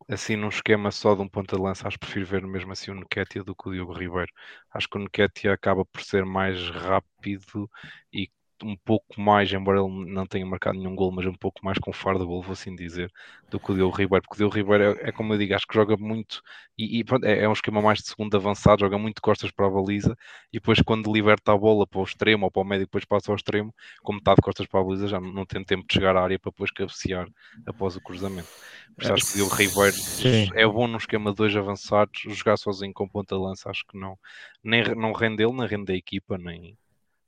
assim, 0.06 0.36
num 0.36 0.48
esquema 0.48 0.90
só 0.90 1.14
de 1.14 1.22
um 1.22 1.28
ponta 1.28 1.56
de 1.56 1.62
lança, 1.62 1.88
acho 1.88 1.98
que 1.98 2.04
prefiro 2.06 2.26
ver 2.26 2.46
mesmo 2.46 2.72
assim 2.72 2.90
o 2.90 2.94
Nequetia 2.94 3.42
do 3.42 3.54
que 3.56 3.68
o 3.68 3.72
Diogo 3.72 3.94
Ribeiro. 3.94 4.30
Acho 4.70 4.88
que 4.88 4.98
o 4.98 5.00
Nequetia 5.00 5.52
acaba 5.54 5.84
por 5.84 6.02
ser 6.02 6.26
mais 6.26 6.68
rápido 6.70 7.70
e 8.12 8.30
um 8.62 8.76
pouco 8.76 9.20
mais, 9.20 9.52
embora 9.52 9.80
ele 9.80 10.12
não 10.12 10.26
tenha 10.26 10.46
marcado 10.46 10.78
nenhum 10.78 10.94
gol, 10.94 11.10
mas 11.10 11.26
um 11.26 11.34
pouco 11.34 11.64
mais 11.64 11.78
com 11.78 11.92
fardo 11.92 12.26
gol, 12.26 12.42
vou 12.42 12.52
assim 12.52 12.74
dizer, 12.74 13.10
do 13.50 13.58
que 13.58 13.72
o 13.72 13.74
Diogo 13.74 13.96
Ribeiro, 13.96 14.22
porque 14.22 14.34
o 14.34 14.38
Diogo 14.38 14.54
Ribeiro 14.54 14.98
é, 14.98 15.08
é, 15.08 15.12
como 15.12 15.34
eu 15.34 15.38
digo, 15.38 15.54
acho 15.54 15.66
que 15.66 15.74
joga 15.74 15.96
muito 15.96 16.42
e, 16.78 16.98
e 16.98 17.04
pronto, 17.04 17.24
é, 17.24 17.40
é, 17.40 17.48
um 17.48 17.52
esquema 17.52 17.80
mais 17.82 17.98
de 17.98 18.08
segundo 18.08 18.36
avançado, 18.36 18.80
joga 18.80 18.98
muito 18.98 19.20
costas 19.20 19.50
para 19.50 19.66
a 19.66 19.70
baliza 19.70 20.16
e 20.52 20.58
depois 20.58 20.80
quando 20.82 21.12
liberta 21.12 21.52
a 21.52 21.56
bola 21.56 21.86
para 21.86 22.00
o 22.00 22.04
extremo 22.04 22.44
ou 22.44 22.50
para 22.50 22.62
o 22.62 22.64
médio, 22.64 22.86
depois 22.86 23.04
passa 23.04 23.32
ao 23.32 23.36
extremo, 23.36 23.74
como 24.02 24.18
está 24.18 24.34
de 24.34 24.42
costas 24.42 24.66
para 24.66 24.80
a 24.80 24.84
baliza, 24.84 25.08
já 25.08 25.20
não 25.20 25.44
tem 25.44 25.64
tempo 25.64 25.86
de 25.86 25.94
chegar 25.94 26.16
à 26.16 26.22
área 26.22 26.38
para 26.38 26.50
depois 26.50 26.70
cabecear 26.70 27.26
após 27.66 27.96
o 27.96 28.00
cruzamento. 28.00 28.48
Por 28.96 29.12
acho 29.12 29.26
que 29.26 29.32
o 29.32 29.36
Diogo 29.36 29.54
Ribeiro 29.54 29.92
Sim. 29.92 30.50
é 30.54 30.66
bom 30.66 30.86
no 30.86 30.98
esquema 30.98 31.30
de 31.30 31.36
dois 31.36 31.56
avançados, 31.56 32.22
jogar 32.28 32.56
sozinho 32.56 32.92
com 32.92 33.08
ponta 33.08 33.36
lança, 33.36 33.70
acho 33.70 33.84
que 33.86 33.98
não, 33.98 34.18
nem 34.62 34.82
não 34.94 35.12
rende 35.12 35.42
ele, 35.42 35.52
nem 35.52 35.66
rende 35.66 35.92
a 35.92 35.96
equipa, 35.96 36.38
nem 36.38 36.76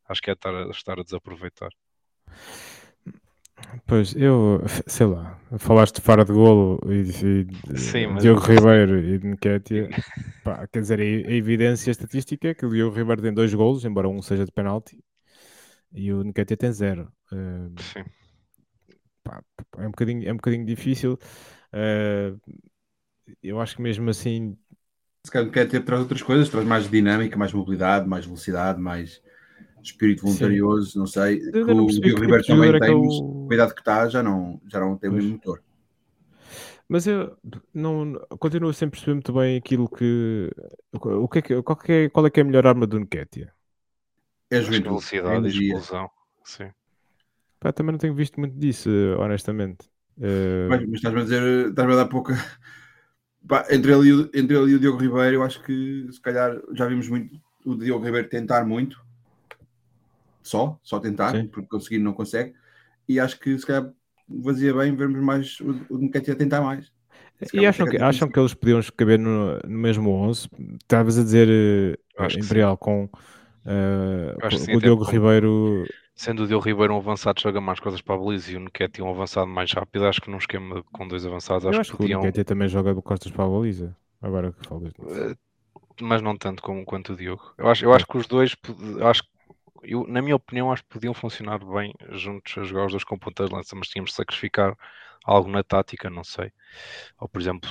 acho 0.09 0.23
que 0.23 0.31
é 0.31 0.35
estar 0.35 0.55
a, 0.55 0.71
estar 0.71 0.99
a 0.99 1.03
desaproveitar. 1.03 1.71
Pois, 3.87 4.15
eu, 4.15 4.63
sei 4.87 5.07
lá, 5.07 5.41
falaste 5.59 5.97
de 5.97 6.03
fora 6.03 6.25
de 6.25 6.33
golo 6.33 6.79
e, 6.87 7.47
e 7.73 7.79
Sim, 7.79 8.09
mas... 8.09 8.23
Diogo 8.23 8.41
Ribeiro 8.41 8.99
e 8.99 9.19
de 9.19 9.27
Nketiah, 9.27 9.89
quer 10.73 10.81
dizer, 10.81 11.01
a, 11.01 11.03
a 11.03 11.33
evidência 11.33 11.91
estatística 11.91 12.49
é 12.49 12.55
que 12.55 12.67
o 12.67 12.71
Diogo 12.71 12.97
Ribeiro 12.97 13.23
tem 13.23 13.33
dois 13.33 13.53
golos, 13.55 13.85
embora 13.85 14.09
um 14.09 14.21
seja 14.21 14.45
de 14.45 14.53
penalti, 14.53 15.03
e 15.93 16.13
o 16.13 16.23
Nketiah 16.23 16.57
tem 16.57 16.73
zero. 16.73 17.11
Uh, 17.33 17.75
Sim. 17.81 18.05
Pá, 19.25 19.43
é, 19.79 19.87
um 19.87 19.91
bocadinho, 19.91 20.29
é 20.29 20.33
um 20.33 20.37
bocadinho 20.37 20.65
difícil. 20.65 21.19
Uh, 21.73 22.39
eu 23.43 23.61
acho 23.61 23.77
que 23.77 23.83
mesmo 23.83 24.09
assim. 24.11 24.57
Se 25.25 25.33
calhar 25.33 25.47
o 25.47 25.51
Nketiah 25.51 25.83
traz 25.83 26.03
outras 26.03 26.23
coisas, 26.23 26.49
traz 26.49 26.67
mais 26.67 26.89
dinâmica, 26.89 27.37
mais 27.37 27.53
mobilidade, 27.53 28.09
mais 28.09 28.25
velocidade, 28.25 28.81
mais 28.81 29.21
espírito 29.91 30.23
voluntarioso, 30.23 30.93
Sim. 30.93 30.99
não 30.99 31.07
sei. 31.07 31.39
Que 31.39 31.59
o 31.59 31.87
Diogo 31.87 32.21
Ribeiro 32.21 32.45
também 32.45 32.75
é 32.75 32.81
tem, 32.81 33.01
mas 33.01 33.15
eu... 33.15 33.45
cuidado 33.47 33.75
que 33.75 33.81
está, 33.81 34.09
já 34.09 34.23
não, 34.23 34.61
já 34.71 34.81
não 34.81 34.97
tem 34.97 35.11
o 35.11 35.13
mesmo 35.13 35.33
motor. 35.33 35.63
Mas 36.89 37.07
eu 37.07 37.37
não 37.75 38.15
continuo 38.39 38.73
sempre 38.73 38.97
a 38.97 38.97
perceber 38.97 39.15
muito 39.15 39.33
bem 39.33 39.57
aquilo 39.57 39.89
que. 39.89 40.51
O 40.93 41.29
que, 41.29 41.39
é 41.39 41.43
que 41.43 41.63
qual, 41.63 41.79
é, 41.89 42.09
qual 42.09 42.27
é 42.27 42.31
que 42.31 42.41
é 42.41 42.43
a 42.43 42.47
melhor 42.47 42.67
arma 42.67 42.87
do 42.87 43.01
Nketiah? 43.01 43.53
É 44.51 44.59
a 44.59 44.61
juventude. 44.61 44.89
Velocidade 44.91 45.49
e 45.49 45.67
explosão. 45.67 46.09
Sim. 46.45 46.71
Pá, 47.59 47.73
também 47.73 47.93
não 47.93 47.99
tenho 47.99 48.15
visto 48.15 48.39
muito 48.39 48.57
disso, 48.57 48.89
honestamente. 49.19 49.89
Uh... 50.17 50.69
Mas, 50.69 50.81
mas 50.87 50.95
estás-me 50.95 51.21
a 51.21 51.25
dizer, 51.25 51.69
estás-me 51.69 51.93
a 51.95 51.97
dar 51.97 52.07
pouca 52.07 52.35
Pá, 53.47 53.65
entre, 53.71 53.93
ele 53.93 54.09
e 54.09 54.13
o, 54.13 54.31
entre 54.35 54.57
ele 54.57 54.73
e 54.73 54.75
o 54.75 54.79
Diogo 54.79 54.99
Ribeiro, 54.99 55.37
eu 55.37 55.43
acho 55.43 55.63
que 55.63 56.09
se 56.11 56.21
calhar 56.21 56.61
já 56.73 56.87
vimos 56.87 57.09
muito 57.09 57.41
o 57.65 57.77
Diogo 57.77 58.05
Ribeiro 58.05 58.29
tentar 58.29 58.65
muito, 58.65 59.01
só, 60.49 60.79
só 60.83 60.99
tentar, 61.01 61.35
Sim. 61.35 61.51
porque 61.53 61.69
conseguir 61.69 61.99
não 61.99 62.13
consegue, 62.15 62.55
e 63.09 63.21
acho 63.21 63.39
que 63.41 63.59
se 63.59 63.67
calhar 63.67 63.93
fazia 64.45 64.75
bem 64.75 64.95
vermos 64.97 65.23
mais 65.23 65.61
o, 65.61 65.87
o 65.91 65.99
Nketiah 65.99 66.37
tentar 66.37 66.61
mais. 66.63 66.93
E 67.53 67.67
acham 67.67 67.87
que, 67.87 67.99
acham 67.99 68.29
que 68.31 68.39
eles 68.39 68.55
podiam 68.55 68.81
caber 68.97 69.19
no, 69.19 69.59
no 69.59 69.79
mesmo 69.79 70.11
11? 70.11 70.49
Estavas 70.83 71.19
a 71.19 71.23
dizer, 71.23 71.49
eh, 71.49 71.99
Acho 72.19 72.39
que 72.39 72.45
Imperial, 72.45 72.77
com, 72.79 73.09
eh, 73.67 74.35
Acho 74.43 74.59
que 74.59 74.65
com 74.67 74.77
sim, 74.77 74.77
o 74.77 74.81
Diogo 74.81 75.05
Ribeiro. 75.05 75.87
Sendo 76.15 76.45
o 76.45 76.47
Diogo 76.49 76.65
Ribeiro 76.65 76.95
um 76.95 76.97
avançado, 76.99 77.41
joga 77.41 77.61
mais 77.61 77.79
coisas 77.79 78.01
para 78.01 78.15
a 78.15 78.19
baliza 78.19 78.51
e 78.53 78.57
o 78.57 78.61
Nketiah 78.61 79.05
um 79.07 79.11
avançado 79.11 79.47
mais 79.47 79.71
rápido, 79.73 80.07
acho 80.07 80.21
que 80.21 80.31
num 80.31 80.39
esquema 80.39 80.83
com 80.93 81.07
dois 81.07 81.25
avançados, 81.27 81.67
acho, 81.67 81.81
acho 81.81 81.93
que 81.93 81.95
que 81.95 82.03
o 82.03 82.09
podiam, 82.09 82.21
Nketiah 82.21 82.45
também 82.45 82.69
joga 82.69 82.95
de 82.95 83.03
costas 83.03 83.31
para 83.33 83.45
a 83.45 83.49
baliza. 83.49 83.97
Agora 84.21 84.53
que 84.53 84.67
falas 84.67 84.93
eh, 85.09 85.37
mas 86.03 86.23
não 86.23 86.37
tanto 86.39 86.63
como 86.63 86.85
quanto 86.87 87.15
o 87.15 87.17
Diogo. 87.17 87.55
Eu 87.59 87.69
acho, 87.69 87.85
eu 87.87 87.95
acho 87.95 88.07
que 88.07 88.19
os 88.19 88.27
dois, 88.29 88.57
acho 89.03 89.23
que- 89.25 89.31
eu, 89.87 90.07
na 90.07 90.21
minha 90.21 90.37
opinião, 90.37 90.73
acho 90.73 90.83
que 90.83 90.89
podiam 90.91 91.15
funcionar 91.15 91.59
bem 91.65 91.95
juntos 92.11 92.57
a 92.59 92.65
jogar 92.65 92.87
os 92.87 92.93
dois 92.93 93.05
com 93.05 93.19
pontas 93.19 93.49
de 93.49 93.55
lança, 93.55 93.77
mas 93.77 93.89
tínhamos 93.89 94.11
de 94.11 94.17
sacrificar 94.17 94.77
algo 95.25 95.51
na 95.51 95.63
tática, 95.63 96.09
não 96.09 96.25
sei. 96.25 96.53
Ou 97.19 97.29
por 97.29 97.41
exemplo, 97.41 97.69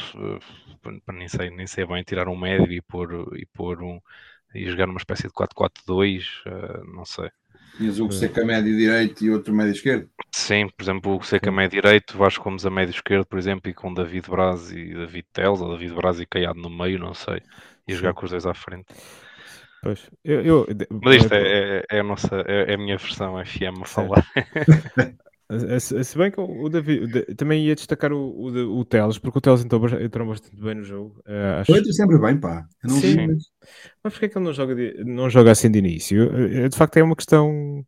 eh, 0.86 1.14
nem 1.14 1.28
sei, 1.28 1.50
nem 1.50 1.68
sei 1.68 1.86
bem, 1.86 2.04
tirar 2.04 2.28
um 2.28 2.38
médio 2.38 2.72
e 2.72 2.82
pôr, 2.82 3.30
e 3.38 3.46
pôr 3.46 3.82
um 3.82 4.00
e 4.54 4.70
jogar 4.70 4.88
numa 4.88 4.98
espécie 4.98 5.28
de 5.28 5.34
4-4-2, 5.34 6.42
eh, 6.46 6.82
não 6.94 7.06
sei. 7.06 7.30
Tinhas 7.78 8.00
o 8.00 8.10
Seca 8.10 8.46
médio 8.46 8.76
direito 8.76 9.26
e 9.26 9.30
outro 9.30 9.54
médio 9.54 9.74
esquerdo. 9.74 10.10
Sim, 10.32 10.70
por 10.70 10.84
exemplo, 10.84 11.18
o 11.18 11.24
Seca 11.24 11.52
médio 11.52 11.82
direito, 11.82 12.18
Vasco 12.18 12.44
Gomes 12.44 12.66
a 12.66 12.70
médio 12.70 12.92
esquerdo, 12.92 13.26
por 13.26 13.38
exemplo, 13.38 13.70
e 13.70 13.74
com 13.74 13.94
David 13.94 14.30
Braz 14.30 14.72
e 14.72 14.94
David 14.94 15.28
Teles, 15.34 15.60
ou 15.60 15.72
David 15.72 15.94
Braz 15.94 16.20
e 16.22 16.26
Caiado 16.26 16.60
no 16.60 16.70
meio, 16.70 17.00
não 17.00 17.14
sei. 17.14 17.42
E 17.86 17.94
jogar 17.94 18.14
com 18.14 18.24
os 18.24 18.32
dois 18.32 18.46
à 18.46 18.54
frente. 18.54 18.88
Pois. 19.86 20.02
Eu, 20.24 20.40
eu- 20.42 20.66
Mas 21.04 21.16
isto 21.18 21.34
eh, 21.34 21.38
é, 21.38 21.78
é, 21.80 21.98
é 21.98 22.00
a 22.00 22.04
nossa, 22.04 22.36
é, 22.48 22.72
é 22.72 22.74
a 22.74 22.78
minha 22.78 22.98
versão 22.98 23.38
FM 23.38 23.84
a 23.84 23.86
falar. 23.86 24.26
Se, 25.80 26.04
se 26.04 26.18
bem 26.18 26.32
que 26.32 26.42
o 26.42 26.68
David 26.70 27.36
também 27.36 27.68
ia 27.68 27.76
destacar 27.76 28.12
o, 28.12 28.18
o, 28.18 28.80
o 28.80 28.84
Teles, 28.84 29.20
porque 29.20 29.38
o 29.38 29.42
Teles 29.42 29.64
entrou, 29.64 29.88
entrou 30.02 30.28
bastante 30.28 30.60
bem 30.60 30.74
no 30.74 30.84
jogo. 30.84 31.22
eh, 31.28 31.60
acho. 31.62 31.72
Eu 31.72 31.78
entro 31.78 31.94
sempre 31.94 32.18
bem, 32.18 32.40
pá. 32.40 32.66
Eu 32.84 32.90
não 32.90 33.00
Sim. 33.00 33.16
vi, 33.16 33.28
mas 33.28 33.44
Mas 34.04 34.14
porquê 34.14 34.26
é 34.26 34.30
que 34.30 34.38
ele 34.40 34.46
não 34.46 34.54
joga, 34.54 34.76
de, 34.76 35.04
não 35.04 35.30
joga 35.30 35.52
assim 35.52 35.70
de 35.70 35.78
início? 35.80 36.30
De 36.70 36.76
facto, 36.76 36.98
é 36.98 37.04
uma 37.04 37.16
questão. 37.16 37.86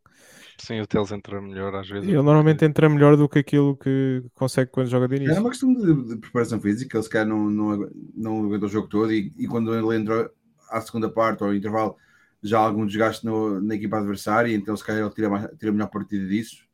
Sim, 0.60 0.80
o 0.80 0.86
Teles 0.86 1.10
entra 1.12 1.40
melhor 1.40 1.74
às 1.74 1.88
vezes. 1.88 2.08
Ele 2.08 2.16
normalmente 2.22 2.64
entra 2.64 2.88
melhor 2.88 3.16
do 3.16 3.28
que 3.28 3.40
aquilo 3.40 3.76
que 3.76 4.22
consegue 4.34 4.70
quando 4.70 4.88
joga 4.88 5.08
de 5.08 5.16
é 5.16 5.18
início. 5.24 5.40
uma 5.40 5.50
questão 5.50 5.72
de, 5.74 6.04
de 6.10 6.16
preparação 6.16 6.60
física. 6.60 6.96
Ele 6.96 7.02
se 7.04 7.10
calhar 7.10 7.26
não, 7.26 7.50
não, 7.50 7.90
não 8.14 8.44
aguentou 8.44 8.68
o 8.68 8.72
jogo 8.72 8.88
todo 8.88 9.12
e, 9.12 9.32
e 9.36 9.46
quando 9.46 9.74
ele 9.74 9.96
entrou 10.00 10.28
à 10.70 10.80
segunda 10.80 11.10
parte 11.10 11.42
ou 11.42 11.48
ao 11.50 11.54
intervalo, 11.54 11.96
já 12.42 12.58
algum 12.58 12.86
desgaste 12.86 13.24
no- 13.26 13.60
na 13.60 13.74
equipa 13.74 13.98
adversária, 13.98 14.54
então 14.54 14.76
se 14.76 14.84
calhar 14.84 15.02
ele 15.04 15.14
tira, 15.14 15.28
mais, 15.30 15.48
tira 15.58 15.72
melhor 15.72 15.88
partido 15.90 16.28
disso. 16.28 16.66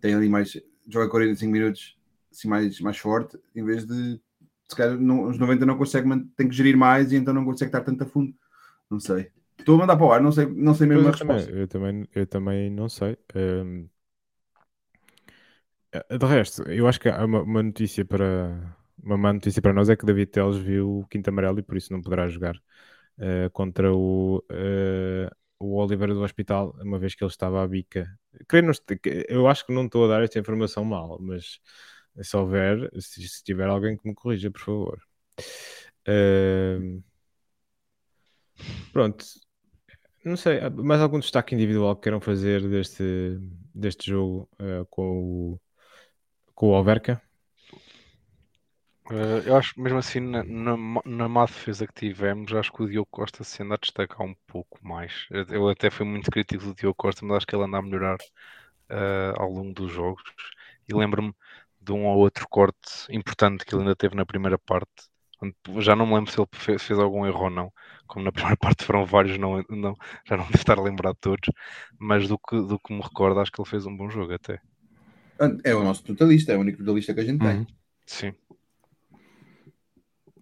Tem 0.00 0.14
ali 0.14 0.28
mais, 0.28 0.56
joga 0.88 1.08
45 1.10 1.52
minutos 1.52 1.96
assim, 2.32 2.48
mais, 2.48 2.80
mais 2.80 2.98
forte, 2.98 3.38
em 3.54 3.64
vez 3.64 3.86
de 3.86 4.20
se 4.68 4.76
calhar 4.76 4.98
não, 4.98 5.28
os 5.28 5.38
90 5.38 5.66
não 5.66 5.78
consegue, 5.78 6.08
tem 6.36 6.48
que 6.48 6.54
gerir 6.54 6.76
mais 6.76 7.12
e 7.12 7.16
então 7.16 7.34
não 7.34 7.44
consegue 7.44 7.70
estar 7.70 7.80
tanto 7.82 8.04
a 8.04 8.06
fundo. 8.06 8.34
Não 8.90 9.00
sei. 9.00 9.30
Estou 9.58 9.76
a 9.76 9.78
mandar 9.78 9.96
para 9.96 10.06
o 10.06 10.12
ar, 10.12 10.22
não 10.22 10.32
sei, 10.32 10.46
não 10.46 10.74
sei 10.74 10.86
mesmo 10.86 11.06
a 11.08 11.10
eu, 11.10 11.14
também, 11.14 11.44
resposta. 11.44 11.50
eu, 11.50 11.68
também, 11.68 12.08
eu 12.14 12.26
também 12.26 12.70
não 12.70 12.88
sei. 12.88 13.16
Eh, 15.92 16.18
de 16.18 16.26
resto, 16.26 16.62
eu 16.70 16.86
acho 16.86 17.00
que 17.00 17.08
há 17.08 17.24
uma, 17.24 17.42
uma 17.42 17.62
notícia 17.62 18.04
para 18.04 18.76
uma 19.02 19.16
má 19.16 19.32
notícia 19.32 19.62
para 19.62 19.72
nós 19.72 19.88
é 19.88 19.96
que 19.96 20.04
David 20.04 20.30
Teles 20.30 20.56
viu 20.58 21.00
o 21.00 21.06
quinto 21.06 21.30
amarelo 21.30 21.58
e 21.60 21.62
por 21.62 21.76
isso 21.76 21.92
não 21.92 22.02
poderá 22.02 22.28
jogar 22.28 22.60
eh, 23.18 23.48
contra 23.52 23.92
o, 23.94 24.44
eh, 24.50 25.30
o 25.58 25.76
Oliveira 25.82 26.14
do 26.14 26.22
Hospital, 26.22 26.76
uma 26.82 26.98
vez 26.98 27.14
que 27.14 27.24
ele 27.24 27.30
estava 27.30 27.62
à 27.62 27.66
bica. 27.68 28.08
Eu 29.28 29.48
acho 29.48 29.66
que 29.66 29.72
não 29.72 29.86
estou 29.86 30.04
a 30.04 30.08
dar 30.08 30.22
esta 30.22 30.38
informação 30.38 30.84
mal, 30.84 31.18
mas 31.20 31.58
se 32.22 32.36
houver, 32.36 32.90
se, 33.00 33.26
se 33.28 33.42
tiver 33.44 33.68
alguém 33.68 33.96
que 33.96 34.08
me 34.08 34.14
corrija, 34.14 34.50
por 34.50 34.60
favor. 34.60 35.02
Ehm, 36.06 37.02
pronto, 38.92 39.24
não 40.24 40.36
sei, 40.36 40.60
mais 40.70 41.00
algum 41.00 41.18
destaque 41.20 41.54
individual 41.54 41.96
que 41.96 42.02
queiram 42.02 42.20
fazer 42.20 42.68
deste, 42.68 43.38
deste 43.74 44.10
jogo 44.10 44.48
eh, 44.58 44.84
com, 44.90 45.52
o, 45.54 45.60
com 46.54 46.70
o 46.70 46.74
Alverca? 46.74 47.22
Eh, 49.10 49.42
eu 49.48 49.56
acho 49.56 49.80
mesmo 49.80 49.98
assim, 49.98 50.20
na, 50.20 50.44
na, 50.44 50.76
na 51.06 51.28
má 51.28 51.46
defesa 51.46 51.86
que 51.86 51.94
tivemos, 51.94 52.52
acho 52.52 52.72
que 52.72 52.82
o 52.82 52.88
Diogo 52.88 53.08
Costa 53.10 53.42
se 53.44 53.62
anda 53.62 53.74
a 53.74 53.78
destacar 53.78 54.20
um 54.26 54.34
pouco 54.46 54.78
mais. 54.86 55.26
Eu, 55.30 55.68
até 55.68 55.90
fui 55.90 56.04
muito 56.06 56.30
crítico 56.30 56.64
do 56.64 56.74
Diogo 56.74 56.94
Costa, 56.96 57.24
mas 57.24 57.38
acho 57.38 57.46
que 57.46 57.54
ele 57.56 57.64
anda 57.64 57.78
a 57.78 57.82
melhorar 57.82 58.18
eh, 58.90 59.32
ao 59.36 59.50
longo 59.50 59.72
dos 59.74 59.92
jogos. 59.92 60.22
E 60.88 60.94
lembro-me 60.94 61.34
de 61.80 61.92
um 61.92 62.06
ou 62.06 62.18
outro 62.18 62.46
corte 62.48 62.78
importante 63.10 63.64
que 63.64 63.74
ele 63.74 63.82
ainda 63.82 63.96
teve 63.96 64.14
na 64.16 64.26
primeira 64.26 64.58
parte. 64.58 64.90
Já 65.80 65.96
não 65.96 66.06
me 66.06 66.14
lembro 66.16 66.30
se 66.32 66.40
ele 66.40 66.48
fez, 66.52 66.82
fez 66.82 66.98
algum 66.98 67.26
erro 67.26 67.44
ou 67.44 67.50
não. 67.50 67.72
Como 68.06 68.24
na 68.24 68.32
primeira 68.32 68.56
parte 68.56 68.84
foram 68.84 69.04
vários, 69.06 69.38
não, 69.38 69.62
não, 69.70 69.94
já 70.26 70.36
não 70.36 70.44
devo 70.46 70.56
estar 70.58 70.78
a 70.78 70.82
lembrar 70.82 71.12
de 71.12 71.18
todos. 71.20 71.50
Mas 71.98 72.28
do 72.28 72.38
que, 72.38 72.56
do 72.60 72.78
que 72.78 72.92
me 72.92 73.00
recordo, 73.02 73.40
acho 73.40 73.52
que 73.52 73.60
ele 73.60 73.68
fez 73.70 73.86
um 73.86 73.96
bom 73.96 74.10
jogo 74.10 74.34
até. 74.34 74.60
É 75.64 75.74
o 75.74 75.84
nosso 75.84 76.02
totalista, 76.02 76.52
é 76.52 76.56
o 76.56 76.60
único 76.60 76.78
totalista 76.78 77.14
que 77.14 77.20
a 77.20 77.24
gente 77.24 77.40
tem. 77.42 77.56
Uhum. 77.58 77.66
Sim. 78.06 78.34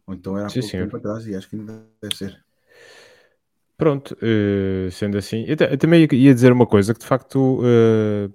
Ou 0.07 0.15
então 0.15 0.39
era 0.39 0.49
há 0.49 0.53
Sim, 0.53 0.63
pouco 0.63 0.77
senhor. 0.77 0.77
tempo 0.77 0.97
atrás 0.97 1.27
e 1.27 1.35
acho 1.35 1.49
que 1.49 1.57
ainda 1.57 1.87
deve 2.03 2.17
ser. 2.17 2.45
Pronto, 3.77 4.17
eh, 4.23 4.89
sendo 4.91 5.19
assim, 5.19 5.45
eu, 5.47 5.55
ta- 5.57 5.67
eu 5.67 5.77
também 5.77 6.09
ia- 6.11 6.35
dizer 6.35 6.51
uma 6.51 6.67
coisa 6.67 6.95
que 6.95 7.01
de 7.01 7.07
facto 7.07 7.61
eh, 7.63 8.31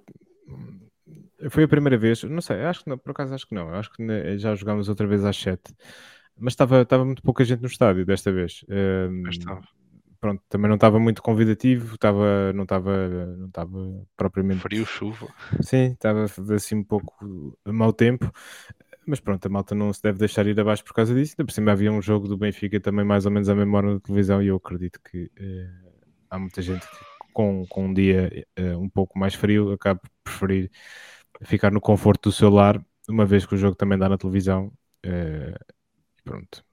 foi 1.50 1.64
a 1.64 1.68
primeira 1.68 1.98
vez, 1.98 2.22
não 2.24 2.40
sei, 2.40 2.62
acho 2.64 2.84
que 2.84 2.90
não, 2.90 2.98
por 2.98 3.10
acaso 3.10 3.34
acho 3.34 3.46
que 3.46 3.54
não, 3.54 3.68
acho 3.74 3.90
que 3.92 4.38
já 4.38 4.54
jogámos 4.54 4.88
outra 4.88 5.06
vez 5.06 5.24
às 5.24 5.36
7, 5.36 5.74
mas 6.38 6.52
estava, 6.52 6.82
estava 6.82 7.04
muito 7.04 7.22
pouca 7.22 7.44
gente 7.44 7.60
no 7.60 7.66
estádio 7.68 8.06
desta 8.06 8.32
vez. 8.32 8.64
Mas 9.24 9.34
estava. 9.36 9.62
pronto, 10.20 10.42
também 10.48 10.68
não 10.68 10.76
estava 10.76 10.98
muito 11.00 11.22
convidativo, 11.22 11.94
estava, 11.96 12.52
não 12.54 12.64
estava, 12.64 13.08
não 13.38 13.48
estava 13.48 14.06
propriamente 14.16 14.64
Frio, 14.64 14.86
chuva. 14.86 15.28
Sim, 15.62 15.92
estava 15.92 16.26
assim 16.54 16.76
um 16.76 16.84
pouco 16.84 17.58
a 17.64 17.72
mau 17.72 17.92
tempo, 17.92 18.30
mas 19.06 19.20
pronto, 19.20 19.44
a 19.46 19.48
malta 19.48 19.74
não 19.74 19.92
se 19.92 20.02
deve 20.02 20.18
deixar 20.18 20.46
ir 20.46 20.58
abaixo 20.58 20.84
por 20.84 20.94
causa 20.94 21.14
disso. 21.14 21.34
Ainda 21.38 21.46
por 21.46 21.52
cima 21.52 21.72
havia 21.72 21.92
um 21.92 22.00
jogo 22.02 22.28
do 22.28 22.36
Benfica 22.36 22.80
também 22.80 23.04
mais 23.04 23.26
ou 23.26 23.32
menos 23.32 23.48
à 23.48 23.54
mesma 23.54 23.78
hora 23.78 23.94
na 23.94 24.00
televisão 24.00 24.42
e 24.42 24.48
eu 24.48 24.56
acredito 24.56 25.00
que 25.02 25.30
eh, 25.36 25.70
há 26.30 26.38
muita 26.38 26.62
gente 26.62 26.86
que 26.88 27.04
com, 27.32 27.66
com 27.68 27.86
um 27.86 27.94
dia 27.94 28.46
eh, 28.56 28.76
um 28.76 28.88
pouco 28.88 29.18
mais 29.18 29.34
frio 29.34 29.72
acaba 29.72 30.00
por 30.00 30.10
preferir 30.24 30.70
ficar 31.42 31.72
no 31.72 31.80
conforto 31.80 32.28
do 32.30 32.32
seu 32.32 32.50
lar, 32.50 32.84
uma 33.08 33.26
vez 33.26 33.46
que 33.46 33.54
o 33.54 33.58
jogo 33.58 33.76
também 33.76 33.98
dá 33.98 34.08
na 34.08 34.18
televisão. 34.18 34.72
eh, 35.04 35.54
pronto. 36.24 36.64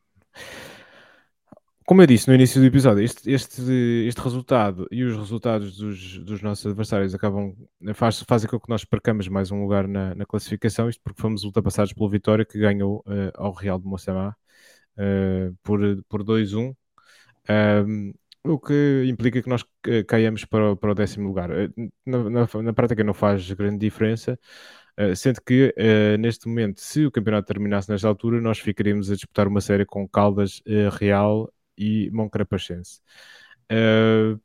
Como 1.89 2.03
eu 2.03 2.05
disse 2.05 2.27
no 2.27 2.35
início 2.35 2.61
do 2.61 2.67
episódio, 2.67 3.03
este, 3.03 3.31
este, 3.31 3.63
este 4.07 4.21
resultado 4.21 4.85
e 4.91 5.03
os 5.03 5.17
resultados 5.17 5.75
dos, 5.75 6.19
dos 6.19 6.39
nossos 6.39 6.63
adversários 6.67 7.15
acabam 7.15 7.55
faz, 7.95 8.21
fazem 8.29 8.47
com 8.47 8.59
que 8.59 8.69
nós 8.69 8.85
percamos 8.85 9.27
mais 9.27 9.49
um 9.49 9.59
lugar 9.63 9.87
na, 9.87 10.13
na 10.13 10.23
classificação, 10.23 10.87
isto 10.87 11.01
porque 11.03 11.19
fomos 11.19 11.43
ultrapassados 11.43 11.91
pelo 11.91 12.07
Vitória 12.07 12.45
que 12.45 12.59
ganhou 12.59 13.03
eh, 13.07 13.31
ao 13.33 13.51
Real 13.51 13.79
de 13.79 13.87
Moçamá 13.87 14.35
eh, 14.97 15.49
por, 15.63 15.79
por 16.07 16.23
2-1, 16.23 16.75
um, 17.87 18.13
o 18.43 18.59
que 18.59 19.05
implica 19.07 19.41
que 19.41 19.49
nós 19.49 19.65
eh, 19.87 20.03
caiamos 20.03 20.45
para, 20.45 20.73
o- 20.73 20.77
para 20.77 20.91
o 20.91 20.95
décimo 20.95 21.27
lugar. 21.27 21.49
Na, 22.05 22.29
na, 22.29 22.47
na 22.63 22.73
prática 22.73 23.03
não 23.03 23.15
faz 23.15 23.51
grande 23.53 23.79
diferença, 23.79 24.39
eh, 24.97 25.15
sendo 25.15 25.41
que 25.41 25.73
eh, 25.75 26.17
neste 26.17 26.47
momento, 26.47 26.81
se 26.81 27.03
o 27.05 27.11
campeonato 27.11 27.47
terminasse 27.47 27.89
nesta 27.89 28.07
altura, 28.07 28.39
nós 28.41 28.59
ficaríamos 28.59 29.09
a 29.11 29.15
disputar 29.15 29.47
uma 29.47 29.59
série 29.61 29.85
com 29.87 30.07
Caldas, 30.07 30.61
eh, 30.67 30.87
Real 30.91 31.51
e 31.79 32.11
Moncarapachense. 32.11 32.99
Eh, 33.69 34.35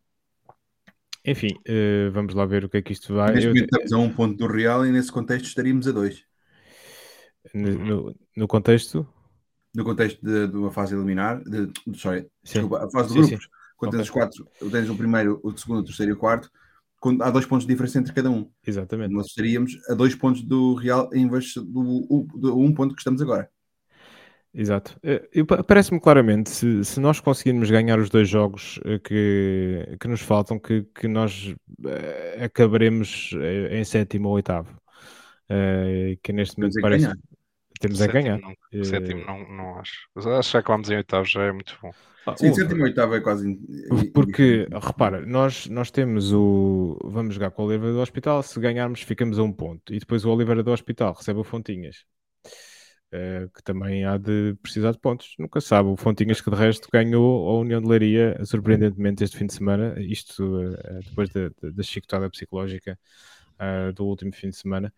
enfim, 1.26 1.48
eh, 1.66 2.08
vamos 2.10 2.34
lá 2.34 2.46
ver 2.46 2.64
o 2.64 2.68
que 2.68 2.76
é 2.76 2.82
que 2.82 2.92
isto 2.92 3.14
vai. 3.14 3.34
Neste 3.34 3.48
momento 3.48 3.64
estamos 3.82 3.92
a 3.92 3.98
um 3.98 4.14
ponto 4.14 4.36
do 4.36 4.46
Real 4.46 4.86
e 4.86 4.92
nesse 4.92 5.10
contexto 5.10 5.46
estaríamos 5.46 5.88
a 5.88 5.92
dois. 5.92 6.22
no, 7.52 7.70
no- 7.78 8.14
no 8.36 8.46
contexto, 8.48 9.06
No 9.74 9.84
contexto 9.84 10.24
de, 10.24 10.46
de 10.48 10.56
uma 10.56 10.70
fase 10.70 10.94
eliminar, 10.94 11.42
de, 11.42 11.66
de- 11.66 11.98
sorry, 11.98 12.22
Sim. 12.44 12.60
desculpa, 12.60 12.84
a 12.84 12.90
fase 12.90 13.08
de 13.08 13.14
Sim, 13.14 13.28
grupos, 13.28 13.48
quando 13.76 13.90
tens 13.92 14.00
Ok. 14.00 14.04
os 14.04 14.10
quatro, 14.10 14.70
tens 14.70 14.88
o 14.88 14.96
primeiro, 14.96 15.40
o 15.42 15.56
segundo, 15.56 15.80
o 15.80 15.84
terceiro 15.84 16.12
e 16.12 16.14
o 16.14 16.18
quarto, 16.18 16.48
quando 17.00 17.22
há 17.22 17.30
dois 17.30 17.44
pontos 17.44 17.66
de 17.66 17.72
diferença 17.72 17.98
entre 17.98 18.12
cada 18.12 18.30
um. 18.30 18.48
exatamente. 18.64 19.12
Nós 19.12 19.26
estaríamos 19.26 19.76
a 19.90 19.94
dois 19.94 20.14
pontos 20.14 20.42
do 20.42 20.74
Real 20.74 21.10
em 21.12 21.28
vez 21.28 21.54
do, 21.54 21.64
do, 21.64 22.26
do 22.38 22.58
um 22.58 22.72
ponto 22.72 22.94
que 22.94 23.00
estamos 23.00 23.20
agora. 23.20 23.50
Exato. 24.54 24.96
Eh, 25.02 25.28
Parece-me 25.66 26.00
claramente, 26.00 26.48
se, 26.48 26.84
se 26.84 27.00
nós 27.00 27.18
conseguirmos 27.18 27.68
ganhar 27.70 27.98
os 27.98 28.08
dois 28.08 28.28
jogos 28.28 28.78
eh, 28.84 29.00
que, 29.00 29.96
que 29.98 30.06
nos 30.06 30.20
faltam, 30.20 30.60
que, 30.60 30.84
que 30.94 31.08
nós 31.08 31.52
eh, 31.84 32.44
acabaremos 32.44 33.32
em 33.70 33.84
sétimo 33.84 34.28
ou 34.28 34.34
oitavo. 34.36 34.80
Que 36.22 36.32
neste 36.32 36.56
momento 36.56 36.74
é 36.74 36.76
que 36.76 36.82
parece. 36.82 37.04
ganhar. 37.06 37.18
temos 37.80 38.00
a 38.00 38.06
ganhar. 38.06 38.38
Não. 38.38 38.84
Sétimo 38.84 39.24
não, 39.26 39.48
não 39.48 39.78
acho. 39.78 40.08
Acho 40.16 40.50
que 40.52 40.56
acabamos 40.56 40.88
em 40.88 40.96
oitavo, 40.96 41.24
já 41.24 41.42
é 41.42 41.52
muito 41.52 41.76
bom. 41.82 41.90
Ah, 42.26 42.36
Sim, 42.36 42.54
sétimo 42.54 42.80
e 42.80 42.84
oitavo 42.84 43.14
é 43.14 43.20
quase. 43.20 43.58
Porque, 44.14 44.66
repara, 44.72 45.20
nós, 45.26 45.66
nós 45.66 45.90
temos 45.90 46.32
o. 46.32 46.96
Vamos 47.04 47.34
jogar 47.34 47.50
com 47.50 47.62
o 47.62 47.66
Oliveira 47.66 47.92
do 47.92 48.00
Hospital. 48.00 48.42
Se 48.42 48.58
ganharmos, 48.60 49.02
ficamos 49.02 49.38
a 49.38 49.42
um 49.42 49.52
ponto. 49.52 49.92
E 49.92 49.98
depois 49.98 50.24
o 50.24 50.30
Oliveira 50.30 50.62
do 50.62 50.70
Hospital 50.70 51.12
recebe 51.12 51.40
o 51.40 51.44
Fontinhas. 51.44 52.04
Uh, 53.14 53.48
que 53.54 53.62
também 53.62 54.04
há 54.04 54.16
de 54.18 54.56
precisar 54.60 54.90
de 54.90 54.98
pontos. 54.98 55.34
Nunca 55.38 55.60
sabe. 55.60 55.88
O 55.88 55.96
Fontinhas, 55.96 56.40
que 56.40 56.50
de 56.50 56.56
resto 56.56 56.88
ganhou 56.92 57.48
a 57.48 57.60
União 57.60 57.80
de 57.80 57.86
Leiria, 57.86 58.44
surpreendentemente, 58.44 59.22
este 59.22 59.36
fim 59.36 59.46
de 59.46 59.54
semana. 59.54 59.94
Isto 60.00 60.42
uh, 60.44 61.00
depois 61.04 61.30
da, 61.30 61.48
da 61.62 61.82
chicotada 61.82 62.28
psicológica 62.28 62.98
uh, 63.60 63.92
do 63.92 64.04
último 64.04 64.32
fim 64.32 64.50
de 64.50 64.56
semana. 64.56 64.92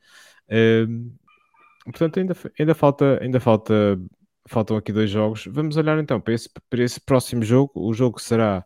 portanto, 1.84 2.18
ainda, 2.18 2.34
ainda, 2.58 2.74
falta, 2.74 3.18
ainda 3.22 3.40
falta 3.40 4.00
faltam 4.48 4.76
aqui 4.76 4.92
dois 4.92 5.10
jogos. 5.10 5.44
Vamos 5.50 5.76
olhar 5.76 5.98
então 5.98 6.20
para 6.20 6.32
esse, 6.32 6.48
para 6.70 6.82
esse 6.82 7.00
próximo 7.00 7.42
jogo. 7.42 7.72
O 7.76 7.92
jogo 7.92 8.20
será 8.20 8.64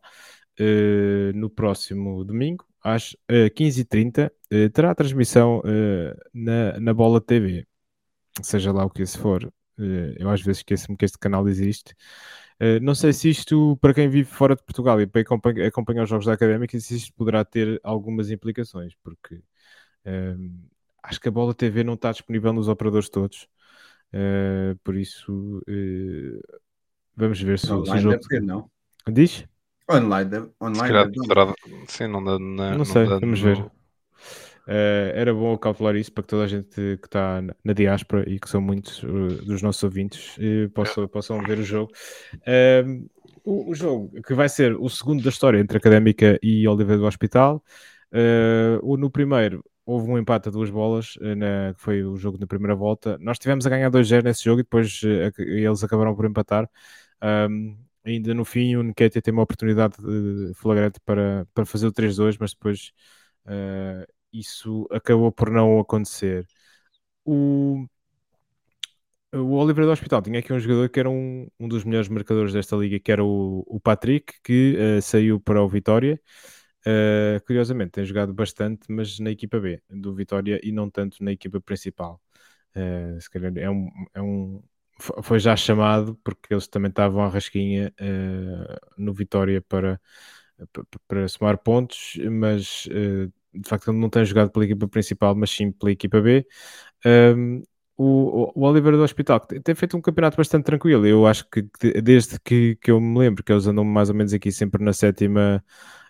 no 1.35 1.49
próximo 1.49 2.23
domingo, 2.25 2.67
às 2.83 3.13
uh, 3.13 3.17
eh, 3.47 3.51
15h30. 3.51 4.29
Uh, 4.29 4.31
eh, 4.51 4.69
terá 4.69 4.95
transmissão 4.95 5.63
na, 6.35 6.79
na 6.81 6.95
Bola 6.95 7.21
TV, 7.21 7.67
seja 8.43 8.73
lá 8.73 8.85
o 8.85 8.91
que 8.91 9.03
isso 9.03 9.19
for. 9.19 9.53
eu 10.19 10.31
às 10.31 10.43
vezes 10.43 10.59
esqueço-me 10.59 10.97
que 10.97 11.05
este 11.05 11.19
canal 11.19 11.49
existe. 11.49 11.95
não 12.83 12.95
sei 12.95 13.13
se 13.13 13.31
isto, 13.31 13.77
para 13.81 13.95
quem 13.95 14.09
vive 14.09 14.29
fora 14.29 14.57
de 14.57 14.63
Portugal 14.63 15.01
e 15.01 15.07
para 15.07 15.23
acompanhar, 15.23 16.05
os 16.05 16.11
jogos 16.11 16.27
da 16.27 16.35
Académica, 16.35 16.79
se 16.79 16.97
isto 16.97 17.13
poderá 17.15 17.45
ter 17.45 17.81
algumas 17.83 18.31
implicações, 18.31 18.95
porque 19.03 19.43
acho 21.03 21.21
que 21.21 21.29
a 21.29 21.33
Bola 21.33 21.55
TV 21.55 21.85
não 21.85 21.95
está 21.95 22.13
disponível 22.13 22.53
nos 22.53 22.69
operadores 22.69 23.09
todos. 23.09 23.49
Uh, 24.13 24.77
por 24.83 24.97
isso, 24.97 25.63
uh, 25.69 26.61
vamos 27.17 27.41
ver 27.41 27.59
se, 27.59 27.73
online 27.73 28.01
se 28.01 28.07
o 28.07 28.11
jogo. 28.11 28.47
Não? 28.47 28.71
Diz? 29.09 29.47
Online, 29.89 30.51
online 30.61 30.93
deve 30.93 31.13
poderá, 31.15 31.55
sim, 31.89 32.07
não 32.07 32.23
dá, 32.23 32.39
não, 32.39 32.79
não 32.79 32.85
sei, 32.85 33.07
não 33.07 33.21
vamos 33.21 33.41
ver. 33.41 33.71
Uh, 34.71 35.11
era 35.15 35.35
bom 35.35 35.59
calcular 35.59 35.97
isso 35.97 36.13
para 36.13 36.23
que 36.23 36.29
toda 36.29 36.45
a 36.45 36.47
gente 36.47 36.69
que 36.77 37.07
está 37.07 37.43
na 37.65 37.73
diáspora 37.73 38.29
e 38.31 38.39
que 38.39 38.49
são 38.49 38.61
muitos 38.61 39.01
dos 39.45 39.63
nossos 39.63 39.83
ouvintes 39.83 40.37
possam, 40.73 41.09
possam 41.09 41.43
ver 41.43 41.59
o 41.59 41.65
jogo. 41.65 41.91
O, 43.43 43.71
o, 43.71 43.75
jogo 43.75 44.23
que 44.23 44.35
vai 44.35 44.49
ser 44.49 44.77
o 44.77 44.89
segundo 44.89 45.25
da 45.25 45.31
história 45.31 45.59
entre 45.59 45.77
Académica 45.77 46.39
e 46.41 46.69
Oliveira 46.69 47.01
do 47.01 47.07
Hospital. 47.07 47.65
no 48.13 49.11
primeiro, 49.11 49.65
houve 49.91 50.11
um 50.11 50.19
empate 50.19 50.49
a 50.49 50.53
duas 50.53 50.71
bolas, 50.71 51.15
eh, 51.21 51.35
na, 51.35 51.75
que 51.75 51.81
foi 51.81 52.05
o 52.05 52.17
jogo 52.17 52.39
na 52.39 52.47
primeira 52.47 52.75
volta. 52.77 53.19
Nós 53.21 53.39
tivemos 53.39 53.67
a 53.67 53.71
ganhar 53.71 53.91
2-0 53.91 54.23
nesse 54.23 54.45
jogo 54.45 54.61
e 54.61 54.63
depois 54.63 55.03
uh, 55.03 55.43
eles 55.43 55.83
acabaram 55.85 56.15
por 56.15 56.25
empatar. 56.27 56.69
Um, 57.23 57.77
ainda 58.05 58.35
no 58.35 58.45
fim, 58.45 58.77
o 58.77 58.83
Nketiah 58.85 59.23
tem 59.23 59.33
uma 59.33 59.43
oportunidade 59.43 59.97
de 59.99 60.55
flagrante 60.55 61.01
para, 61.05 61.47
para 61.55 61.67
fazer 61.67 61.87
o 61.87 61.93
3-2, 61.93 62.37
mas 62.39 62.53
depois 62.53 62.93
uh, 63.47 64.07
isso 64.33 64.87
acabou 64.91 65.33
por 65.33 65.51
não 65.51 65.81
acontecer. 65.81 66.47
O, 67.25 67.87
o 69.33 69.53
Oliver 69.55 69.85
do 69.85 69.93
Hospital 69.93 70.23
tinha 70.23 70.41
aqui 70.41 70.53
um 70.53 70.59
jogador 70.59 70.89
que 70.89 70.99
era 70.99 71.09
um, 71.09 71.49
um 71.59 71.69
dos 71.69 71.85
melhores 71.85 72.09
marcadores 72.09 72.53
desta 72.53 72.77
liga, 72.77 72.99
que 72.99 73.13
era 73.13 73.25
o, 73.25 73.65
o 73.67 73.81
Patrick, 73.81 74.35
que 74.43 74.77
uh, 74.99 75.03
saiu 75.03 75.41
para 75.41 75.63
o 75.63 75.69
Vitória. 75.69 76.21
Uh, 76.87 77.45
curiosamente, 77.47 77.93
tem 77.93 78.05
jogado 78.05 78.33
bastante, 78.35 78.91
mas 78.91 79.19
na 79.21 79.31
equipa 79.31 79.61
B 79.61 79.83
do 79.89 80.15
Vitória 80.15 80.59
e 80.63 80.73
não 80.73 80.91
tanto 80.91 81.23
na 81.23 81.33
equipa 81.33 81.61
principal. 81.61 82.21
Uh, 82.75 83.21
se 83.21 83.31
calhar 83.31 83.53
é 83.57 83.71
um, 83.71 83.89
é 84.15 84.23
um, 84.23 84.63
foi 85.23 85.39
já 85.39 85.57
chamado 85.57 86.17
porque 86.25 86.55
eles 86.55 86.67
também 86.69 86.89
estavam 86.91 87.23
à 87.23 87.29
rasquinha 87.29 87.93
uh, 88.01 88.93
no 88.99 89.13
Vitória 89.13 89.63
para, 89.63 90.01
para 91.07 91.29
somar 91.29 91.59
pontos, 91.59 92.19
mas 92.31 92.89
de 93.55 93.69
facto 93.69 93.93
não 93.93 94.09
tem 94.09 94.25
jogado 94.25 94.51
pela 94.51 94.65
equipa 94.65 94.89
principal, 94.89 95.35
mas 95.35 95.51
sim 95.51 95.73
pela 95.73 95.93
equipa 95.93 96.21
B. 96.21 96.47
Um, 97.05 97.63
o, 97.97 98.53
o 98.59 98.65
Oliver 98.67 98.93
do 98.95 99.03
Hospital 99.03 99.41
tem 99.41 99.75
feito 99.75 99.97
um 99.97 100.01
campeonato 100.01 100.37
bastante 100.37 100.65
tranquilo. 100.65 101.07
Eu 101.07 101.27
acho 101.27 101.49
que 101.51 101.69
desde 102.01 102.41
que, 102.41 102.77
que 102.77 102.91
eu 102.91 102.99
me 103.01 103.19
lembro 103.19 103.45
que 103.45 103.53
eles 103.53 103.67
andam 103.67 103.85
mais 103.85 104.09
ou 104.09 104.15
menos 104.15 104.33
aqui 104.33 104.51
sempre 104.51 104.83
na 104.83 104.93
sétima 104.95 105.63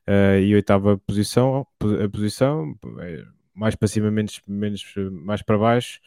uh, 0.08 0.38
e 0.40 0.54
oitava 0.54 0.98
posição, 0.98 1.66
a 2.04 2.08
posição 2.08 2.76
é 3.00 3.24
mais 3.52 3.74
para 3.74 3.88
cima, 3.88 4.10
menos, 4.10 4.40
menos 4.46 4.94
mais 5.10 5.42
para 5.42 5.58
baixo. 5.58 6.00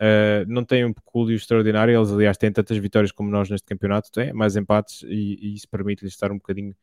Uh, 0.00 0.44
não 0.48 0.64
tem 0.64 0.84
um 0.84 0.92
pecúlio 0.92 1.36
extraordinário, 1.36 1.96
eles 1.96 2.10
aliás 2.10 2.36
têm 2.36 2.52
tantas 2.52 2.76
vitórias 2.76 3.12
como 3.12 3.30
nós 3.30 3.48
neste 3.48 3.66
campeonato, 3.66 4.10
têm 4.10 4.32
mais 4.32 4.56
empates 4.56 5.02
e, 5.04 5.38
e 5.40 5.54
isso 5.54 5.68
permite-lhes 5.68 6.12
estar 6.12 6.32
um 6.32 6.36
bocadinho, 6.36 6.74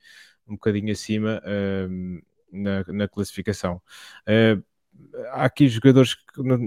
um 0.48 0.54
bocadinho 0.54 0.92
acima 0.92 1.42
uh, 1.46 2.22
na, 2.52 2.84
na, 2.88 3.08
classificação. 3.08 3.82
Uh, 4.28 4.64
há 5.32 5.46
aqui 5.46 5.68
jogadores 5.68 6.16
que 6.16 6.44
não, 6.44 6.58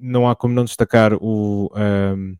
não, 0.00 0.28
há 0.28 0.36
como 0.36 0.54
não 0.54 0.64
destacar 0.64 1.14
o, 1.14 1.70
um, 1.74 2.36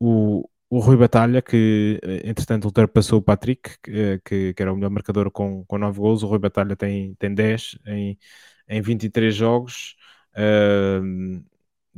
o, 0.00 0.48
o 0.70 0.78
Rui 0.80 0.96
Batalha, 0.96 1.40
que 1.42 1.98
eh, 2.02 2.28
entretanto 2.28 2.66
ultrapassou 2.66 3.18
o 3.20 3.22
Patrick, 3.22 3.78
que, 3.82 3.90
eh, 3.90 4.20
que, 4.24 4.54
que, 4.54 4.62
era 4.62 4.72
o 4.72 4.76
melhor 4.76 4.90
marcador 4.90 5.30
com, 5.30 5.64
com 5.64 5.78
9 5.78 5.98
gols. 5.98 6.22
O 6.22 6.26
Rui 6.26 6.38
Batalha 6.38 6.76
tem, 6.76 7.14
tem 7.14 7.34
10 7.34 7.78
em, 7.86 8.18
em 8.68 8.82
23 8.82 9.34
jogos. 9.34 9.96
Uh, 10.34 11.42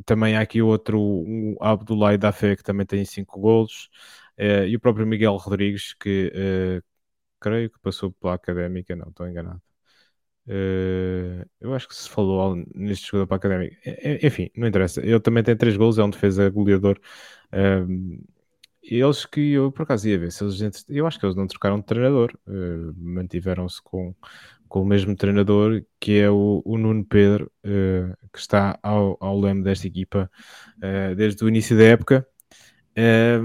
também 0.05 0.36
há 0.36 0.41
aqui 0.41 0.62
outro, 0.62 0.99
o 1.01 1.57
Abdullah 1.61 2.16
Dafé, 2.16 2.57
que 2.57 2.62
também 2.62 2.86
tem 2.86 3.05
5 3.05 3.41
gols. 3.41 3.88
Uh, 4.38 4.66
e 4.66 4.76
o 4.76 4.80
próprio 4.80 5.07
Miguel 5.07 5.36
Rodrigues, 5.36 5.95
que 5.95 6.32
uh, 6.34 6.89
creio 7.41 7.70
que 7.70 7.78
passou 7.80 8.12
pela 8.12 8.34
Académica, 8.34 8.95
não 8.95 9.09
estou 9.09 9.28
enganado. 9.28 9.62
Uh, 10.47 11.47
eu 11.61 11.74
acho 11.74 11.86
que 11.86 11.95
se 11.95 12.09
falou 12.09 12.57
neste 12.74 13.09
jogador 13.09 13.26
para 13.26 13.36
a 13.36 13.38
Académica. 13.38 13.76
Enfim, 14.26 14.51
não 14.57 14.66
interessa. 14.66 15.01
Ele 15.01 15.20
também 15.20 15.43
tem 15.43 15.57
3 15.57 15.76
gols, 15.76 15.99
é 15.99 16.05
um 16.05 16.11
defesa 16.11 16.49
goleador. 16.51 16.99
Uh, 17.53 18.22
eles 18.82 19.26
que 19.26 19.53
eu 19.53 19.70
por 19.70 19.82
acaso 19.82 20.09
ia 20.09 20.18
ver 20.18 20.32
se 20.32 20.43
eles 20.43 20.84
eu 20.88 21.07
acho 21.07 21.20
que 21.20 21.26
eles 21.26 21.36
não 21.36 21.47
trocaram 21.47 21.78
de 21.78 21.86
treinador, 21.86 22.32
uh, 22.49 22.95
mantiveram-se 22.97 23.80
com, 23.82 24.14
com 24.68 24.82
o 24.82 24.86
mesmo 24.86 25.14
treinador 25.14 25.84
que 26.01 26.18
é 26.18 26.30
o, 26.30 26.62
o 26.64 26.78
Nuno 26.78 27.05
Pedro, 27.05 27.53
que 27.62 28.38
está 28.38 28.78
ao, 28.82 29.16
ao 29.20 29.38
leme 29.38 29.62
desta 29.62 29.86
equipa 29.86 30.30
desde 31.16 31.45
o 31.45 31.49
início 31.49 31.76
da 31.76 31.84
época. 31.84 32.26
é 32.97 33.38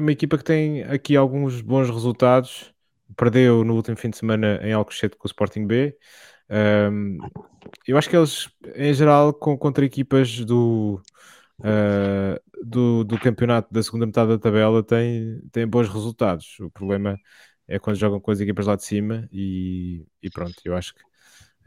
uma 0.00 0.12
equipa 0.12 0.36
que 0.36 0.44
tem 0.44 0.82
aqui 0.84 1.16
alguns 1.16 1.60
bons 1.60 1.88
resultados. 1.88 2.75
Perdeu 3.16 3.64
no 3.64 3.74
último 3.74 3.96
fim 3.96 4.10
de 4.10 4.16
semana 4.16 4.58
em 4.62 4.72
Alcochete 4.72 5.16
com 5.16 5.26
o 5.26 5.30
Sporting 5.30 5.66
B. 5.66 5.96
eu 7.86 7.98
acho 7.98 8.08
que 8.08 8.16
eles, 8.16 8.48
em 8.74 8.94
geral, 8.94 9.32
com, 9.32 9.56
contra 9.56 9.84
equipas 9.84 10.44
do, 10.44 11.00
uh, 11.60 12.64
do, 12.64 13.04
do 13.04 13.18
campeonato 13.18 13.72
da 13.72 13.82
segunda 13.82 14.06
metade 14.06 14.30
da 14.30 14.38
tabela 14.38 14.82
tem, 14.82 15.40
tem 15.52 15.66
bons 15.66 15.88
resultados. 15.88 16.58
O 16.60 16.70
problema 16.70 17.16
é 17.68 17.78
quando 17.78 17.96
jogam 17.96 18.20
com 18.20 18.30
as 18.30 18.40
equipas 18.40 18.66
lá 18.66 18.76
de 18.76 18.84
cima 18.84 19.28
e, 19.32 20.06
e 20.22 20.30
pronto, 20.30 20.54
eu 20.64 20.74
acho 20.74 20.94
que. 20.94 21.02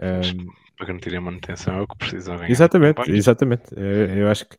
Um... 0.01 0.47
Para 0.77 0.87
garantir 0.87 1.15
a 1.15 1.21
manutenção 1.21 1.75
é 1.75 1.81
o 1.81 1.87
que 1.87 1.97
precisam 1.97 2.37
ganhar. 2.37 2.49
Exatamente, 2.49 3.11
exatamente. 3.11 3.63
Eu 3.75 4.29
acho 4.29 4.47
que 4.47 4.57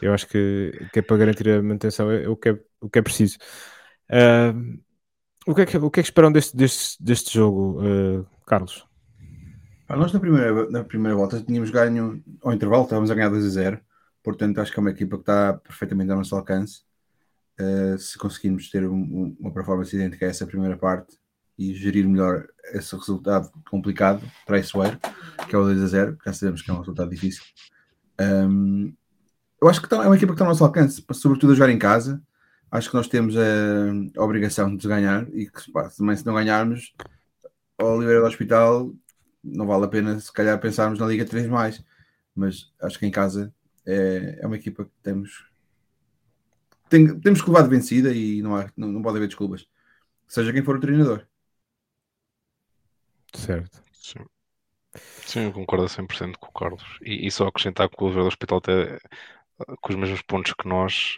eu 0.00 0.14
acho 0.14 0.26
que, 0.26 0.72
que 0.92 1.00
é 1.00 1.02
para 1.02 1.16
garantir 1.16 1.48
a 1.50 1.62
manutenção 1.62 2.10
é, 2.10 2.26
o, 2.28 2.36
que 2.36 2.48
é, 2.48 2.58
o 2.80 2.88
que 2.88 2.98
é 2.98 3.02
preciso. 3.02 3.38
O, 5.52 5.54
que 5.54 5.62
é 5.62 5.66
que, 5.66 5.76
o 5.76 5.90
que 5.90 6.00
é 6.00 6.02
que 6.02 6.08
esperam 6.08 6.32
deste, 6.32 6.56
deste, 6.56 7.02
deste 7.02 7.34
jogo, 7.34 7.82
uh, 7.82 8.26
Carlos? 8.46 8.86
nós 9.88 10.12
na 10.12 10.20
primeira, 10.20 10.70
na 10.70 10.84
primeira 10.84 11.16
volta 11.16 11.40
tínhamos 11.40 11.70
ganho 11.70 12.22
ao 12.42 12.52
intervalo, 12.52 12.84
estávamos 12.84 13.10
a 13.10 13.14
ganhar 13.14 13.28
2 13.28 13.44
a 13.44 13.48
0 13.48 13.80
Portanto, 14.22 14.60
acho 14.60 14.72
que 14.72 14.78
é 14.78 14.82
uma 14.82 14.90
equipa 14.90 15.16
que 15.16 15.22
está 15.22 15.54
perfeitamente 15.54 16.10
ao 16.10 16.18
nosso 16.18 16.36
alcance. 16.36 16.82
Uh, 17.58 17.98
se 17.98 18.16
conseguirmos 18.18 18.70
ter 18.70 18.86
um, 18.86 19.36
uma 19.38 19.52
performance 19.52 19.94
idêntica 19.94 20.26
a 20.26 20.28
essa 20.28 20.46
primeira 20.46 20.76
parte 20.76 21.18
e 21.58 21.74
gerir 21.74 22.08
melhor 22.08 22.46
esse 22.72 22.94
resultado 22.94 23.50
complicado, 23.70 24.22
traiçoeiro, 24.46 24.98
que 25.48 25.54
é 25.54 25.58
o 25.58 25.64
2 25.64 25.82
a 25.82 25.86
0, 25.86 26.18
já 26.24 26.32
sabemos 26.32 26.62
que 26.62 26.70
é 26.70 26.74
um 26.74 26.78
resultado 26.78 27.10
difícil. 27.10 27.42
Um, 28.20 28.94
eu 29.60 29.68
acho 29.68 29.80
que 29.82 29.88
tá, 29.88 29.96
é 30.04 30.06
uma 30.06 30.16
equipa 30.16 30.32
que 30.32 30.36
está 30.36 30.44
ao 30.44 30.50
nosso 30.50 30.64
alcance, 30.64 31.04
sobretudo 31.12 31.52
a 31.52 31.56
jogar 31.56 31.70
em 31.70 31.78
casa. 31.78 32.22
Acho 32.70 32.90
que 32.90 32.96
nós 32.96 33.08
temos 33.08 33.36
a, 33.36 33.40
a 34.16 34.24
obrigação 34.24 34.76
de 34.76 34.86
ganhar 34.86 35.28
e 35.34 35.46
que 35.50 35.72
pá, 35.72 35.88
também 35.90 36.16
se 36.16 36.24
não 36.24 36.34
ganharmos, 36.34 36.94
ao 37.78 37.96
Oliveira 37.96 38.20
do 38.20 38.26
Hospital 38.26 38.92
não 39.42 39.66
vale 39.66 39.84
a 39.86 39.88
pena 39.88 40.20
se 40.20 40.32
calhar 40.32 40.60
pensarmos 40.60 40.98
na 40.98 41.06
Liga 41.06 41.24
3 41.24 41.46
mais, 41.48 41.82
mas 42.34 42.72
acho 42.80 42.98
que 42.98 43.06
em 43.06 43.10
casa 43.10 43.52
é, 43.86 44.38
é 44.42 44.46
uma 44.46 44.56
equipa 44.56 44.84
que 44.84 44.92
temos 45.02 45.46
tem, 46.88 47.18
temos 47.20 47.40
que 47.40 47.48
levar 47.48 47.62
de 47.62 47.70
vencida 47.70 48.12
e 48.12 48.42
não, 48.42 48.56
há, 48.56 48.70
não, 48.76 48.88
não 48.88 49.02
pode 49.02 49.16
haver 49.16 49.28
desculpas, 49.28 49.66
seja 50.28 50.52
quem 50.52 50.62
for 50.64 50.76
o 50.76 50.80
treinador. 50.80 51.26
Certo. 53.32 53.80
Sim. 53.92 54.24
Sim, 55.24 55.44
eu 55.44 55.52
concordo 55.52 55.88
100% 55.88 56.36
com 56.38 56.48
o 56.48 56.52
Carlos. 56.52 56.98
E, 57.02 57.26
e 57.26 57.30
só 57.30 57.46
acrescentar 57.46 57.88
que 57.88 57.96
o 58.00 58.06
Oliveira 58.06 58.24
do 58.24 58.28
Hospital 58.28 58.58
até 58.58 58.98
com 59.80 59.92
os 59.92 59.96
mesmos 59.96 60.22
pontos 60.22 60.52
que 60.52 60.68
nós, 60.68 61.16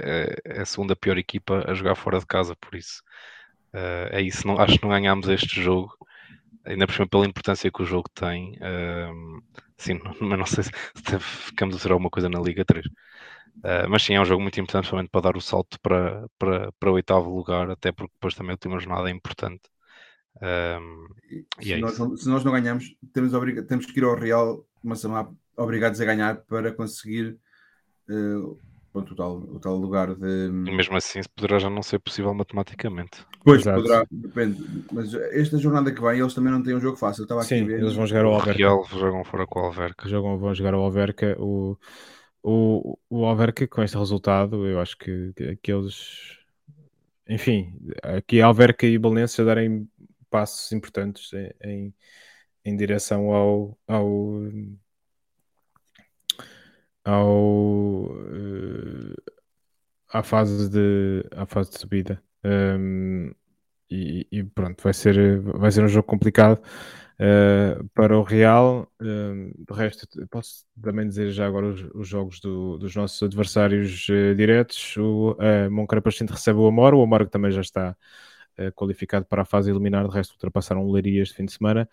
é, 0.00 0.36
é, 0.44 0.60
a 0.62 0.64
segunda 0.64 0.96
pior 0.96 1.18
equipa 1.18 1.64
a 1.66 1.74
jogar 1.74 1.94
fora 1.94 2.18
de 2.18 2.26
casa, 2.26 2.56
por 2.56 2.74
isso 2.74 3.02
é 4.12 4.20
isso. 4.20 4.46
Não, 4.46 4.58
acho 4.58 4.78
que 4.78 4.82
não 4.82 4.90
ganhámos 4.90 5.28
este 5.28 5.62
jogo 5.62 5.96
ainda 6.64 6.86
por 6.86 6.94
cima 6.94 7.08
pela 7.08 7.26
importância 7.26 7.70
que 7.70 7.82
o 7.82 7.86
jogo 7.86 8.08
tem, 8.14 8.52
uh, 8.56 9.42
sim, 9.76 9.98
mas 10.20 10.38
não 10.38 10.46
sei 10.46 10.64
se, 10.64 10.70
ficamos 11.18 11.76
a 11.76 11.78
ser 11.78 11.92
alguma 11.92 12.10
coisa 12.10 12.28
na 12.28 12.40
Liga 12.40 12.64
3. 12.64 12.86
Uh, 12.86 12.90
ah, 13.64 13.86
mas 13.88 14.02
sim, 14.02 14.14
é 14.14 14.20
um 14.20 14.24
jogo 14.24 14.42
muito 14.42 14.58
importante, 14.60 14.88
somente 14.88 15.10
para 15.10 15.20
dar 15.22 15.36
o 15.36 15.40
salto 15.40 15.78
para, 15.80 16.26
para, 16.38 16.72
para 16.72 16.90
o 16.90 16.94
oitavo 16.94 17.34
lugar, 17.34 17.70
até 17.70 17.92
porque 17.92 18.12
depois 18.14 18.34
também 18.34 18.52
a 18.52 18.54
última 18.54 18.78
jornada 18.78 19.08
é 19.08 19.12
importante. 19.12 19.62
Um, 20.40 21.06
se, 21.60 21.72
é 21.72 21.78
nós 21.78 21.98
não, 21.98 22.16
se, 22.16 22.28
nós 22.28 22.44
não, 22.44 22.52
ganhamos, 22.52 22.94
temos, 23.12 23.32
temos 23.66 23.86
que 23.86 23.98
ir 23.98 24.04
ao 24.04 24.14
Real 24.14 24.64
uma 24.82 24.94
semana 24.94 25.28
obrigados 25.62 26.00
a 26.00 26.04
ganhar 26.04 26.36
para 26.42 26.72
conseguir 26.72 27.38
uh, 28.08 28.58
Pronto, 28.92 29.12
o, 29.12 29.16
tal, 29.16 29.36
o 29.36 29.60
tal 29.60 29.76
lugar 29.76 30.14
de. 30.16 30.26
E 30.26 30.74
mesmo 30.74 30.96
assim 30.96 31.20
poderá 31.36 31.60
já 31.60 31.70
não 31.70 31.80
ser 31.80 32.00
possível 32.00 32.34
matematicamente. 32.34 33.24
Pois, 33.44 33.60
Exato. 33.60 33.82
poderá, 33.82 34.04
depende. 34.10 34.84
Mas 34.92 35.14
esta 35.14 35.58
jornada 35.58 35.92
que 35.94 36.00
vem, 36.00 36.18
eles 36.18 36.34
também 36.34 36.52
não 36.52 36.60
têm 36.60 36.74
um 36.74 36.80
jogo 36.80 36.96
fácil. 36.96 37.22
Eu 37.22 37.24
estava 37.24 37.42
Sim, 37.44 37.62
aqui 37.62 37.64
a 37.64 37.66
ver. 37.66 37.82
eles 37.82 37.94
vão 37.94 38.04
jogar 38.04 38.24
ao 38.24 38.34
Alverca. 38.34 38.58
Real 38.58 38.84
jogam 38.90 39.24
fora 39.24 39.46
com 39.46 39.60
o 39.60 39.64
Alverca. 39.64 40.08
Jogam, 40.08 40.38
vão 40.38 40.52
jogar 40.52 40.74
ao 40.74 40.82
Alverca. 40.82 41.36
O, 41.38 41.78
o, 42.42 42.98
o 43.08 43.24
Alverca, 43.24 43.68
com 43.68 43.80
este 43.80 43.96
resultado, 43.96 44.66
eu 44.66 44.80
acho 44.80 44.98
que, 44.98 45.32
que 45.62 45.72
eles. 45.72 46.36
Enfim, 47.28 47.72
aqui 48.02 48.40
Alverca 48.40 48.86
e 48.86 48.98
Belenenses 48.98 49.44
darem 49.46 49.88
passos 50.28 50.72
importantes 50.72 51.32
em, 51.32 51.52
em, 51.62 51.94
em 52.64 52.76
direção 52.76 53.30
ao, 53.30 53.78
ao 53.86 54.42
ao, 57.04 58.06
uh, 58.06 59.14
à, 60.12 60.22
fase 60.22 60.68
de, 60.70 61.24
à 61.32 61.46
fase 61.46 61.70
de 61.70 61.78
subida. 61.78 62.22
Um, 62.44 63.32
e, 63.90 64.26
e, 64.30 64.44
pronto, 64.44 64.82
vai 64.82 64.94
ser, 64.94 65.40
vai 65.40 65.70
ser 65.70 65.82
um 65.84 65.88
jogo 65.88 66.06
complicado 66.06 66.60
uh, 67.20 67.88
para 67.94 68.16
o 68.16 68.22
Real. 68.22 68.90
Uh, 69.00 69.52
de 69.66 69.74
resto, 69.74 70.06
posso 70.28 70.64
também 70.80 71.06
dizer 71.08 71.30
já 71.30 71.46
agora 71.46 71.66
os, 71.66 71.82
os 71.94 72.08
jogos 72.08 72.40
do, 72.40 72.78
dos 72.78 72.94
nossos 72.94 73.22
adversários 73.22 74.08
uh, 74.08 74.34
diretos. 74.34 74.96
O 74.96 75.32
uh, 75.32 75.70
Moncarapachinho 75.70 76.30
recebe 76.30 76.58
o 76.58 76.66
Amor, 76.66 76.94
o 76.94 77.02
Amor 77.02 77.24
que 77.24 77.30
também 77.30 77.50
já 77.50 77.60
está 77.60 77.96
qualificado 78.76 79.24
para 79.24 79.40
a 79.40 79.44
fase 79.44 79.70
eliminar. 79.70 80.06
De 80.06 80.14
resto, 80.14 80.32
ultrapassaram 80.32 80.84
o 80.84 80.92
Leiria 80.92 81.22
este 81.22 81.34
fim 81.34 81.46
de 81.46 81.52
semana. 81.52 81.88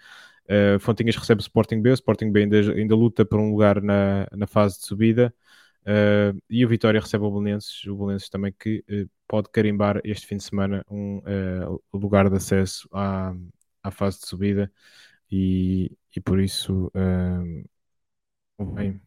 Uh, 0.47 0.79
Fontinhas 0.79 1.15
recebe 1.17 1.41
o 1.41 1.43
Sporting 1.43 1.81
B, 1.81 1.89
o 1.89 1.93
Sporting 1.93 2.31
B 2.31 2.43
ainda, 2.43 2.57
ainda 2.73 2.95
luta 2.95 3.25
por 3.25 3.39
um 3.39 3.51
lugar 3.51 3.81
na, 3.81 4.27
na 4.31 4.47
fase 4.47 4.79
de 4.79 4.85
subida. 4.85 5.33
Uh, 5.81 6.41
e 6.49 6.65
o 6.65 6.69
Vitória 6.69 6.99
recebe 6.99 7.23
o 7.25 7.31
Belenenses, 7.31 7.85
o 7.85 7.95
Belenenses 7.95 8.29
também 8.29 8.53
que 8.57 8.83
uh, 8.89 9.09
pode 9.27 9.49
carimbar 9.49 10.01
este 10.03 10.25
fim 10.25 10.37
de 10.37 10.43
semana 10.43 10.85
um 10.89 11.21
lugar 11.93 12.29
de 12.29 12.37
acesso 12.37 12.87
à, 12.93 13.33
à 13.83 13.91
fase 13.91 14.21
de 14.21 14.27
subida 14.27 14.71
e, 15.29 15.91
e 16.15 16.21
por 16.21 16.39
isso 16.39 16.91
bem, 18.73 19.01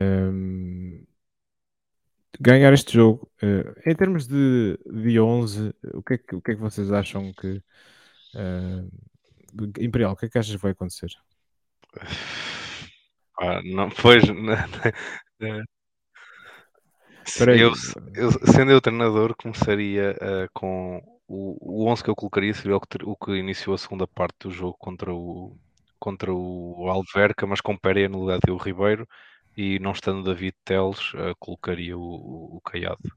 um, 0.00 1.04
ganhar 2.40 2.72
este 2.72 2.92
jogo 2.92 3.30
em 3.84 3.94
termos 3.94 4.26
de, 4.26 4.78
de 4.84 5.20
11 5.20 5.72
o 5.94 6.02
que, 6.02 6.14
é 6.14 6.18
que, 6.18 6.34
o 6.34 6.42
que 6.42 6.50
é 6.52 6.54
que 6.54 6.60
vocês 6.60 6.90
acham 6.90 7.32
que 7.32 7.62
Imperial, 9.78 10.12
o 10.12 10.16
que 10.16 10.26
é 10.26 10.28
que 10.28 10.38
achas 10.38 10.54
que 10.54 10.62
vai 10.62 10.72
acontecer? 10.72 11.10
Ah, 13.38 13.60
não, 13.64 13.90
pois. 13.90 14.24
eu, 17.40 17.72
eu, 18.14 18.30
sendo 18.46 18.70
eu 18.72 18.80
treinador, 18.80 19.34
começaria 19.36 20.16
uh, 20.16 20.48
com 20.52 21.02
o, 21.28 21.84
o 21.84 21.88
11 21.90 22.04
que 22.04 22.10
eu 22.10 22.16
colocaria 22.16 22.54
seria 22.54 22.76
o 22.76 22.80
que, 22.80 22.98
o 23.04 23.16
que 23.16 23.32
iniciou 23.32 23.74
a 23.74 23.78
segunda 23.78 24.06
parte 24.06 24.36
do 24.40 24.50
jogo 24.50 24.76
contra 24.78 25.12
o, 25.12 25.56
contra 25.98 26.32
o 26.32 26.88
Alverca, 26.88 27.46
mas 27.46 27.60
com 27.60 27.76
Pereira 27.76 28.08
no 28.08 28.20
lugar 28.20 28.38
de 28.44 28.50
o 28.50 28.56
Ribeiro 28.56 29.06
e 29.56 29.78
não 29.78 29.92
estando 29.92 30.22
David 30.22 30.54
Teles, 30.64 31.14
uh, 31.14 31.34
colocaria 31.38 31.96
o, 31.96 32.56
o 32.56 32.60
Caiado. 32.60 33.10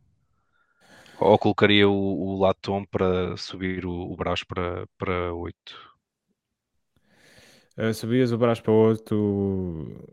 Ou 1.20 1.38
colocaria 1.38 1.88
o, 1.88 1.94
o 1.94 2.40
Latom 2.40 2.86
para 2.86 3.36
subir 3.36 3.86
o, 3.86 3.92
o 3.92 4.16
Brás 4.16 4.44
para, 4.44 4.88
para 4.98 5.34
8. 5.34 5.89
Uh, 7.80 7.94
subias 7.94 8.34
o 8.34 8.38
braço 8.38 8.62
para 8.62 8.74
o 8.74 8.76
outro. 8.76 10.06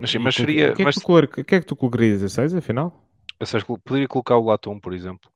Mas, 0.00 0.10
sim, 0.10 0.18
mas 0.18 0.34
seria. 0.34 0.72
O 0.72 0.74
que, 0.74 0.80
é 0.80 0.84
mas... 0.86 0.94
que, 0.94 1.02
tu, 1.02 1.44
que 1.44 1.54
é 1.54 1.60
que 1.60 1.66
tu 1.66 1.76
colocarias? 1.76 2.22
A 2.22 2.28
6 2.28 2.54
afinal? 2.54 3.06
Eu 3.38 3.44
sei, 3.44 3.60
poderia 3.84 4.08
colocar 4.08 4.38
o 4.38 4.44
Latom, 4.46 4.80
por 4.80 4.94
exemplo. 4.94 5.30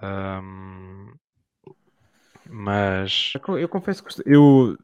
Um... 0.00 1.12
Mas. 2.48 3.32
Eu 3.58 3.68
confesso 3.68 4.04
que 4.04 4.22
eu 4.26 4.78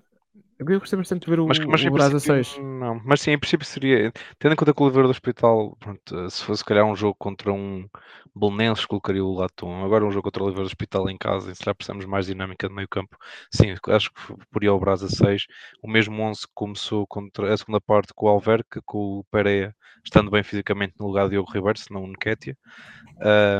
eu 0.59 0.80
gostei 0.80 0.96
bastante 0.98 1.24
de 1.24 1.30
ver 1.30 1.40
o, 1.40 1.46
mas, 1.46 1.59
mas 1.59 1.84
o 1.84 1.90
Brasa 1.90 2.18
6. 2.18 2.59
Não, 2.59 3.00
mas 3.04 3.20
sim, 3.20 3.32
em 3.32 3.38
princípio 3.38 3.66
seria. 3.66 4.12
Tendo 4.38 4.52
em 4.52 4.57
conta 4.57 4.72
que 4.72 4.80
o 4.80 4.84
Oliveira 4.84 5.09
do 5.09 5.11
Hospital, 5.11 5.76
pronto, 5.78 6.30
se 6.30 6.44
fosse 6.44 6.64
calhar 6.64 6.84
um 6.84 6.96
jogo 6.96 7.14
contra 7.18 7.52
um 7.52 7.88
Belenenses, 8.34 8.86
colocaria 8.86 9.24
o 9.24 9.34
Latum. 9.34 9.84
Agora 9.84 10.04
um 10.04 10.11
jogo 10.11 10.24
contra 10.24 10.42
o 10.42 10.46
Oliveira 10.46 10.64
do 10.64 10.70
Hospital 10.70 11.11
em 11.11 11.18
casa, 11.18 11.50
e 11.50 11.54
se 11.54 11.64
já 11.64 11.74
precisamos 11.74 12.04
mais 12.07 12.26
dinâmica 12.26 12.68
de 12.68 12.74
meio 12.74 12.88
campo, 12.88 13.16
sim, 13.50 13.74
acho 13.88 14.11
que 14.11 14.34
poria 14.50 14.72
o 14.72 14.80
Brasa 14.80 15.09
6. 15.09 15.46
O 15.82 15.88
mesmo 15.88 16.22
11 16.22 16.42
que 16.42 16.52
começou 16.54 17.07
contra 17.07 17.52
a 17.52 17.57
segunda 17.57 17.80
parte 17.80 18.12
com 18.14 18.26
o 18.26 18.28
Alverca, 18.28 18.80
com 18.84 19.18
o 19.18 19.24
Pereira 19.30 19.74
estando 20.07 20.30
bem 20.30 20.42
fisicamente 20.42 20.94
no 20.98 21.07
lugar 21.07 21.24
de 21.24 21.30
Diogo 21.30 21.50
Ribeiro, 21.50 21.78
se 21.78 21.92
não 21.92 22.04
o 22.04 22.07
Nketiah. 22.07 22.57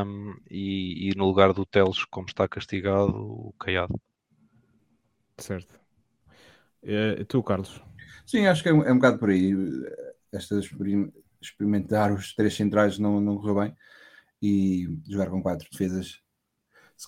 Um, 0.05 0.35
e, 0.51 1.11
e 1.11 1.15
no 1.17 1.27
lugar 1.27 1.53
do 1.53 1.67
Teles, 1.67 2.05
como 2.05 2.27
está 2.27 2.47
castigado, 2.47 3.13
o 3.15 3.55
Caiado. 3.59 4.01
Certo. 5.39 5.86
É, 6.83 7.25
tu, 7.25 7.43
Carlos? 7.43 7.83
Sim, 8.27 8.47
acho 8.47 8.63
que 8.63 8.69
é 8.69 8.73
um, 8.73 8.83
é 8.83 8.93
um 8.93 8.97
bocado 8.97 9.19
por 9.19 9.31
aí. 9.31 9.53
Esta 10.33 10.61
experimentar 11.41 12.13
os 12.13 12.35
três 12.35 12.55
centrais 12.55 12.99
não, 12.99 13.21
não 13.21 13.37
correu 13.37 13.57
bem 13.57 13.77
e 14.43 14.89
jogar 15.09 15.31
com 15.31 15.43
quatro 15.43 15.69
defesas. 15.71 16.21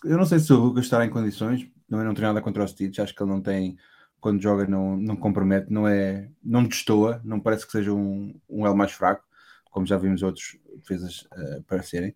Eu 0.04 0.16
não 0.16 0.24
sei 0.24 0.38
se 0.38 0.52
o 0.52 0.56
Lucas 0.56 0.84
estará 0.84 1.04
em 1.04 1.10
condições, 1.10 1.68
também 1.88 2.04
não 2.04 2.14
tenho 2.14 2.28
nada 2.28 2.40
contra 2.40 2.62
o 2.62 2.68
Stitch, 2.68 2.98
acho 2.98 3.14
que 3.14 3.22
ele 3.22 3.30
não 3.30 3.40
tem, 3.40 3.76
quando 4.20 4.42
joga, 4.42 4.66
não, 4.66 4.96
não 4.96 5.16
compromete, 5.16 5.72
não 5.72 5.88
é, 5.88 6.30
não 6.42 6.64
destoa, 6.64 7.20
não 7.24 7.40
parece 7.40 7.66
que 7.66 7.72
seja 7.72 7.92
um, 7.92 8.38
um 8.48 8.66
L 8.66 8.74
mais 8.74 8.92
fraco, 8.92 9.24
como 9.70 9.86
já 9.86 9.96
vimos 9.96 10.22
outros 10.22 10.58
defesas 10.76 11.22
uh, 11.32 11.60
aparecerem. 11.60 12.14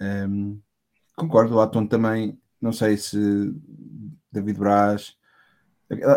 Um, 0.00 0.60
concordo, 1.16 1.56
o 1.56 1.60
Atom 1.60 1.86
também, 1.86 2.40
não 2.60 2.72
sei 2.72 2.96
se 2.96 3.54
David 4.30 4.58
Braz 4.58 5.16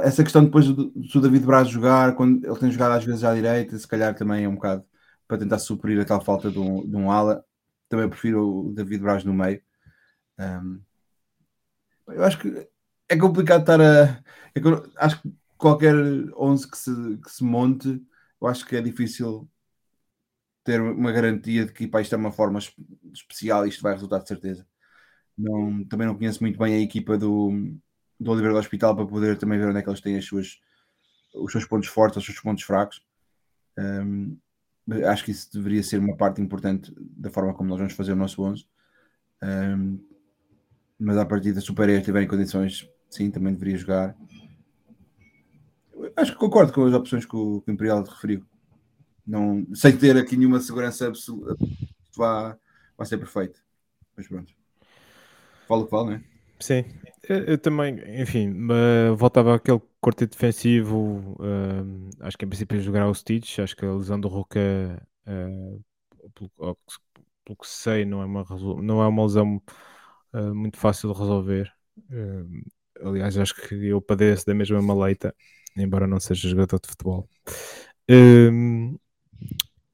essa 0.04 0.24
questão 0.24 0.46
depois 0.46 0.68
do, 0.68 0.92
do 0.92 1.22
David 1.22 1.46
Braz 1.46 1.68
jogar, 1.70 2.16
quando 2.16 2.46
ele 2.46 2.60
tem 2.60 2.72
jogado 2.72 2.94
às 2.94 3.04
vezes 3.04 3.24
à 3.24 3.34
direita, 3.34 3.78
se 3.78 3.88
calhar 3.88 4.16
também 4.16 4.46
é 4.46 4.50
um 4.50 4.56
bocado 4.56 4.86
para 5.28 5.38
tentar 5.38 5.60
suprir 5.60 6.00
a 6.00 6.06
tal 6.06 6.22
falta 6.22 6.52
de 6.52 6.60
um, 6.60 6.88
de 6.88 6.96
um 6.96 7.12
ala. 7.12 7.44
Também 7.90 8.10
prefiro 8.10 8.68
o 8.68 8.74
David 8.74 9.02
Braz 9.02 9.24
no 9.24 9.34
meio. 9.34 9.62
Um, 10.40 10.82
eu 12.08 12.24
acho 12.24 12.40
que 12.40 12.68
é 13.10 13.18
complicado 13.18 13.62
estar 13.62 13.82
a. 13.82 14.24
É 14.56 14.62
acho 14.98 15.22
que 15.22 15.34
qualquer 15.58 15.94
11 16.38 16.70
que 16.70 16.78
se, 16.78 17.18
que 17.18 17.32
se 17.32 17.44
monte, 17.44 18.02
eu 18.42 18.48
acho 18.48 18.66
que 18.66 18.76
é 18.76 18.82
difícil 18.82 19.50
ter 20.64 20.82
uma 20.82 21.12
garantia 21.12 21.66
de 21.66 21.72
que 21.74 21.88
pá, 21.88 22.02
isto 22.02 22.16
é 22.16 22.18
uma 22.18 22.32
forma 22.32 22.60
especial 23.14 23.66
e 23.66 23.70
isto 23.70 23.82
vai 23.82 23.94
resultar 23.94 24.20
de 24.20 24.28
certeza. 24.28 24.68
Não, 25.38 25.86
também 25.86 26.08
não 26.08 26.18
conheço 26.18 26.42
muito 26.44 26.60
bem 26.60 26.76
a 26.76 26.80
equipa 26.82 27.18
do, 27.18 27.52
do 28.20 28.32
Oliveira 28.32 28.54
do 28.54 28.60
Hospital 28.60 28.96
para 28.96 29.06
poder 29.06 29.38
também 29.38 29.60
ver 29.60 29.68
onde 29.68 29.80
é 29.80 29.82
que 29.82 29.90
eles 29.90 30.02
têm 30.02 30.18
as 30.18 30.26
suas, 30.26 30.60
os 31.34 31.52
seus 31.52 31.66
pontos 31.66 31.88
fortes, 31.90 32.18
os 32.18 32.26
seus 32.26 32.40
pontos 32.40 32.64
fracos. 32.64 33.04
Um, 33.78 34.38
acho 35.10 35.26
que 35.26 35.32
isso 35.32 35.52
deveria 35.52 35.84
ser 35.84 36.00
uma 36.00 36.16
parte 36.16 36.42
importante 36.42 36.94
da 36.98 37.30
forma 37.30 37.54
como 37.54 37.70
nós 37.70 37.80
vamos 37.80 37.94
fazer 37.94 38.14
o 38.14 38.16
nosso 38.16 38.42
11. 38.42 38.66
Um, 39.44 40.00
mas 40.98 41.18
a 41.18 41.26
partir 41.26 41.52
da 41.54 41.62
Super 41.62 41.90
se 41.90 42.06
tiverem 42.06 42.28
condições, 42.28 42.90
sim, 43.10 43.30
também 43.30 43.54
deveria 43.54 43.78
jogar. 43.78 44.16
Acho 46.16 46.32
que 46.32 46.38
concordo 46.38 46.72
com 46.72 46.86
as 46.86 46.94
opções 46.94 47.26
que 47.26 47.36
o, 47.36 47.62
que 47.62 47.72
o 47.72 47.74
Imperial 47.74 48.04
referiu. 48.04 48.46
Não, 49.28 49.66
sem 49.74 49.98
ter 49.98 50.16
aqui 50.16 50.38
nenhuma 50.38 50.60
segurança 50.60 51.08
absoluta, 51.08 51.56
vai, 52.16 52.56
vai 52.98 53.08
ser 53.08 53.18
perfeito. 53.18 53.60
Mas 54.16 54.28
pronto. 54.28 54.54
Fala 55.68 55.82
o 55.82 55.86
que 55.86 55.92
vale, 55.92 56.06
não 56.06 56.14
é? 56.14 56.35
Sim, 56.60 56.84
eu, 57.28 57.44
eu 57.46 57.58
também, 57.58 58.22
enfim, 58.22 58.54
voltava 59.18 59.56
àquele 59.56 59.82
quarteto 60.02 60.34
defensivo. 60.34 61.36
Uh, 61.40 62.10
acho 62.22 62.38
que 62.38 62.46
em 62.46 62.50
princípio 62.50 62.80
jogará 62.82 63.10
o 63.10 63.14
Stitch. 63.14 63.60
Acho 63.60 63.76
que 63.76 63.86
a 63.86 63.94
lesão 63.94 64.20
do 64.20 64.28
Ruka, 64.28 64.60
uh, 65.28 65.84
pelo, 66.34 66.78
pelo, 67.44 67.58
que 67.58 67.68
sei, 67.68 68.06
não 68.06 68.22
é 68.22 68.26
uma, 68.26 68.46
não 68.82 69.02
é 69.02 69.08
uma 69.08 69.24
lesão 69.24 69.62
uh, 70.34 70.56
muito 70.56 70.78
fácil 70.78 71.12
de 71.12 71.20
resolver. 71.20 71.72
aliás, 73.02 73.38
acho 73.38 73.56
que 73.56 73.88
eu 73.88 74.02
padeço 74.02 74.46
da 74.46 74.54
mesma 74.54 74.82
maleita, 74.82 75.36
embora 75.78 76.08
não 76.08 76.20
seja 76.20 76.50
jogador 76.50 76.80
de 76.80 76.88
futebol. 76.90 77.28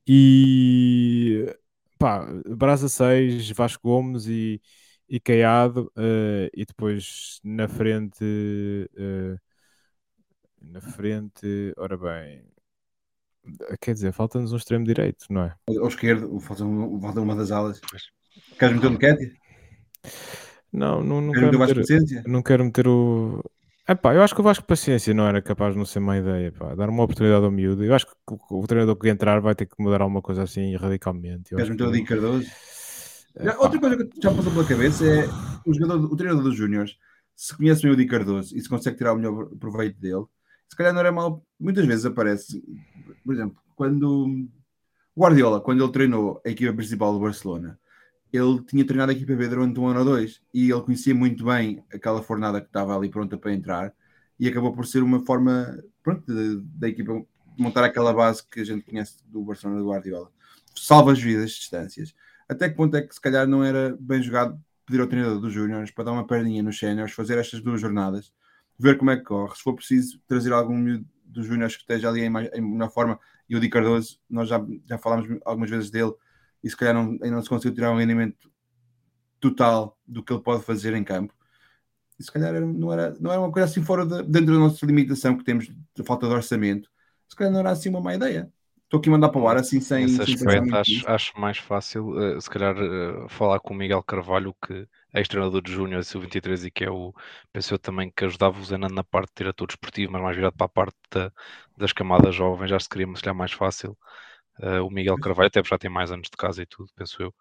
E 0.07 1.55
pá, 1.97 2.26
Brasa 2.45 2.89
6, 2.89 3.49
Vasco 3.51 3.88
Gomes 3.88 4.28
e, 4.28 4.62
e 5.12 5.20
Caiado, 5.20 5.91
uh, 5.97 6.47
e 6.55 6.66
depois 6.66 7.41
na 7.43 7.68
frente, 7.68 8.24
uh, 8.24 9.38
na 10.62 10.80
frente, 10.80 11.74
ora 11.76 11.97
bem, 11.97 12.45
quer 13.82 13.93
dizer, 13.93 14.14
falta-nos 14.14 14.53
um 14.53 14.55
extremo 14.55 14.86
direito, 14.86 15.26
não 15.30 15.43
é? 15.43 15.55
Ao 15.68 15.89
esquerdo, 15.89 16.39
falta, 16.39 16.64
falta 17.01 17.20
uma 17.20 17.36
das 17.36 17.51
alas. 17.51 17.82
Queres 18.57 18.76
meter 18.76 18.88
o 18.88 18.91
Nketi? 18.91 19.34
Não, 20.72 21.03
não, 21.03 21.20
não, 21.20 21.34
quero 21.34 21.59
meter 21.59 22.24
não 22.26 22.41
quero 22.41 22.64
meter 22.64 22.88
o. 22.88 23.43
Epá, 23.86 24.16
eu 24.16 24.24
acho 24.24 24.34
que 24.34 24.39
o 24.39 24.43
Vasco 24.45 24.64
Paciência 24.66 25.14
não 25.14 25.28
era 25.28 25.41
capaz 25.41 25.74
de 25.74 25.78
não 25.78 25.84
ser 25.84 25.99
má 25.99 26.18
ideia, 26.18 26.53
pá. 26.53 26.74
dar 26.74 26.88
uma 26.88 27.03
oportunidade 27.03 27.43
ao 27.43 27.51
miúdo. 27.51 27.84
Eu 27.84 27.93
acho 27.93 28.05
que 28.05 28.14
o, 28.30 28.62
o 28.62 28.66
treinador 28.66 28.95
que 28.95 29.09
entrar 29.09 29.41
vai 29.41 29.55
ter 29.55 29.66
que 29.66 29.76
mudar 29.78 30.01
alguma 30.01 30.22
coisa 30.22 30.43
assim 30.43 30.74
radicalmente. 30.78 31.53
Queres 31.53 31.70
meter 31.70 31.84
o 31.84 31.91
que- 31.91 31.97
Di 31.97 32.05
Cardoso? 32.05 32.49
Já, 33.40 33.54
pá, 33.54 33.60
outra 33.60 33.80
coisa 33.80 34.06
que 34.06 34.22
já 34.22 34.34
passou 34.34 34.52
pela 34.52 34.68
cabeça 34.68 35.06
é 35.06 35.28
o, 35.66 35.74
jogador, 35.74 36.12
o 36.12 36.16
treinador 36.16 36.44
dos 36.44 36.56
Júniors, 36.56 36.98
se 37.36 37.56
conhece 37.56 37.84
bem 37.84 37.92
o 37.92 37.96
Di 37.96 38.06
Cardoso 38.06 38.56
e 38.56 38.62
se 38.62 38.70
consegue 38.70 38.98
tirar 38.98 39.14
o 39.14 39.16
melhor 39.16 39.48
proveito 39.58 40.00
dele, 40.00 40.26
se 40.70 40.76
calhar 40.76 40.94
não 40.94 41.00
era 41.00 41.12
mal. 41.12 41.44
Muitas 41.60 41.86
vezes 41.86 42.06
aparece, 42.06 42.64
por 43.24 43.34
exemplo, 43.34 43.58
quando 43.76 44.48
Guardiola, 45.18 45.60
quando 45.62 45.84
ele 45.84 45.92
treinou 45.92 46.42
a 46.46 46.50
equipa 46.50 46.74
principal 46.74 47.14
do 47.14 47.20
Barcelona, 47.20 47.80
ele 48.32 48.64
tinha 48.64 48.86
treinado 48.86 49.12
a 49.12 49.16
equipa 49.16 49.36
B 49.36 49.48
durante 49.48 49.80
um 49.80 49.88
ano 49.88 50.00
ou 50.00 50.06
dois 50.06 50.42
e 50.54 50.72
ele 50.72 50.82
conhecia 50.82 51.14
muito 51.14 51.44
bem 51.44 51.84
aquela 51.94 52.22
fornada 52.22 52.62
que 52.62 52.68
estava 52.68 52.96
ali 52.96 53.10
pronta 53.10 53.38
para 53.38 53.54
entrar 53.54 53.94
e 54.40 54.48
acabou 54.48 54.74
por 54.74 54.86
ser 54.86 55.04
uma 55.04 55.20
forma 55.26 55.78
da 56.78 56.88
equipa 56.88 57.22
montar 57.58 57.84
aquela 57.84 58.14
base 58.14 58.44
que 58.48 58.62
a 58.62 58.64
gente 58.64 58.86
conhece 58.86 59.18
do 59.28 59.44
Barcelona 59.44 59.82
do 59.82 59.90
Guardiola. 59.90 60.32
Salva 60.74 61.12
as 61.12 61.22
vidas, 61.22 61.52
distâncias. 61.52 62.16
Até 62.52 62.68
que 62.68 62.76
ponto 62.76 62.97
é 62.97 63.02
que 63.02 63.16
se 63.16 63.22
calhar 63.22 63.47
não 63.47 63.64
era 63.64 63.95
bem 63.97 64.22
jogado 64.22 64.62
pedir 64.86 64.99
ao 64.99 65.08
treinador 65.08 65.39
dos 65.39 65.54
Júniors 65.54 65.89
para 65.89 66.04
dar 66.04 66.12
uma 66.12 66.28
perninha 66.28 66.62
nos 66.62 66.78
séniores, 66.78 67.14
fazer 67.14 67.38
estas 67.38 67.62
duas 67.62 67.80
jornadas, 67.80 68.34
ver 68.78 68.97
como 68.97 69.10
é 69.10 69.16
que 69.16 69.24
corre, 69.24 69.56
se 69.56 69.62
for 69.64 69.74
preciso 69.74 70.20
trazer 70.28 70.52
algum 70.52 71.02
dos 71.24 71.45
Júniors 71.45 71.78
que 71.78 71.84
esteja 71.84 72.10
ali 72.10 72.24
em, 72.24 72.30
mais, 72.30 72.49
em 72.52 72.60
melhor 72.60 72.91
forma, 72.91 73.18
e 73.47 73.56
o 73.56 73.60
Di 73.62 73.70
Cardoso, 73.70 74.20
nós 74.30 74.49
já, 74.49 74.62
já 74.86 74.97
falámos 74.97 75.39
algumas 75.45 75.70
vezes 75.70 75.89
dele, 75.89 76.12
e 76.62 76.70
se 76.70 76.76
calhar 76.76 76.93
não, 76.93 77.12
ainda 77.12 77.32
não 77.32 77.41
se 77.41 77.47
conseguiu 77.47 77.74
tirar 77.74 77.89
um 77.93 77.97
rendimento 77.97 78.52
total 79.39 79.97
do 80.06 80.22
que 80.22 80.34
ele 80.34 80.43
pode 80.43 80.62
fazer 80.66 80.93
em 80.93 81.06
campo. 81.06 81.34
E 82.20 82.24
se 82.24 82.30
calhar 82.30 82.60
não 82.60 82.91
era, 82.91 83.16
não 83.18 83.32
era 83.32 83.39
uma 83.39 83.52
coisa 83.52 83.70
assim 83.70 83.82
fora 83.82 84.06
da, 84.06 84.22
dentro 84.22 84.54
da 84.54 84.60
nossa 84.60 84.86
limitação 84.86 85.38
que 85.38 85.45
temos 85.45 85.68
de 85.68 86.04
falta 86.04 86.28
de 86.28 86.34
orçamento, 86.34 86.89
se 87.30 87.36
calhar 87.38 87.54
não 87.54 87.62
era 87.62 87.72
assim 87.72 87.88
uma 87.88 88.02
má 88.02 88.14
ideia. 88.14 88.52
Estou 88.92 89.00
aqui 89.00 89.08
a 89.08 89.14
mandar 89.14 89.30
para 89.30 89.39
o 89.39 89.48
ar 89.48 89.56
assim 89.56 89.80
sem. 89.80 90.06
Pensar 90.06 90.24
aspecto, 90.24 90.76
acho, 90.76 91.10
acho 91.10 91.39
mais 91.39 91.58
fácil, 91.58 92.20
eh, 92.22 92.42
se 92.42 92.50
calhar, 92.50 92.76
eh, 92.78 93.26
falar 93.30 93.58
com 93.62 93.74
o 93.74 93.78
Miguel 93.78 94.04
Carvalho, 94.04 94.54
que 94.62 94.86
é 95.14 95.20
ex-treinador 95.20 95.62
de 95.62 95.72
Júnior 95.72 96.02
e 96.04 96.20
23 96.20 96.66
e 96.66 96.70
que 96.72 96.84
é 96.84 96.92
o, 96.92 97.14
pensou 97.54 97.80
também 97.80 98.12
que 98.14 98.26
ajudava 98.26 98.60
o 98.60 98.64
Zenan 98.66 98.89
na 98.89 99.02
parte 99.02 99.30
de 99.30 99.36
diretor 99.46 99.68
desportivo, 99.68 100.12
mas 100.12 100.22
mais 100.22 100.36
virado 100.36 100.58
para 100.58 100.66
a 100.66 100.70
parte 100.70 100.98
da- 101.10 101.32
das 101.78 101.94
camadas 101.94 102.36
jovens, 102.36 102.70
acho 102.70 102.89
que 102.89 102.96
seria 102.98 103.16
se 103.16 103.22
calhar 103.22 103.34
mais 103.36 103.54
fácil. 103.54 103.98
Eh, 104.62 104.82
o 104.82 104.89
Miguel 104.89 105.16
Carvalho, 105.20 105.48
até 105.48 105.64
já 105.64 105.78
tem 105.78 105.89
mais 105.89 106.12
anos 106.12 106.28
de 106.30 106.36
casa 106.36 106.62
e 106.62 106.66
tudo, 106.66 106.89
penso 106.94 107.24
eu. 107.24 107.34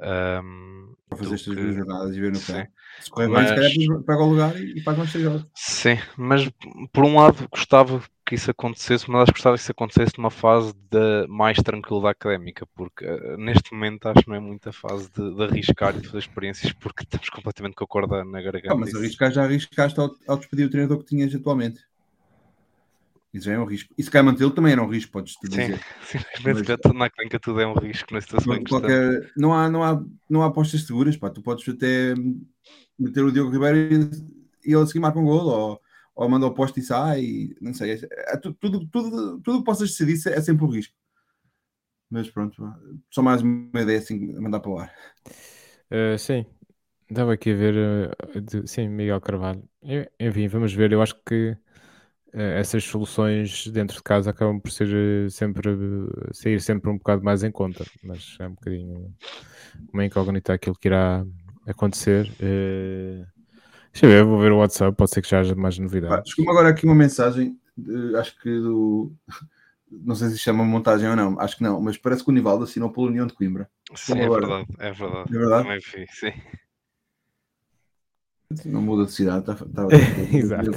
Ahm, 0.00 0.94
para 1.08 1.18
fazer 1.18 1.34
estas 1.36 1.54
duas 1.54 1.74
jornadas 1.76 2.16
e 2.16 2.20
ver 2.20 2.32
no 2.32 2.40
campo. 2.40 2.72
Se 3.00 3.10
correr 3.10 3.28
bem, 3.28 3.46
se 3.46 3.54
calhar 3.54 3.70
Mas- 3.88 4.04
pega 4.04 4.22
o 4.22 4.30
lugar 4.30 4.56
e, 4.56 4.78
e 4.78 4.82
faz 4.82 4.98
mais 4.98 5.10
três 5.12 5.24
jogos. 5.24 5.46
Sim, 5.54 5.96
mas 6.16 6.50
por 6.92 7.04
um 7.04 7.16
lado 7.20 7.48
gostava 7.50 8.00
que 8.28 8.34
isso 8.34 8.50
acontecesse, 8.50 9.10
mas 9.10 9.22
acho 9.22 9.32
que 9.32 9.38
gostava 9.38 9.56
que 9.56 9.62
isso 9.62 9.72
acontecesse 9.72 10.18
numa 10.18 10.30
fase 10.30 10.74
de 10.90 11.26
mais 11.28 11.56
tranquilidade 11.56 12.12
académica, 12.12 12.66
porque 12.74 13.02
eh, 13.04 13.36
neste 13.38 13.72
momento 13.72 14.06
acho 14.06 14.22
que 14.22 14.28
não 14.28 14.36
é 14.36 14.40
muita 14.40 14.70
fase 14.70 15.10
de, 15.10 15.34
de 15.34 15.42
arriscar 15.44 15.96
e 15.96 16.00
de 16.02 16.06
fazer 16.08 16.18
experiências, 16.18 16.72
porque 16.74 17.04
estamos 17.04 17.30
completamente 17.30 17.74
com 17.74 17.84
a 17.84 17.86
corda 17.86 18.22
na 18.26 18.42
garganta. 18.42 18.74
Ah, 18.74 18.76
mas 18.76 18.90
Isso- 18.90 18.98
arriscar 18.98 19.32
já 19.32 19.44
arriscaste 19.44 19.98
ao, 19.98 20.14
ao 20.26 20.36
despedir 20.36 20.66
o 20.66 20.70
treinador 20.70 20.98
que 20.98 21.06
tinhas 21.06 21.34
atualmente. 21.34 21.80
Isso 23.32 23.46
já 23.46 23.52
é 23.54 23.58
um 23.58 23.64
risco. 23.64 23.94
E 23.96 24.02
se 24.02 24.10
calhar 24.10 24.24
mantê-lo 24.24 24.50
também 24.50 24.72
era 24.72 24.82
um 24.82 24.88
risco, 24.88 25.12
podes-te 25.12 25.46
Sim, 25.48 25.56
dizer. 25.56 25.80
simplesmente 26.04 26.78
Mas- 26.84 26.94
na 26.94 27.08
clínica 27.10 27.40
tudo 27.40 27.60
é 27.60 27.66
um 27.66 27.74
risco 27.74 28.12
na 28.12 28.20
situação 28.20 28.54
Não, 28.54 28.64
qualquer, 28.64 29.32
não, 29.36 29.54
há, 29.54 29.70
não, 29.70 29.82
há, 29.82 30.04
não 30.28 30.42
há 30.42 30.46
apostas 30.46 30.82
seguras, 30.84 31.16
pá. 31.16 31.30
Tu 31.30 31.40
podes 31.42 31.66
até 31.66 32.14
meter 32.98 33.24
o 33.24 33.32
Diogo 33.32 33.50
Ribeiro 33.50 33.78
e, 34.64 34.70
e 34.70 34.74
ele 34.74 34.86
seguir 34.86 35.00
marca 35.00 35.18
um 35.18 35.24
gol, 35.24 35.46
ou, 35.46 35.80
ou 36.18 36.28
manda 36.28 36.46
o 36.46 36.54
poste 36.54 36.80
e 36.80 36.82
sai, 36.82 37.50
não 37.60 37.72
sei. 37.74 37.92
É, 37.94 38.34
é 38.34 38.36
tu- 38.38 38.54
tudo, 38.54 38.86
tudo, 38.88 39.40
tudo 39.42 39.58
que 39.60 39.64
possas 39.64 39.90
decidir 39.90 40.14
é 40.32 40.40
sempre 40.42 40.64
um 40.64 40.68
risco. 40.70 40.94
Mas 42.10 42.30
pronto, 42.30 42.62
só 43.10 43.22
mais 43.22 43.42
uma 43.42 43.80
ideia 43.82 43.98
assim, 43.98 44.32
mandar 44.40 44.60
para 44.60 44.70
o 44.70 44.78
ar. 44.78 44.94
Eh, 45.90 46.16
sim, 46.18 46.44
estava 47.10 47.32
aqui 47.34 47.52
a 47.52 47.54
ver. 47.56 47.74
eh, 48.36 48.40
de- 48.40 48.66
sim, 48.68 48.88
Miguel 48.88 49.20
Carvalho. 49.20 49.62
Eh, 49.82 50.10
Enfim, 50.20 50.48
vamos 50.48 50.72
ver. 50.74 50.92
Eu 50.92 51.02
acho 51.02 51.14
que 51.26 51.56
eh, 52.34 52.60
essas 52.60 52.84
soluções 52.84 53.66
dentro 53.68 53.96
de 53.98 54.02
casa 54.02 54.30
acabam 54.30 54.60
por 54.60 54.70
ser 54.72 55.30
sempre 55.30 55.70
sair 56.32 56.60
sempre 56.60 56.90
um 56.90 56.98
bocado 56.98 57.22
mais 57.24 57.42
em 57.44 57.50
conta, 57.52 57.84
mas 58.04 58.36
é 58.40 58.46
um 58.48 58.54
bocadinho 58.54 59.14
uma 59.92 60.04
incógnita 60.06 60.54
aquilo 60.54 60.76
que 60.78 60.88
irá 60.88 61.24
acontecer. 61.66 62.30
Eh, 62.40 63.26
deixa 63.92 64.06
eu 64.06 64.10
ver, 64.10 64.24
vou 64.24 64.38
ver 64.40 64.52
o 64.52 64.58
WhatsApp, 64.58 64.96
pode 64.96 65.10
ser 65.10 65.22
que 65.22 65.28
já 65.28 65.40
haja 65.40 65.54
mais 65.54 65.78
novidades. 65.78 66.30
Chegou-me 66.30 66.50
agora 66.50 66.70
aqui 66.72 66.84
uma 66.84 66.94
mensagem, 66.94 67.58
de- 67.76 68.16
acho 68.16 68.38
que 68.40 68.48
do. 68.50 69.12
Não 69.90 70.14
sei 70.14 70.28
se 70.28 70.36
chama 70.38 70.62
montagem 70.64 71.08
ou 71.08 71.16
não, 71.16 71.40
acho 71.40 71.56
que 71.56 71.62
não, 71.62 71.80
mas 71.80 71.96
parece 71.96 72.22
que 72.22 72.28
o 72.28 72.32
Nivaldo 72.34 72.64
assinou 72.64 72.90
pela 72.92 73.06
União 73.06 73.26
de 73.26 73.32
Coimbra. 73.32 73.70
Sim, 73.94 74.18
é 74.20 74.28
verdade, 74.28 74.66
é 74.78 74.92
verdade. 74.92 75.34
É 75.34 75.38
verdade? 75.38 75.62
Também 75.62 75.78
vi, 75.80 76.06
sim. 76.10 76.32
Não 78.66 78.82
muda 78.82 79.06
de 79.06 79.12
cidade, 79.12 79.46
tá, 79.46 79.54
tá, 79.54 79.64
Exato. 80.32 80.70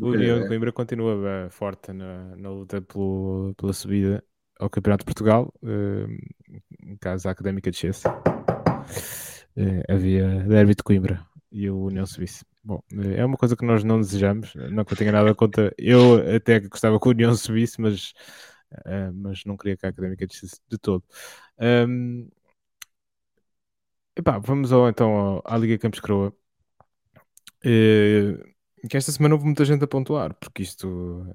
O 0.00 0.08
União 0.08 0.40
de 0.40 0.48
Coimbra 0.48 0.72
continua 0.72 1.14
eh, 1.28 1.48
forte 1.50 1.92
na, 1.92 2.34
na 2.36 2.50
luta 2.50 2.80
pelo- 2.82 3.54
pela 3.56 3.72
subida 3.72 4.22
ao 4.58 4.68
Campeonato 4.68 5.02
de 5.02 5.06
Portugal, 5.06 5.52
em 6.84 6.96
caso 7.00 7.28
a 7.28 7.30
Académica 7.32 7.70
de 7.70 7.76
Chesse. 7.76 8.02
Eh, 9.56 9.82
havia 9.88 10.28
Derby 10.44 10.74
de 10.74 10.82
Coimbra 10.82 11.24
e 11.52 11.68
o 11.70 11.84
União 11.84 12.06
subisse. 12.06 12.44
Bom, 12.64 12.82
eh, 12.92 13.20
é 13.20 13.24
uma 13.24 13.36
coisa 13.36 13.56
que 13.56 13.64
nós 13.64 13.84
não 13.84 14.00
desejamos, 14.00 14.54
não 14.70 14.84
que 14.84 14.92
eu 14.94 14.96
tenha 14.96 15.12
nada 15.12 15.34
contra. 15.34 15.72
Eu 15.76 16.16
até 16.36 16.60
gostava 16.60 16.98
que 16.98 17.06
o 17.08 17.10
União 17.10 17.34
subisse, 17.34 17.80
mas, 17.80 18.12
eh, 18.86 19.10
mas 19.12 19.44
não 19.44 19.56
queria 19.56 19.76
que 19.76 19.86
a 19.86 19.90
Académica 19.90 20.26
de 20.26 20.34
Chesse 20.34 20.60
de 20.68 20.78
todo. 20.78 21.04
Ahm, 21.58 22.28
epá, 24.16 24.38
vamos 24.38 24.72
ao, 24.72 24.88
então 24.88 25.42
à 25.44 25.56
Liga 25.58 25.78
Campos 25.78 26.00
Croa. 26.00 26.34
Eh, 27.64 28.36
que 28.88 28.96
esta 28.96 29.12
semana 29.12 29.34
houve 29.34 29.46
muita 29.46 29.64
gente 29.64 29.84
a 29.84 29.86
pontuar, 29.86 30.34
porque 30.34 30.62
isto 30.62 31.26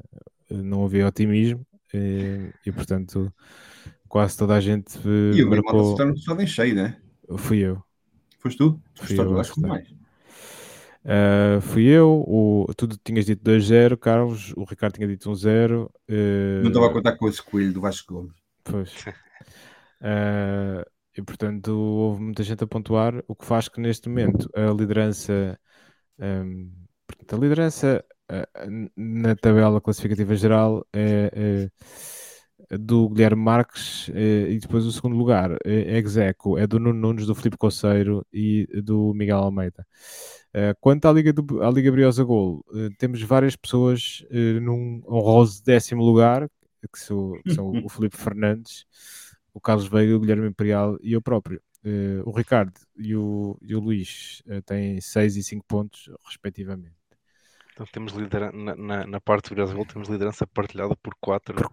eh, 0.49 0.55
não 0.55 0.85
havia 0.85 1.07
otimismo 1.07 1.65
eh, 1.93 2.51
e, 2.65 2.71
portanto, 2.71 3.33
quase 4.07 4.37
toda 4.37 4.55
a 4.55 4.59
gente 4.59 4.97
eh, 4.97 5.37
E 5.37 5.43
o 5.43 5.49
marcou. 5.49 5.91
está 5.91 6.33
no 6.33 6.47
cheio, 6.47 6.75
né? 6.75 7.01
Fui 7.37 7.59
eu. 7.59 7.81
Foste 8.39 8.57
tu? 8.57 8.81
Fui 8.95 9.07
Foste 9.07 9.15
tu, 9.15 9.21
eu, 9.21 9.39
acho 9.39 9.53
que 9.53 9.61
mais. 9.61 9.87
Uh, 11.07 11.61
fui 11.61 11.85
eu, 11.85 12.21
o, 12.27 12.67
tu 12.75 12.85
tinhas 13.01 13.25
dito 13.25 13.41
2-0, 13.41 13.95
Carlos, 13.95 14.51
o 14.57 14.65
Ricardo 14.65 14.95
tinha 14.95 15.07
dito 15.07 15.29
1-0. 15.29 15.89
eh, 16.09 16.59
Não 16.61 16.67
estava 16.67 16.87
a 16.87 16.91
contar 16.93 17.15
com 17.15 17.29
esse 17.29 17.41
coelho 17.41 17.71
do 17.71 17.79
Vasco 17.79 18.13
Gomes. 18.13 18.35
Pois. 18.61 18.91
Uh, 20.01 20.83
e 21.17 21.21
portanto 21.21 21.69
houve 21.69 22.21
muita 22.21 22.43
gente 22.43 22.61
a 22.61 22.67
pontuar, 22.67 23.23
o 23.25 23.33
que 23.33 23.45
faz 23.45 23.69
que 23.69 23.79
neste 23.79 24.09
momento 24.09 24.49
a 24.53 24.69
liderança, 24.73 25.57
um, 26.19 26.69
portanto, 27.07 27.35
a 27.35 27.39
liderança 27.39 28.05
uh, 28.29 28.89
na 28.97 29.33
tabela 29.33 29.79
classificativa 29.79 30.35
geral 30.35 30.85
é, 30.91 31.31
é 31.33 31.71
do 32.79 33.09
Guilherme 33.09 33.41
Marques 33.43 34.09
eh, 34.13 34.51
e 34.51 34.59
depois 34.59 34.85
o 34.85 34.91
segundo 34.91 35.15
lugar 35.15 35.51
é 35.65 35.97
ex 35.97 36.17
aequo, 36.17 36.57
é 36.57 36.67
do 36.67 36.79
Nuno 36.79 36.99
Nunes, 36.99 37.25
do 37.25 37.35
Filipe 37.35 37.57
Conceiro 37.57 38.25
e 38.33 38.67
do 38.83 39.13
Miguel 39.13 39.37
Almeida. 39.37 39.85
Uh, 40.53 40.75
quanto 40.81 41.07
à 41.07 41.11
Liga, 41.13 41.31
do, 41.33 41.61
à 41.63 41.69
Liga 41.69 41.91
Briosa 41.91 42.23
Gol, 42.23 42.65
temos 42.97 43.21
várias 43.21 43.55
pessoas 43.55 44.25
num 44.61 45.01
honroso 45.07 45.63
décimo 45.63 46.03
lugar, 46.03 46.49
que, 46.91 46.99
sou- 46.99 47.41
que 47.43 47.53
são 47.53 47.77
o 47.83 47.89
Filipe 47.89 48.17
Fernandes, 48.17 48.85
o 49.53 49.59
Carlos 49.61 49.87
Veiga, 49.87 50.15
o 50.15 50.19
Guilherme 50.19 50.47
Imperial 50.47 50.97
e 51.01 51.13
eu 51.13 51.21
próprio. 51.21 51.61
Eh, 51.83 52.21
o 52.25 52.31
Ricardo 52.31 52.73
e 52.97 53.15
o, 53.15 53.57
e 53.61 53.75
o 53.75 53.79
Luís 53.79 54.41
eh, 54.47 54.61
têm 54.61 54.99
6 54.99 55.37
e 55.37 55.43
5 55.43 55.65
pontos, 55.67 56.09
respectivamente. 56.25 56.95
Então 57.71 57.85
temos 57.85 58.11
liderança, 58.13 58.57
na, 58.57 58.75
na, 58.75 59.07
na 59.07 59.21
parte 59.21 59.49
do 59.49 59.55
Brasil 59.55 59.85
temos 59.85 60.09
liderança 60.09 60.45
partilhada 60.45 60.95
por 60.97 61.15
4. 61.21 61.55
Por 61.55 61.69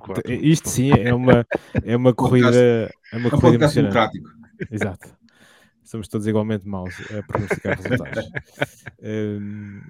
4. 0.00 0.22
Por 0.22 0.32
quatro. 0.32 0.32
Isto 0.32 0.68
sim 0.68 0.90
é 0.90 1.14
uma, 1.14 1.46
é 1.82 1.96
uma 1.96 2.14
corrida, 2.14 2.90
é 3.12 3.16
uma 3.16 3.30
É 3.30 3.36
um 3.36 3.40
corrida 3.40 3.56
emocionante. 3.56 3.74
democrático. 3.74 4.30
Exato. 4.70 5.16
Somos 5.82 6.08
todos 6.08 6.26
igualmente 6.26 6.66
maus 6.66 6.94
a 7.10 7.22
pronosticar 7.22 7.76
resultados. 7.76 8.24
Hum, 9.02 9.82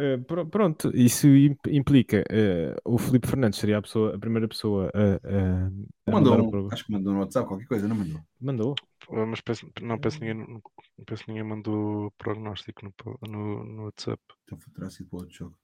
Uh, 0.00 0.46
pronto, 0.46 0.90
isso 0.96 1.26
implica 1.68 2.24
uh, 2.30 2.94
o 2.94 2.96
Felipe 2.96 3.28
Fernandes 3.28 3.58
seria 3.58 3.76
a, 3.76 3.82
pessoa, 3.82 4.16
a 4.16 4.18
primeira 4.18 4.48
pessoa 4.48 4.90
a, 4.94 6.08
a 6.08 6.10
mandou 6.10 6.40
um, 6.40 6.68
acho 6.72 6.86
que 6.86 6.92
mandou 6.92 7.12
no 7.12 7.20
WhatsApp 7.20 7.46
qualquer 7.46 7.66
coisa, 7.66 7.86
não 7.86 7.96
mandou? 7.96 8.20
Mandou. 8.40 8.74
Mas 9.10 9.42
penso, 9.42 9.70
não 9.82 9.98
penso 9.98 10.20
ninguém, 10.20 10.36
não 10.46 11.04
penso 11.04 11.24
ninguém 11.28 11.42
mandou 11.42 12.10
prognóstico 12.16 12.86
no, 12.86 12.92
no, 13.28 13.64
no 13.64 13.84
WhatsApp. 13.84 14.22
Então 14.44 14.58
terá 14.74 14.88
sido 14.88 15.10
para 15.10 15.18
outro 15.18 15.34
jogo. 15.34 15.59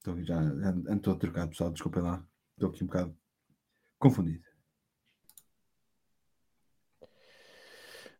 Então, 0.00 0.22
já, 0.24 0.42
já 0.42 0.94
estou 0.94 1.14
a 1.14 1.16
trocar, 1.16 1.48
pessoal, 1.48 1.70
desculpem 1.70 2.02
lá. 2.02 2.24
Estou 2.56 2.70
aqui 2.70 2.84
um 2.84 2.86
bocado 2.86 3.16
confundido. 3.98 4.42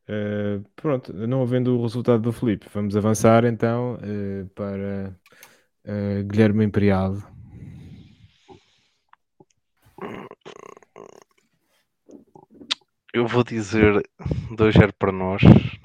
Uh, 0.09 0.64
pronto, 0.74 1.12
não 1.12 1.41
havendo 1.41 1.78
o 1.78 1.83
resultado 1.83 2.20
do 2.20 2.33
Felipe, 2.33 2.66
vamos 2.74 2.97
avançar 2.97 3.45
então 3.45 3.95
uh, 3.95 4.49
para 4.57 5.16
uh, 5.85 6.24
Guilherme 6.26 6.64
Imperial. 6.64 7.16
Eu 13.14 13.26
vou 13.26 13.45
dizer 13.45 14.03
2-0 14.51 14.93
para 14.99 15.12
nós, 15.12 15.43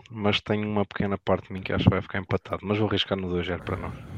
mas 0.09 0.41
tenho 0.41 0.67
uma 0.67 0.85
pequena 0.85 1.17
parte 1.17 1.47
de 1.47 1.53
mim 1.53 1.61
que 1.61 1.71
acho 1.71 1.83
que 1.83 1.89
vai 1.91 2.01
ficar 2.01 2.19
empatado, 2.19 2.65
mas 2.65 2.79
vou 2.79 2.87
arriscar 2.87 3.17
no 3.17 3.29
2-0 3.29 3.63
para 3.63 3.77
nós. 3.77 4.14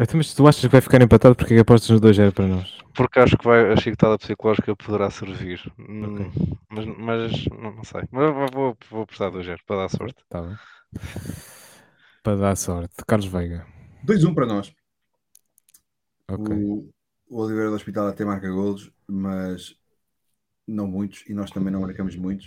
Então, 0.00 0.16
mas 0.16 0.32
tu 0.32 0.46
achas 0.46 0.60
que 0.60 0.68
vai 0.68 0.80
ficar 0.80 1.02
empatado 1.02 1.34
porque 1.34 1.54
é 1.54 1.56
que 1.56 1.60
apostas 1.60 1.90
no 1.90 2.00
2-0 2.00 2.32
para 2.32 2.46
nós? 2.46 2.78
Porque 2.94 3.18
acho 3.18 3.36
que 3.36 3.44
vai, 3.44 3.72
a 3.72 3.76
chicotada 3.76 4.16
psicológica 4.16 4.76
poderá 4.76 5.10
servir. 5.10 5.60
Hum, 5.76 6.14
okay. 6.14 6.30
Mas, 6.70 6.86
mas 6.86 7.46
não, 7.46 7.72
não, 7.74 7.84
sei. 7.84 8.02
Mas 8.12 8.50
vou, 8.52 8.76
vou 8.90 9.02
apostar 9.02 9.32
2-0 9.32 9.58
para 9.66 9.76
dar 9.76 9.88
sorte. 9.88 10.24
Tá 10.28 10.42
bem. 10.42 10.56
Para 12.22 12.36
dar 12.36 12.56
sorte. 12.56 12.94
Carlos 13.06 13.26
Veiga. 13.26 13.66
2-1 14.06 14.34
para 14.34 14.46
nós. 14.46 14.72
Okay. 16.30 16.54
O, 16.54 16.90
o 17.28 17.42
Oliveira 17.42 17.70
do 17.70 17.76
Hospital 17.76 18.06
até 18.06 18.24
marca 18.24 18.48
golos, 18.48 18.92
mas 19.06 19.74
não 20.66 20.86
muitos, 20.86 21.24
e 21.28 21.34
nós 21.34 21.50
também 21.50 21.72
não 21.72 21.80
marcamos 21.80 22.14
muitos. 22.14 22.46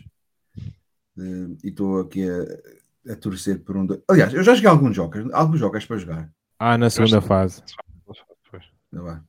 Uh, 1.18 1.58
e 1.64 1.68
estou 1.70 2.00
aqui 2.00 2.24
a, 2.30 3.12
a 3.12 3.16
torcer 3.18 3.60
por 3.60 3.76
um. 3.76 3.88
Aliás, 4.08 4.34
eu 4.34 4.44
já 4.44 4.54
joguei 4.54 4.70
alguns 4.70 4.96
jogos, 4.96 5.34
alguns 5.34 5.60
jogos 5.60 5.86
para 5.86 5.98
jogar. 5.98 6.32
Ah, 6.64 6.78
na 6.78 6.92
segunda 6.92 7.20
fase. 7.22 7.64
Não 8.92 9.24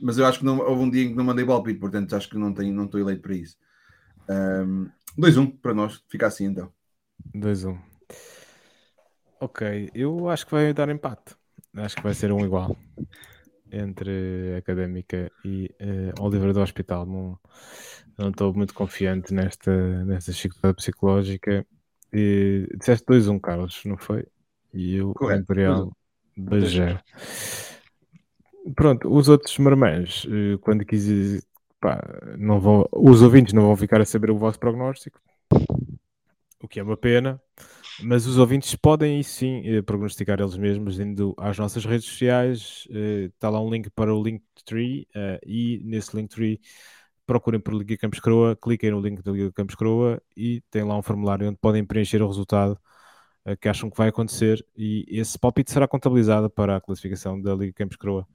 Mas 0.00 0.16
eu 0.16 0.24
acho 0.24 0.38
que 0.38 0.44
não, 0.46 0.58
houve 0.58 0.82
um 0.82 0.88
dia 0.88 1.04
em 1.04 1.10
que 1.10 1.14
não 1.14 1.22
mandei 1.22 1.44
palpite, 1.44 1.78
portanto 1.78 2.16
acho 2.16 2.30
que 2.30 2.38
não, 2.38 2.54
tenho, 2.54 2.72
não 2.72 2.86
estou 2.86 2.98
eleito 2.98 3.20
para 3.20 3.34
isso. 3.34 3.58
2-1 5.18 5.38
um, 5.38 5.50
para 5.50 5.74
nós, 5.74 6.02
fica 6.08 6.28
assim 6.28 6.46
então. 6.46 6.72
2-1. 7.34 7.74
Um. 7.74 7.78
Ok, 9.38 9.90
eu 9.94 10.30
acho 10.30 10.46
que 10.46 10.52
vai 10.52 10.72
dar 10.72 10.88
empate. 10.88 11.36
Acho 11.76 11.96
que 11.96 12.02
vai 12.02 12.14
ser 12.14 12.32
um 12.32 12.42
igual 12.42 12.74
entre 13.70 14.56
Académica 14.56 15.30
e 15.44 15.70
uh, 15.78 16.24
Oliver 16.24 16.54
do 16.54 16.62
Hospital. 16.62 17.04
Não, 17.04 17.38
não 18.16 18.30
estou 18.30 18.54
muito 18.54 18.72
confiante 18.72 19.34
nesta, 19.34 20.06
nesta 20.06 20.32
chicotada 20.32 20.72
psicológica. 20.72 21.66
E, 22.10 22.66
disseste 22.78 23.04
2-1, 23.04 23.30
um, 23.30 23.38
Carlos, 23.38 23.82
não 23.84 23.98
foi? 23.98 24.26
E 24.72 24.96
eu, 24.96 25.12
Correto, 25.12 25.42
Imperial, 25.42 25.92
2-0. 26.36 27.00
Pronto, 28.76 29.12
os 29.12 29.28
outros 29.28 29.58
marmães, 29.58 30.26
eh, 30.30 30.56
quando 30.60 30.84
quiser, 30.84 31.42
pá, 31.80 32.00
não 32.38 32.60
vão, 32.60 32.88
os 32.92 33.22
ouvintes 33.22 33.52
não 33.52 33.62
vão 33.62 33.76
ficar 33.76 34.00
a 34.00 34.04
saber 34.04 34.30
o 34.30 34.38
vosso 34.38 34.58
prognóstico, 34.58 35.20
o 36.62 36.68
que 36.68 36.78
é 36.78 36.82
uma 36.82 36.96
pena, 36.96 37.40
mas 38.02 38.24
os 38.26 38.38
ouvintes 38.38 38.74
podem 38.76 39.20
sim 39.22 39.62
eh, 39.66 39.82
prognosticar 39.82 40.40
eles 40.40 40.56
mesmos 40.56 41.00
indo 41.00 41.34
às 41.36 41.58
nossas 41.58 41.84
redes 41.84 42.06
sociais. 42.06 42.86
Está 42.88 43.50
lá 43.50 43.60
um 43.60 43.68
link 43.68 43.90
para 43.90 44.14
o 44.14 44.22
Linktree 44.22 45.08
e 45.44 45.80
nesse 45.84 46.16
Linktree 46.16 46.60
procurem 47.26 47.60
por 47.60 47.74
Liga 47.74 47.96
Campos 47.96 48.20
Croa, 48.20 48.56
cliquem 48.56 48.90
no 48.90 49.00
link 49.00 49.22
da 49.22 49.32
Liga 49.32 49.52
Campos 49.52 49.74
Croa 49.74 50.22
e 50.36 50.62
tem 50.70 50.84
lá 50.84 50.96
um 50.96 51.02
formulário 51.02 51.48
onde 51.48 51.58
podem 51.58 51.84
preencher 51.84 52.22
o 52.22 52.28
resultado 52.28 52.78
que 53.60 53.68
acham 53.68 53.90
que 53.90 53.96
vai 53.96 54.08
acontecer 54.08 54.64
e 54.76 55.04
esse 55.08 55.38
palpite 55.38 55.72
será 55.72 55.88
contabilizado 55.88 56.48
para 56.48 56.76
a 56.76 56.80
classificação 56.80 57.40
da 57.40 57.54
Liga 57.54 57.72
Campos 57.72 57.96
Croa, 57.96 58.26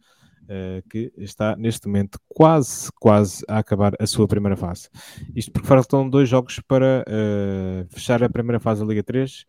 uh, 0.44 0.90
que 0.90 1.12
está 1.18 1.56
neste 1.56 1.88
momento 1.88 2.20
quase, 2.28 2.92
quase 3.00 3.44
a 3.48 3.60
acabar 3.60 3.94
a 4.00 4.06
sua 4.06 4.28
primeira 4.28 4.58
fase. 4.58 4.90
Isto 5.36 5.52
porque 5.52 5.68
faltam 5.68 6.10
dois 6.10 6.28
jogos 6.28 6.60
para 6.60 7.06
uh, 7.08 7.88
fechar 7.94 8.22
a 8.24 8.30
primeira 8.30 8.60
fase 8.60 8.82
da 8.82 8.88
Liga 8.88 9.04
3. 9.04 9.46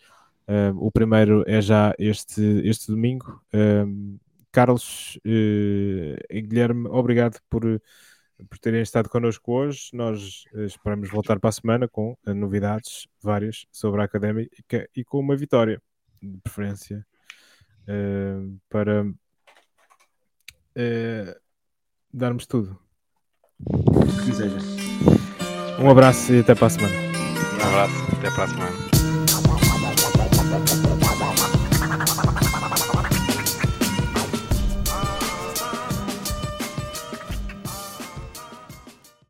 o 0.76 0.90
primeiro 0.90 1.44
é 1.46 1.60
já 1.60 1.94
este, 1.98 2.42
este 2.64 2.86
domingo. 2.86 3.40
Carlos 4.50 5.18
e 5.24 6.16
Guilherme, 6.42 6.88
obrigado 6.88 7.38
por 7.50 7.80
por 8.48 8.58
terem 8.58 8.82
estado 8.82 9.08
connosco 9.08 9.52
hoje. 9.52 9.90
Nós 9.92 10.44
eh, 10.54 10.64
esperamos 10.64 11.10
voltar 11.10 11.38
para 11.40 11.48
a 11.48 11.52
semana 11.52 11.88
com 11.88 12.16
eh, 12.26 12.34
novidades 12.34 13.06
várias 13.22 13.66
sobre 13.70 14.00
a 14.00 14.04
académica 14.04 14.88
e 14.94 15.04
com 15.04 15.18
uma 15.18 15.36
vitória, 15.36 15.82
de 16.22 16.38
preferência, 16.38 17.06
uh, 17.84 18.58
para 18.68 19.04
uh, 19.04 19.14
darmos 22.12 22.46
tudo. 22.46 22.78
Que 24.24 24.32
seja. 24.34 24.58
Um 25.80 25.88
abraço 25.90 26.32
e 26.32 26.40
até 26.40 26.54
para 26.54 26.66
a 26.66 26.70
semana. 26.70 26.94
Um 26.94 27.66
abraço, 27.68 28.16
até 28.16 28.30
para 28.34 28.44
a 28.44 28.48
semana. 28.48 28.97